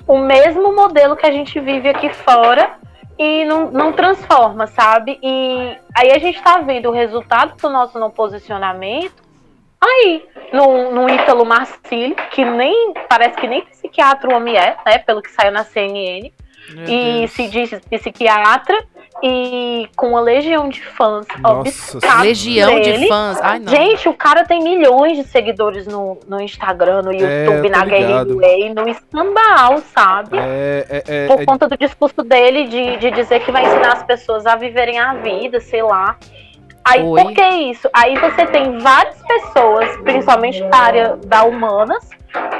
[0.04, 2.72] o mesmo modelo que a gente vive aqui fora
[3.16, 5.20] e não, não transforma, sabe?
[5.22, 9.23] E aí a gente tá vendo o resultado do nosso não posicionamento
[9.84, 14.98] aí, no, no Ítalo Marcílio, que nem parece que nem psiquiatra o homem é, né?
[14.98, 16.30] Pelo que saiu na CNN,
[16.70, 17.30] Meu e Deus.
[17.32, 18.76] se diz psiquiatra
[19.22, 23.06] e com uma legião de fãs Nossa Legião de dele.
[23.08, 23.40] fãs.
[23.40, 23.68] Ai, não.
[23.70, 27.84] Gente, o cara tem milhões de seguidores no, no Instagram, no É, YouTube, tô na.
[27.84, 30.36] Gateway, no escambau, sabe?
[30.38, 33.92] É, é, é, Por é- conta do discurso dele de, de dizer que vai ensinar
[33.92, 36.16] as pessoas a viverem a vida, sei lá.
[36.84, 37.22] Aí, Oi.
[37.22, 37.88] por que isso?
[37.92, 42.08] Aí você tem várias pessoas, principalmente da área da humanas,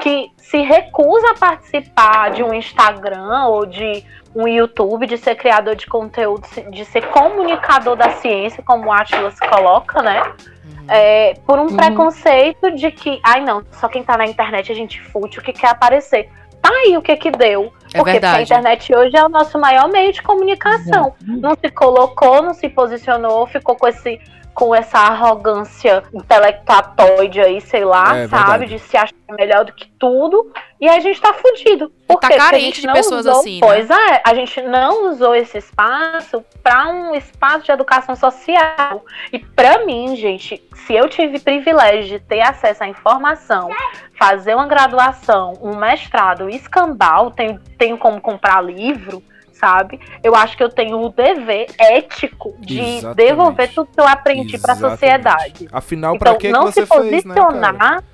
[0.01, 5.77] que se recusam a participar de um Instagram ou de um YouTube, de ser criador
[5.77, 10.23] de conteúdo, de ser comunicador da ciência, como o Atlas coloca, né?
[10.65, 10.87] Uhum.
[10.89, 11.77] É, por um Uhum.
[11.77, 15.69] preconceito de que, ai não, só quem tá na internet é gente fútil que quer
[15.69, 16.29] aparecer.
[16.61, 17.73] Tá aí o que que deu.
[17.95, 18.15] É Por quê?
[18.15, 21.15] Porque a internet hoje é o nosso maior meio de comunicação.
[21.23, 24.21] Não se colocou, não se posicionou, ficou com esse
[24.55, 28.51] com essa arrogância intelectuatoide aí, sei lá, É sabe?
[28.51, 28.67] verdade.
[28.67, 30.53] De se achar melhor do que tudo.
[30.81, 31.91] E a gente tá fudido.
[32.07, 32.35] Por tá quê?
[32.35, 33.67] Porque a carente gente de não pessoas usou- assim, né?
[33.67, 39.05] Pois é, a gente não usou esse espaço para um espaço de educação social.
[39.33, 43.71] E pra mim, gente, se eu tive privilégio de ter acesso à informação,
[44.19, 49.23] fazer uma graduação, um mestrado, escambau, tenho, tenho como comprar livro,
[49.55, 50.01] sabe?
[50.23, 53.17] Eu acho que eu tenho o dever ético de Exatamente.
[53.17, 55.01] devolver tudo que eu aprendi pra Exatamente.
[55.01, 55.69] sociedade.
[55.73, 58.05] Afinal, pra Então, que, que não você se fez, né, posicionar,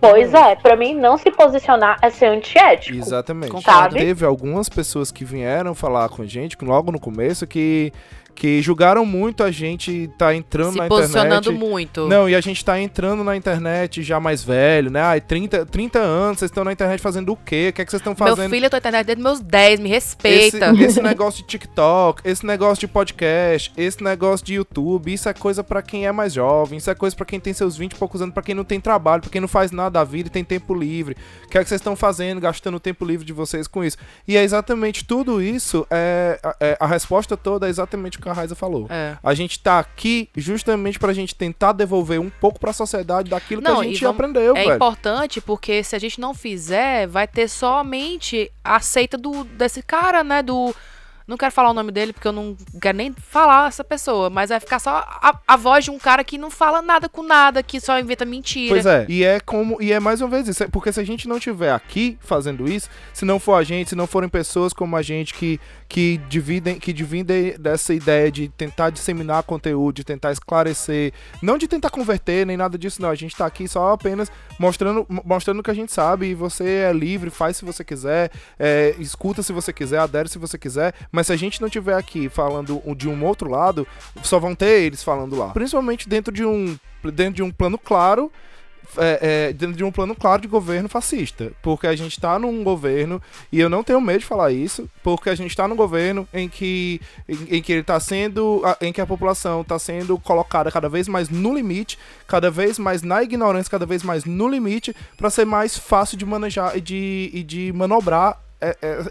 [0.00, 2.96] pois é, pra mim não se posicionar é ser antiético.
[2.96, 3.52] Exatamente.
[3.52, 3.96] Concordo.
[3.96, 7.92] Teve algumas pessoas que vieram falar com a gente, logo no começo, que,
[8.36, 11.58] que julgaram muito a gente tá entrando Se na posicionando internet.
[11.70, 12.06] muito.
[12.06, 15.00] Não, e a gente tá entrando na internet já mais velho, né?
[15.00, 17.68] Ai, 30, 30 anos, vocês estão na internet fazendo o quê?
[17.70, 18.50] O que é que vocês estão Meu fazendo?
[18.50, 20.72] filho, eu tô na internet desde meus 10, me esse, respeita.
[20.78, 25.64] esse negócio de TikTok, esse negócio de podcast, esse negócio de YouTube, isso é coisa
[25.64, 28.20] pra quem é mais jovem, isso é coisa pra quem tem seus 20 e poucos
[28.20, 30.44] anos, pra quem não tem trabalho, pra quem não faz nada da vida e tem
[30.44, 31.16] tempo livre.
[31.46, 33.96] O que é que vocês estão fazendo, gastando o tempo livre de vocês com isso?
[34.28, 38.32] E é exatamente tudo isso, é, é- a resposta toda é exatamente o que a
[38.32, 38.86] Raiza falou.
[38.90, 39.16] É.
[39.22, 43.76] A gente tá aqui justamente pra gente tentar devolver um pouco pra sociedade daquilo Não,
[43.76, 44.74] que a gente vamos- aprendeu, É velho.
[44.76, 50.22] importante porque se a gente não fizer, vai ter somente a seita do, desse cara,
[50.24, 50.42] né?
[50.42, 50.74] Do.
[51.26, 54.50] Não quero falar o nome dele porque eu não quero nem falar essa pessoa, mas
[54.50, 57.62] vai ficar só a, a voz de um cara que não fala nada com nada,
[57.64, 58.72] que só inventa mentira.
[58.74, 61.04] Pois é, e é como e é mais uma vez isso, é porque se a
[61.04, 64.72] gente não tiver aqui fazendo isso, se não for a gente, se não forem pessoas
[64.72, 65.58] como a gente que
[65.88, 71.12] que dividem que dividem dessa ideia de tentar disseminar conteúdo, de tentar esclarecer,
[71.42, 75.04] não de tentar converter nem nada disso não, a gente tá aqui só apenas mostrando
[75.08, 78.30] mo- mostrando o que a gente sabe e você é livre, faz se você quiser,
[78.58, 81.94] é, escuta se você quiser, adere se você quiser, mas se a gente não tiver
[81.94, 83.88] aqui falando de um outro lado,
[84.22, 85.48] só vão ter eles falando lá.
[85.48, 88.30] Principalmente dentro de um dentro de um plano claro
[88.98, 91.52] é, é, dentro de um plano claro de governo fascista.
[91.62, 93.20] Porque a gente está num governo,
[93.50, 96.50] e eu não tenho medo de falar isso, porque a gente está num governo em
[96.50, 98.62] que, em, em que ele está sendo.
[98.82, 103.02] em que a população está sendo colocada cada vez mais no limite, cada vez mais
[103.02, 107.30] na ignorância, cada vez mais no limite, para ser mais fácil de manejar e de,
[107.32, 108.45] e de manobrar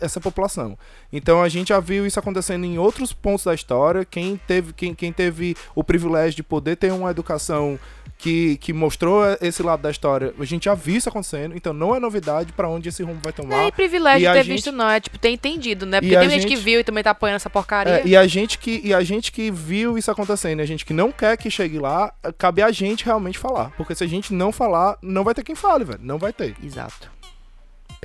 [0.02, 0.78] essa população.
[1.12, 4.04] Então a gente já viu isso acontecendo em outros pontos da história.
[4.06, 7.80] Quem teve, quem, quem teve o privilégio de poder ter uma educação
[8.18, 11.56] que, que mostrou esse lado da história, a gente já viu isso acontecendo.
[11.56, 13.64] Então não é novidade pra onde esse rumo vai Não tomar.
[13.68, 14.90] é privilégio E ter gente- visto, não.
[14.90, 16.00] É tipo, ter entendido, né?
[16.02, 18.00] Porque tem gente, que gente- viu e também tá apoiando essa porcaria.
[18.00, 20.94] É, e a gente que e a gente que viu isso acontecendo, a gente que
[20.94, 24.52] não quer que chegue lá, cabe a gente realmente falar, porque se a gente não
[24.52, 26.56] falar, não vai ter quem fale, velho, não vai ter.
[26.64, 27.12] Exato.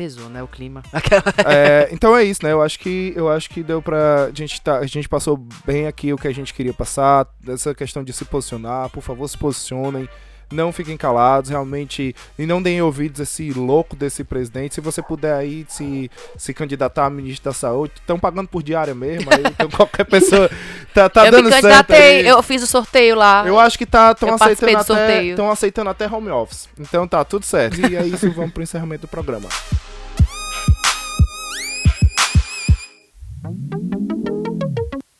[0.00, 0.82] Pesou, né, o clima.
[1.44, 2.52] É, então é isso, né?
[2.52, 4.24] Eu acho que eu acho que deu pra.
[4.24, 5.36] A gente, tá, a gente passou
[5.66, 7.26] bem aqui o que a gente queria passar.
[7.46, 8.88] Essa questão de se posicionar.
[8.90, 10.08] Por favor, se posicionem.
[10.52, 12.14] Não fiquem calados, realmente.
[12.38, 14.74] E não deem ouvidos a esse louco desse presidente.
[14.74, 18.94] Se você puder aí se, se candidatar a ministro da saúde, estão pagando por diária
[18.94, 19.30] mesmo.
[19.32, 20.50] Aí, então qualquer pessoa
[20.92, 23.44] tá, tá eu dando me candidatei, eu fiz o sorteio lá.
[23.46, 26.68] Eu acho que tá tão Eu participei aceitando do até aceitando até home office.
[26.78, 27.80] Então tá tudo certo.
[27.80, 29.48] E é isso, vamos pro encerramento do programa.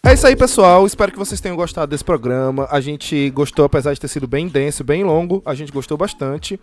[0.03, 0.87] É isso aí, pessoal.
[0.87, 2.67] Espero que vocês tenham gostado desse programa.
[2.71, 5.43] A gente gostou, apesar de ter sido bem denso, bem longo.
[5.45, 6.59] A gente gostou bastante.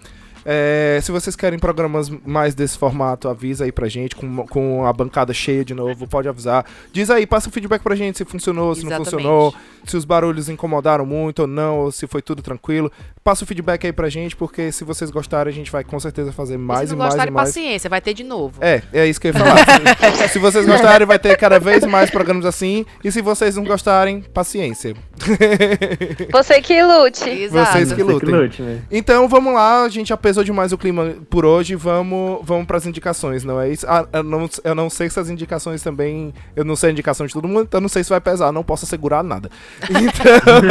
[0.49, 4.93] É, se vocês querem programas mais desse formato, avisa aí pra gente, com, com a
[4.93, 6.65] bancada cheia de novo, pode avisar.
[6.93, 9.11] Diz aí, passa o feedback pra gente se funcionou, se não Exatamente.
[9.11, 9.53] funcionou,
[9.85, 12.89] se os barulhos incomodaram muito ou não, ou se foi tudo tranquilo.
[13.21, 16.31] Passa o feedback aí pra gente, porque se vocês gostarem, a gente vai com certeza
[16.31, 17.49] fazer E mais se e não mais gostarem, e mais.
[17.49, 18.53] paciência, vai ter de novo.
[18.61, 19.65] É, é isso que eu ia falar.
[20.31, 22.85] se vocês gostarem, vai ter cada vez mais programas assim.
[23.03, 24.95] E se vocês não gostarem, paciência.
[26.31, 27.29] Você que lute.
[27.29, 27.71] Exato.
[27.71, 28.29] Vocês que Você lutem.
[28.29, 28.81] lute, né?
[28.91, 32.85] Então vamos lá, a gente já pesou demais o clima por hoje, vamos, vamos pras
[32.85, 33.85] indicações, não é isso?
[33.87, 36.33] Ah, eu, não, eu não sei se as indicações também.
[36.55, 38.63] Eu não sei a indicação de todo mundo, então não sei se vai pesar, não
[38.63, 39.49] posso assegurar nada.
[39.97, 40.61] Então.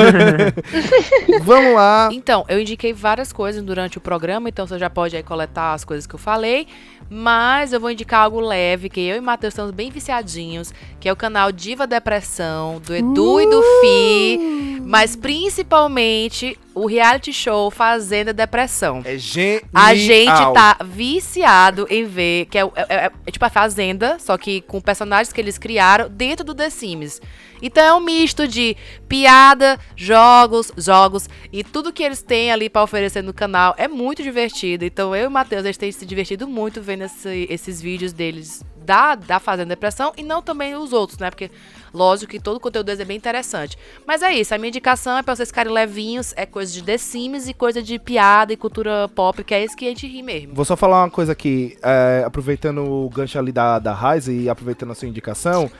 [1.42, 2.08] vamos lá.
[2.12, 5.84] Então, eu indiquei várias coisas durante o programa, então você já pode aí coletar as
[5.84, 6.66] coisas que eu falei.
[7.10, 11.08] Mas eu vou indicar algo leve, que eu e o Matheus estamos bem viciadinhos, que
[11.08, 14.80] é o canal Diva Depressão, do Edu e do Fi.
[14.84, 19.00] Mas principalmente o reality show Fazenda Depressão.
[19.04, 19.62] É genial.
[19.74, 22.70] A gente tá viciado em ver, que é, é-
[23.06, 26.68] é- é tipo a Fazenda, só que com personagens que eles criaram dentro do The
[26.68, 27.20] Sims.
[27.62, 28.76] Então é um misto de
[29.08, 34.22] piada, jogos, jogos e tudo que eles têm ali pra oferecer no canal é muito
[34.22, 34.84] divertido.
[34.84, 38.12] Então eu e o Matheus, a gente tem se divertido muito vendo esse- esses vídeos
[38.12, 41.30] deles da, da Fazenda Depressão e não também os outros, né?
[41.30, 41.50] Porque
[41.96, 43.76] lógico que todo o conteúdo deles é bem interessante.
[44.06, 46.98] Mas é isso, a minha indicação é pra vocês ficarem levinhos, é coisa de The
[46.98, 50.22] Sims e coisa de piada e cultura pop, que é isso que a gente ri
[50.22, 50.54] mesmo.
[50.54, 54.48] Vou só falar uma coisa aqui, é, aproveitando o gancho ali da, da Raiz e
[54.48, 55.70] aproveitando a sua indicação.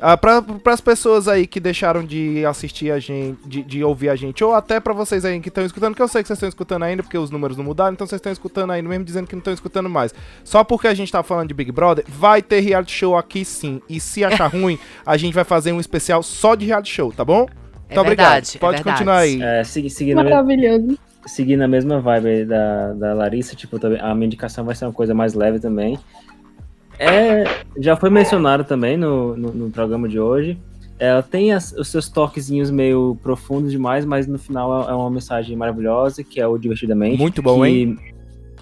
[0.00, 4.16] Ah, para as pessoas aí que deixaram de assistir a gente, de, de ouvir a
[4.16, 6.48] gente, ou até pra vocês aí que estão escutando, que eu sei que vocês estão
[6.48, 9.34] escutando ainda, porque os números não mudaram, então vocês estão escutando ainda, mesmo dizendo que
[9.34, 10.12] não estão escutando mais.
[10.44, 13.80] Só porque a gente tá falando de Big Brother, vai ter reality show aqui sim.
[13.88, 17.24] E se achar ruim, a gente vai fazer um especial só de reality show, tá
[17.24, 17.40] bom?
[17.40, 17.50] Muito
[17.90, 18.32] É obrigado.
[18.32, 18.96] verdade, é Pode verdade.
[18.98, 19.40] continuar aí.
[19.42, 20.98] É, segui- seguindo, Maravilhoso.
[21.26, 24.92] seguindo a mesma vibe aí da, da Larissa, tipo, a minha indicação vai ser uma
[24.92, 25.98] coisa mais leve também.
[26.98, 27.44] É,
[27.78, 30.58] já foi mencionado também no, no, no programa de hoje.
[30.98, 35.10] Ela tem as- os seus toquezinhos meio profundos demais, mas no final é é uma
[35.10, 37.18] mensagem maravilhosa, que é o Divertidamente.
[37.18, 37.98] Muito bom, que, hein?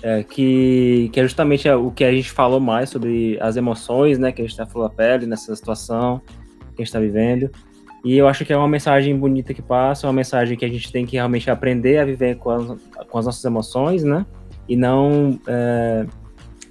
[0.03, 4.33] É, que, que é justamente o que a gente falou mais sobre as emoções, né?
[4.33, 6.21] Que a gente tá falando a pele nessa situação
[6.75, 7.51] que a gente tá vivendo.
[8.05, 10.91] E eu acho que é uma mensagem bonita que passa, uma mensagem que a gente
[10.91, 12.67] tem que realmente aprender a viver com as,
[13.09, 14.27] com as nossas emoções, né?
[14.69, 16.07] E não é,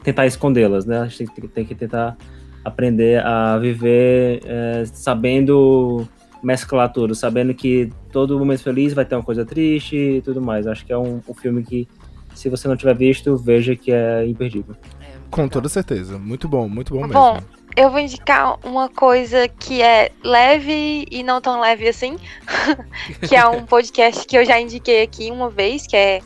[0.03, 0.99] tentar escondê-las, né?
[0.99, 2.17] A gente tem, que- tem que tentar
[2.63, 6.07] aprender a viver é, sabendo
[6.43, 10.65] mesclar tudo, sabendo que todo momento feliz vai ter uma coisa triste e tudo mais.
[10.67, 11.87] Acho que é um, um filme que,
[12.33, 14.75] se você não tiver visto, veja que é imperdível.
[14.99, 16.17] É, Com toda certeza.
[16.17, 17.13] Muito bom, muito bom mesmo.
[17.13, 17.37] Bom,
[17.77, 22.17] eu vou indicar uma coisa que é leve e não tão leve assim,
[23.27, 26.21] que é um podcast que eu já indiquei aqui uma vez, que é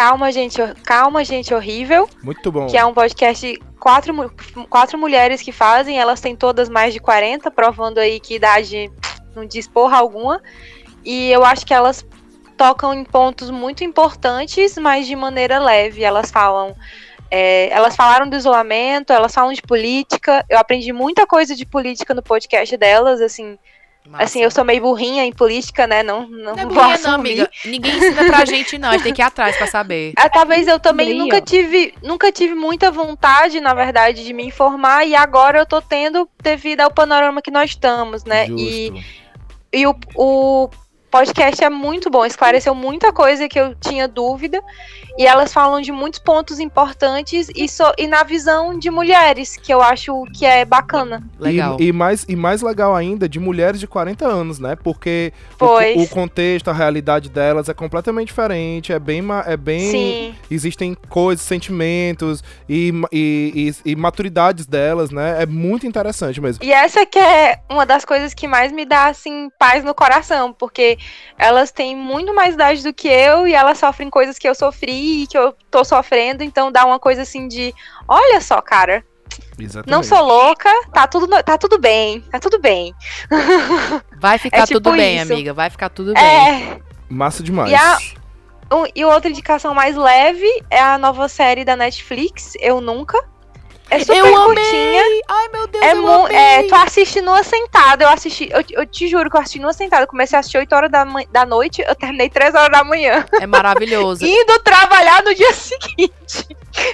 [0.00, 2.66] Calma Gente, Calma Gente Horrível, Muito bom.
[2.66, 4.32] que é um podcast de quatro,
[4.70, 8.90] quatro mulheres que fazem, elas têm todas mais de 40, provando aí que idade
[9.36, 10.40] não diz porra alguma.
[11.04, 12.02] E eu acho que elas
[12.56, 16.02] tocam em pontos muito importantes, mas de maneira leve.
[16.02, 16.74] Elas falam.
[17.30, 20.42] é, elas falaram do isolamento, elas falam de política.
[20.48, 23.58] Eu aprendi muita coisa de política no podcast delas, assim.
[24.10, 24.24] Massa.
[24.24, 26.02] Assim, eu sou meio burrinha em política, né?
[26.02, 27.50] Não, não, Não é burrinha não, amiga.
[27.64, 28.88] Ninguém ensina pra gente, não.
[28.88, 30.12] A gente tem que ir atrás pra saber.
[30.16, 34.44] Ah, talvez eu também Bem, nunca tive, nunca tive muita vontade, na verdade, de me
[34.44, 38.46] informar e agora eu tô tendo devido ao panorama que nós estamos, né?
[38.48, 39.04] E, Justo.
[39.72, 40.70] e o, o
[41.10, 44.62] podcast é muito bom, esclareceu muita coisa que eu tinha dúvida
[45.18, 49.72] e elas falam de muitos pontos importantes e, so- e na visão de mulheres, que
[49.74, 51.22] eu acho que é bacana.
[51.38, 51.76] Legal.
[51.80, 54.76] E, e mais, e mais legal ainda, de mulheres de 40 anos, né?
[54.76, 59.20] Porque o, o contexto, a realidade delas é completamente diferente, é bem...
[59.20, 60.34] ma- É bem Sim.
[60.50, 65.42] Existem coisas, sentimentos e, e, e, e maturidades delas, né?
[65.42, 66.62] É muito interessante mesmo.
[66.64, 70.52] E essa que é uma das coisas que mais me dá, assim, paz no coração,
[70.52, 70.98] porque
[71.38, 75.22] elas têm muito mais idade do que eu e elas sofrem coisas que eu sofri
[75.22, 77.74] e que eu tô sofrendo, então dá uma coisa assim de,
[78.08, 79.04] olha só, cara,
[79.58, 79.90] Exatamente.
[79.90, 82.92] Não sou louca, tá tudo, tá tudo bem, tá tudo bem.
[84.18, 85.32] Vai ficar É tipo tudo bem, isso.
[85.32, 85.52] amiga.
[85.54, 86.22] Vai ficar tudo bem.
[86.24, 86.78] É,
[87.08, 87.70] Massa demais.
[87.70, 87.98] E a-
[88.72, 93.22] um- e outra indicação mais leve é a nova série da Netflix, Eu Nunca.
[93.90, 94.54] É super eu amei!
[94.54, 95.02] curtinha.
[95.28, 96.36] Ai, meu Deus, É, eu mu- amei!
[96.36, 99.72] é, tu assiste numa sentada, eu assisti, eu, eu te juro que eu assisti numa
[99.72, 102.84] sentada, eu comecei a assistir 8 horas da, da noite, eu terminei 3 horas da
[102.84, 104.24] manhã, É maravilhoso.
[104.26, 106.46] indo trabalhar no dia seguinte,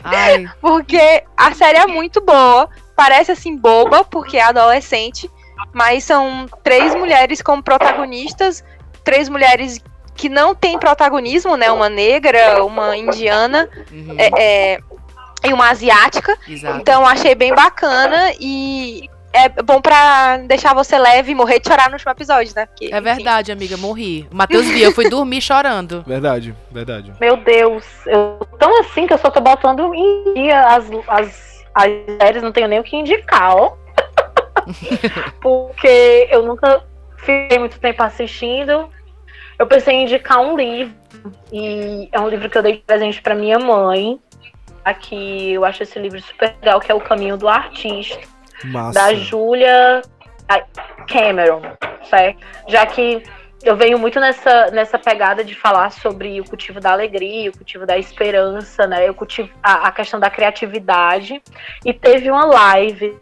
[0.03, 5.31] Ai, porque a série é muito boa, parece assim boba, porque é adolescente,
[5.75, 8.65] mas são três mulheres como protagonistas,
[9.05, 9.79] três mulheres
[10.15, 14.31] que não têm protagonismo, né, uma negra, uma indiana uhum, é,
[14.75, 14.79] é,
[15.47, 16.79] e uma asiática, exato.
[16.81, 21.89] então achei bem bacana e é bom pra deixar você leve e morrer de chorar
[21.89, 22.65] no último episódio, né?
[22.67, 23.01] Porque, É enfim.
[23.03, 24.27] verdade, amiga, morri.
[24.33, 26.03] O Matheus via, eu fui dormir chorando.
[26.07, 27.13] Verdade, verdade.
[27.21, 31.91] Meu Deus, eu tão assim que eu só tô botando em dia as, as, as
[32.21, 33.77] séries, não tenho nem o que indicar, ó.
[35.41, 36.83] Porque eu nunca
[37.19, 38.89] fiquei muito tempo assistindo.
[39.59, 40.95] Eu pensei em indicar um livro.
[41.53, 44.19] E é um livro que eu dei de presente pra minha mãe.
[44.87, 48.21] Aqui eu acho esse livro super legal, que é O Caminho do Artista
[48.63, 49.01] Massa.
[49.01, 50.01] da Julia
[51.09, 51.61] Cameron,
[52.09, 52.47] certo?
[52.69, 53.21] Já que
[53.65, 57.85] eu venho muito nessa, nessa pegada de falar sobre o cultivo da alegria, o cultivo
[57.85, 59.11] da esperança, né?
[59.11, 61.43] O cultivo, a, a questão da criatividade.
[61.85, 63.19] E teve uma live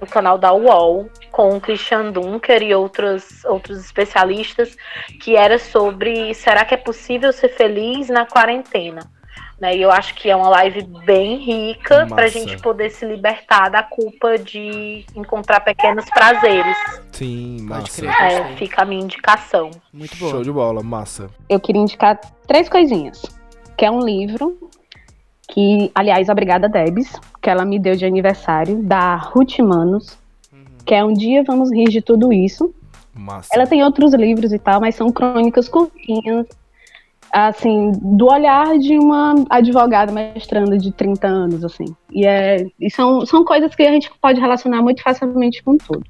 [0.00, 4.76] no canal da UOL com o Christian Dunker e outros, outros especialistas
[5.20, 9.17] que era sobre será que é possível ser feliz na quarentena?
[9.60, 13.04] Né, e eu acho que é uma live bem rica para a gente poder se
[13.04, 16.76] libertar da culpa de encontrar pequenos prazeres.
[17.10, 18.06] Sim, massa.
[18.06, 19.72] É, fica a minha indicação.
[19.92, 20.30] Muito boa.
[20.30, 21.28] Show de bola, massa.
[21.48, 23.20] eu queria indicar três coisinhas.
[23.76, 24.70] Que é um livro
[25.48, 27.12] que, aliás, obrigada, Debs,
[27.42, 30.16] que ela me deu de aniversário, da Ruth Manos,
[30.52, 30.64] Uhum.
[30.84, 32.72] que é Um Dia Vamos Rir de Tudo Isso.
[33.12, 33.48] Massa.
[33.52, 36.46] Ela tem outros livros e tal, mas são crônicas curtinhas,
[37.32, 41.84] assim, do olhar de uma advogada mestranda de 30 anos, assim.
[42.12, 46.02] E, é, e são, são coisas que a gente pode relacionar muito facilmente com tudo.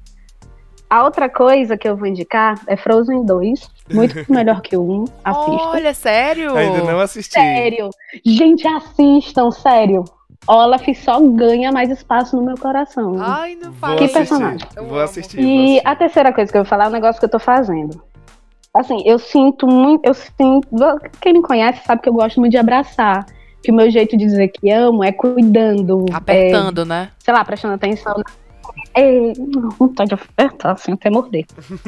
[0.89, 5.05] A outra coisa que eu vou indicar é Frozen 2, muito melhor que o 1,
[5.23, 5.67] assista.
[5.67, 6.55] Olha, sério?
[6.55, 7.33] Ainda não assisti.
[7.33, 7.89] Sério.
[8.25, 10.03] Gente, assistam, sério.
[10.47, 13.17] Olaf só ganha mais espaço no meu coração.
[13.19, 14.17] Ai, não Vou fala Que assistir.
[14.19, 14.67] personagem?
[14.75, 15.37] Eu Vou assistir.
[15.37, 15.87] vou E assistir.
[15.87, 18.01] a terceira coisa que eu vou falar é um negócio que eu tô fazendo.
[18.73, 20.05] Assim, eu sinto muito.
[20.05, 20.67] Eu sinto.
[21.21, 23.25] Quem me conhece sabe que eu gosto muito de abraçar.
[23.61, 26.05] Que o meu jeito de dizer que amo é cuidando.
[26.09, 27.11] é, Apertando, né?
[27.19, 28.23] sei lá, prestando atenção.
[28.93, 31.45] É, não, vontade de apertar, assim, até morder.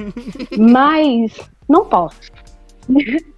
[0.57, 2.19] Mas não posso.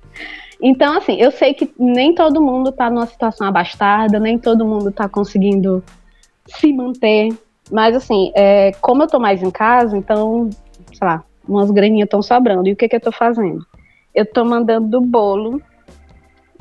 [0.65, 4.93] Então, assim, eu sei que nem todo mundo tá numa situação abastada, nem todo mundo
[4.93, 5.83] tá conseguindo
[6.47, 7.37] se manter.
[7.69, 10.49] Mas, assim, é, como eu tô mais em casa, então,
[10.93, 12.67] sei lá, umas graninhas estão sobrando.
[12.67, 13.65] E o que que eu tô fazendo?
[14.13, 15.61] Eu tô mandando bolo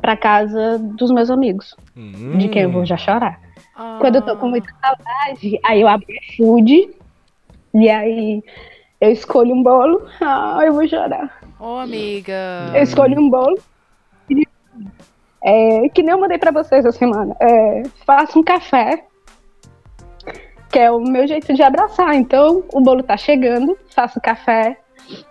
[0.01, 1.75] pra casa dos meus amigos,
[2.37, 3.39] de quem eu vou já chorar.
[3.99, 6.89] Quando eu tô com muita saudade, aí eu abro o food
[7.73, 8.43] e aí
[8.99, 10.05] eu escolho um bolo.
[10.21, 11.39] Ah, eu vou chorar.
[11.59, 12.33] Ô, amiga.
[12.75, 13.57] Eu escolho um bolo.
[14.29, 14.45] e,
[15.43, 17.35] É, que nem eu mandei pra vocês essa semana.
[17.39, 19.05] É, faço um café,
[20.73, 22.15] que é o meu jeito de abraçar.
[22.15, 24.75] Então, o bolo tá chegando, faço café,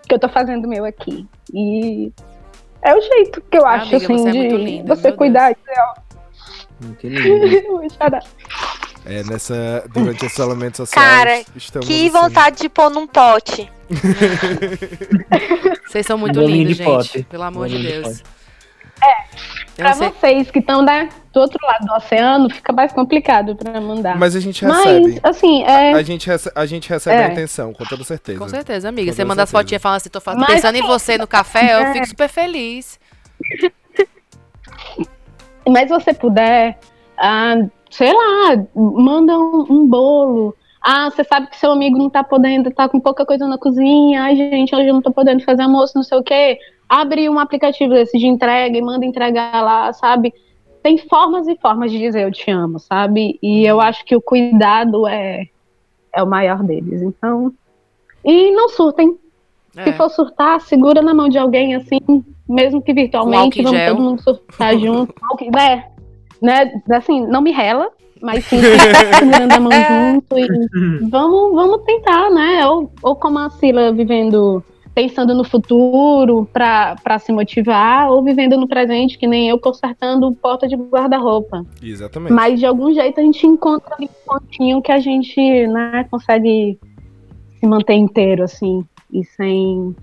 [0.08, 1.26] que eu tô fazendo o meu aqui.
[1.52, 2.12] E
[2.80, 5.12] é o jeito que eu Ah, acho, amiga, assim, você é de muito linda, você
[5.12, 5.52] cuidar.
[7.00, 7.82] Que lindo.
[9.04, 13.68] É, nessa, durante esse isolamento social, Cara, estamos Que assim, vontade de pôr num pote.
[15.88, 16.86] Vocês são muito lindos, de gente.
[16.86, 17.22] pote.
[17.24, 18.22] Pelo amor de Bolinho de Deus.
[18.22, 18.32] pote.
[19.02, 20.08] Eu Sei.
[20.10, 24.18] vocês que estão né, do outro lado do oceano, fica mais complicado pra mandar.
[24.18, 25.20] Mas a gente Mas, recebe.
[25.22, 25.92] assim, é.
[25.94, 27.24] A gente, rece- a gente recebe É.
[27.26, 28.38] a intenção, com toda certeza.
[28.38, 29.10] Com certeza, amiga.
[29.10, 31.72] Com Você manda as fotinhas falando assim, tô fa- Mas, pensando em você no café,
[31.74, 31.92] eu é.
[31.94, 33.00] fico super feliz.
[35.68, 36.78] Mas se você puder,
[37.16, 37.54] ah,
[37.90, 40.54] sei lá, manda um, um bolo.
[40.84, 44.22] Ah, você sabe que seu amigo não tá podendo, tá com pouca coisa na cozinha.
[44.24, 46.58] Ai, gente, hoje eu não tô podendo fazer almoço, não sei o quê.
[46.88, 50.32] Abre um aplicativo desse de entrega e manda entregar lá, sabe?
[50.82, 53.38] Tem formas e formas de dizer eu te amo, sabe?
[53.42, 55.46] E eu acho que o cuidado é,
[56.12, 57.00] é o maior deles.
[57.02, 57.52] Então.
[58.24, 59.16] E não surtem.
[59.72, 59.92] Se É.
[59.94, 61.98] for surtar, segura na mão de alguém assim,
[62.46, 63.94] mesmo que virtualmente, vamos gel.
[63.94, 65.14] todo mundo surtar junto.
[65.22, 65.86] Álcool- né?
[66.42, 66.82] né?
[66.90, 67.88] Assim, não me rela,
[68.20, 69.70] mas sim segurando a mão
[70.20, 70.46] junto e
[71.08, 72.66] vamos, vamos tentar, né?
[72.66, 74.62] Ou, ou como a Sila vivendo
[74.94, 80.68] pensando no futuro para se motivar, ou vivendo no presente, que nem eu consertando porta
[80.68, 81.64] de guarda-roupa.
[81.82, 82.32] Exatamente.
[82.32, 86.78] Mas de algum jeito a gente encontra ali um pontinho que a gente né, consegue
[87.58, 89.94] se manter inteiro, assim, e sem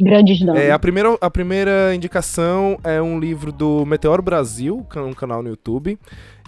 [0.00, 0.60] grandes danos.
[0.60, 5.50] É, a, primeira, a primeira indicação é um livro do Meteoro Brasil, um canal no
[5.50, 5.98] YouTube.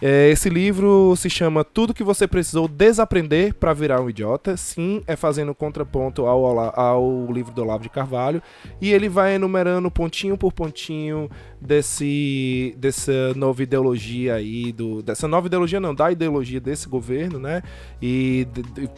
[0.05, 4.57] É, esse livro se chama Tudo que você precisou desaprender para virar um idiota.
[4.57, 8.43] Sim, é fazendo contraponto ao, ao, livro do Olavo de Carvalho.
[8.81, 11.31] E ele vai enumerando pontinho por pontinho
[11.61, 17.63] desse, dessa nova ideologia aí, do, dessa nova ideologia não, da ideologia desse governo, né?
[18.03, 18.49] E,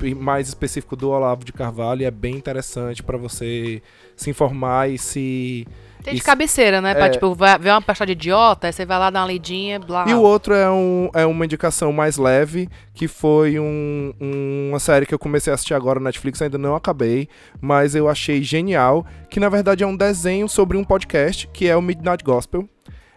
[0.01, 2.06] de, mais específico do Olavo de Carvalho.
[2.06, 3.82] é bem interessante para você
[4.16, 5.66] se informar e se
[6.05, 6.94] tem de cabeceira, né?
[6.94, 7.09] Pra, é...
[7.09, 10.05] tipo, ver uma pastel de idiota, aí você vai lá dar uma lidinha, blá.
[10.06, 14.78] E o outro é, um, é uma indicação mais leve, que foi um, um, uma
[14.78, 17.26] série que eu comecei a assistir agora na Netflix, ainda não acabei,
[17.59, 21.74] mas eu achei genial, que na verdade é um desenho sobre um podcast, que é
[21.74, 22.68] o Midnight Gospel.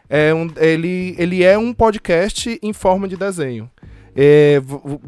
[0.10, 3.70] É um, ele, ele é um podcast em forma de desenho.
[4.20, 4.60] É,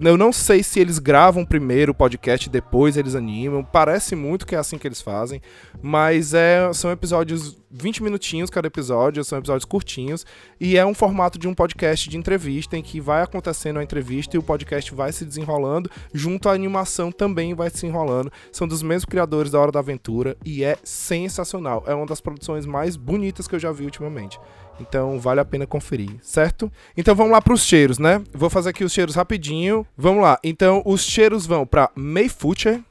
[0.01, 3.63] eu não sei se eles gravam primeiro o podcast e depois eles animam.
[3.63, 5.41] Parece muito que é assim que eles fazem.
[5.81, 10.27] Mas é, são episódios 20 minutinhos cada episódio, são episódios curtinhos.
[10.59, 14.35] E é um formato de um podcast de entrevista em que vai acontecendo a entrevista
[14.35, 15.89] e o podcast vai se desenrolando.
[16.13, 18.31] Junto à animação também vai se enrolando.
[18.51, 21.83] São dos mesmos criadores da Hora da Aventura e é sensacional.
[21.87, 24.39] É uma das produções mais bonitas que eu já vi ultimamente.
[24.79, 26.71] Então vale a pena conferir, certo?
[26.95, 28.21] Então vamos lá para os cheiros, né?
[28.33, 29.85] Vou fazer aqui os cheiros rapidinho.
[29.97, 30.39] Vamos lá.
[30.43, 32.81] Então os cheiros vão para May Futcher,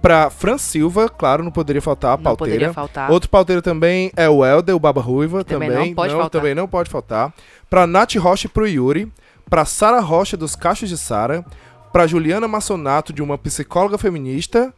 [0.00, 2.52] para Fran Silva, claro, não poderia faltar a não pauteira.
[2.52, 3.10] Poderia faltar.
[3.10, 6.40] Outro pauteiro também é o Helder, o Baba Ruiva, também, também não pode não, faltar.
[6.40, 7.34] Também não pode faltar.
[7.68, 9.12] Para Nath Rocha e pro Yuri,
[9.50, 11.44] para Sara Rocha dos Cachos de Sara,
[11.92, 14.72] para Juliana Massonato de uma psicóloga feminista,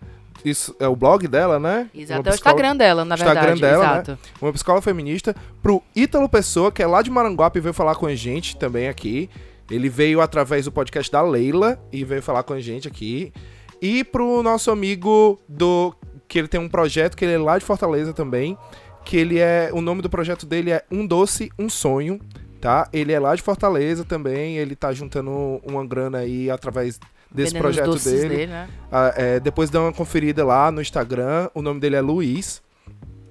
[0.45, 1.89] isso é o blog dela, né?
[1.95, 3.39] Exato, é o Instagram dela, na verdade.
[3.39, 3.93] Instagram dela, né?
[3.93, 4.11] Exato.
[4.13, 4.19] Né?
[4.41, 5.35] Uma psicóloga feminista.
[5.63, 8.89] Pro Ítalo Pessoa, que é lá de Maranguape e veio falar com a gente também
[8.89, 9.29] aqui.
[9.71, 13.33] Ele veio através do podcast da Leila e veio falar com a gente aqui.
[13.81, 15.95] E pro nosso amigo do.
[16.27, 18.59] Que ele tem um projeto, que ele é lá de Fortaleza também.
[19.05, 19.71] Que ele é.
[19.73, 22.21] O nome do projeto dele é Um Doce, Um Sonho.
[22.61, 22.89] Tá?
[22.93, 24.59] Ele é lá de Fortaleza também.
[24.59, 25.31] Ele tá juntando
[25.65, 26.99] uma grana aí através
[27.33, 28.29] desse Vendendo projeto dele.
[28.29, 28.69] dele né?
[28.91, 31.49] ah, é, depois dá uma conferida lá no Instagram.
[31.55, 32.61] O nome dele é Luiz.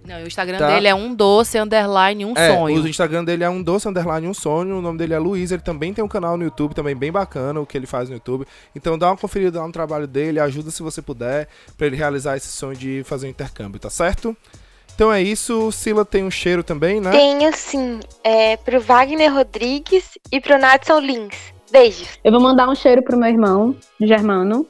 [0.10, 0.68] Não, o Instagram tá?
[0.68, 2.82] dele é um doce underline um é, sonho.
[2.82, 4.80] O Instagram dele é um doce underline um sonho.
[4.80, 5.52] O nome dele é Luiz.
[5.52, 8.16] Ele também tem um canal no YouTube, também bem bacana o que ele faz no
[8.16, 8.46] YouTube.
[8.76, 11.48] Então dá uma conferida lá no trabalho dele, ajuda se você puder
[11.78, 14.36] para ele realizar esse sonho de fazer um intercâmbio, tá certo?
[14.96, 15.72] Então é isso.
[15.72, 17.12] Sila tem um cheiro também, né?
[17.12, 18.00] Tenho sim.
[18.24, 21.54] É pro Wagner Rodrigues e pro Natson Lins.
[21.70, 22.20] Beijos.
[22.24, 24.66] Eu vou mandar um cheiro pro meu irmão, Germano,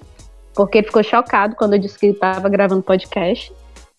[0.54, 3.52] porque ele ficou chocado quando eu disse que ele estava gravando podcast.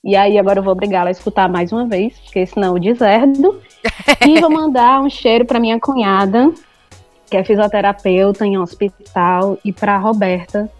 [0.02, 3.60] E aí agora eu vou obrigá-la a escutar mais uma vez, porque senão eu deserdo.
[4.27, 6.52] e vou mandar um cheiro para minha cunhada,
[7.31, 10.70] que é fisioterapeuta em hospital, e para Roberta,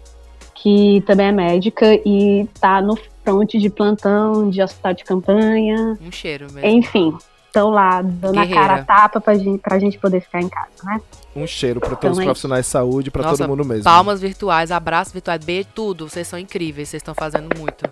[0.55, 5.97] que também é médica e tá no front de plantão, de hospital de campanha.
[6.01, 6.67] Um cheiro mesmo.
[6.67, 7.17] Enfim,
[7.51, 8.61] estão lá dando Guerreira.
[8.61, 11.01] a cara a tapa pra gente, pra gente poder ficar em casa, né?
[11.35, 13.83] Um cheiro para todos então, os é profissionais de saúde, para todo mundo mesmo.
[13.83, 16.09] Palmas virtuais, abraços virtuais, beijo, tudo.
[16.09, 17.85] Vocês são incríveis, vocês estão fazendo muito.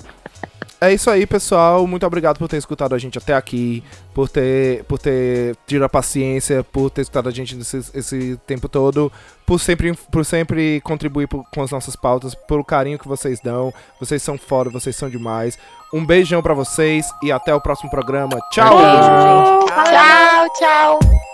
[0.82, 1.86] É isso aí, pessoal.
[1.86, 3.84] Muito obrigado por ter escutado a gente até aqui,
[4.14, 8.70] por ter, por ter tido a paciência, por ter escutado a gente nesse, esse tempo
[8.70, 9.12] todo,
[9.46, 13.74] por sempre, por sempre contribuir por, com as nossas pautas, pelo carinho que vocês dão.
[14.00, 15.60] Vocês são foda, vocês são demais.
[15.92, 18.40] Um beijão para vocês e até o próximo programa.
[18.52, 18.78] Tchau!
[18.78, 19.68] Beijo, gente.
[19.68, 20.50] tchau.
[20.60, 21.00] tchau.
[21.00, 21.29] tchau.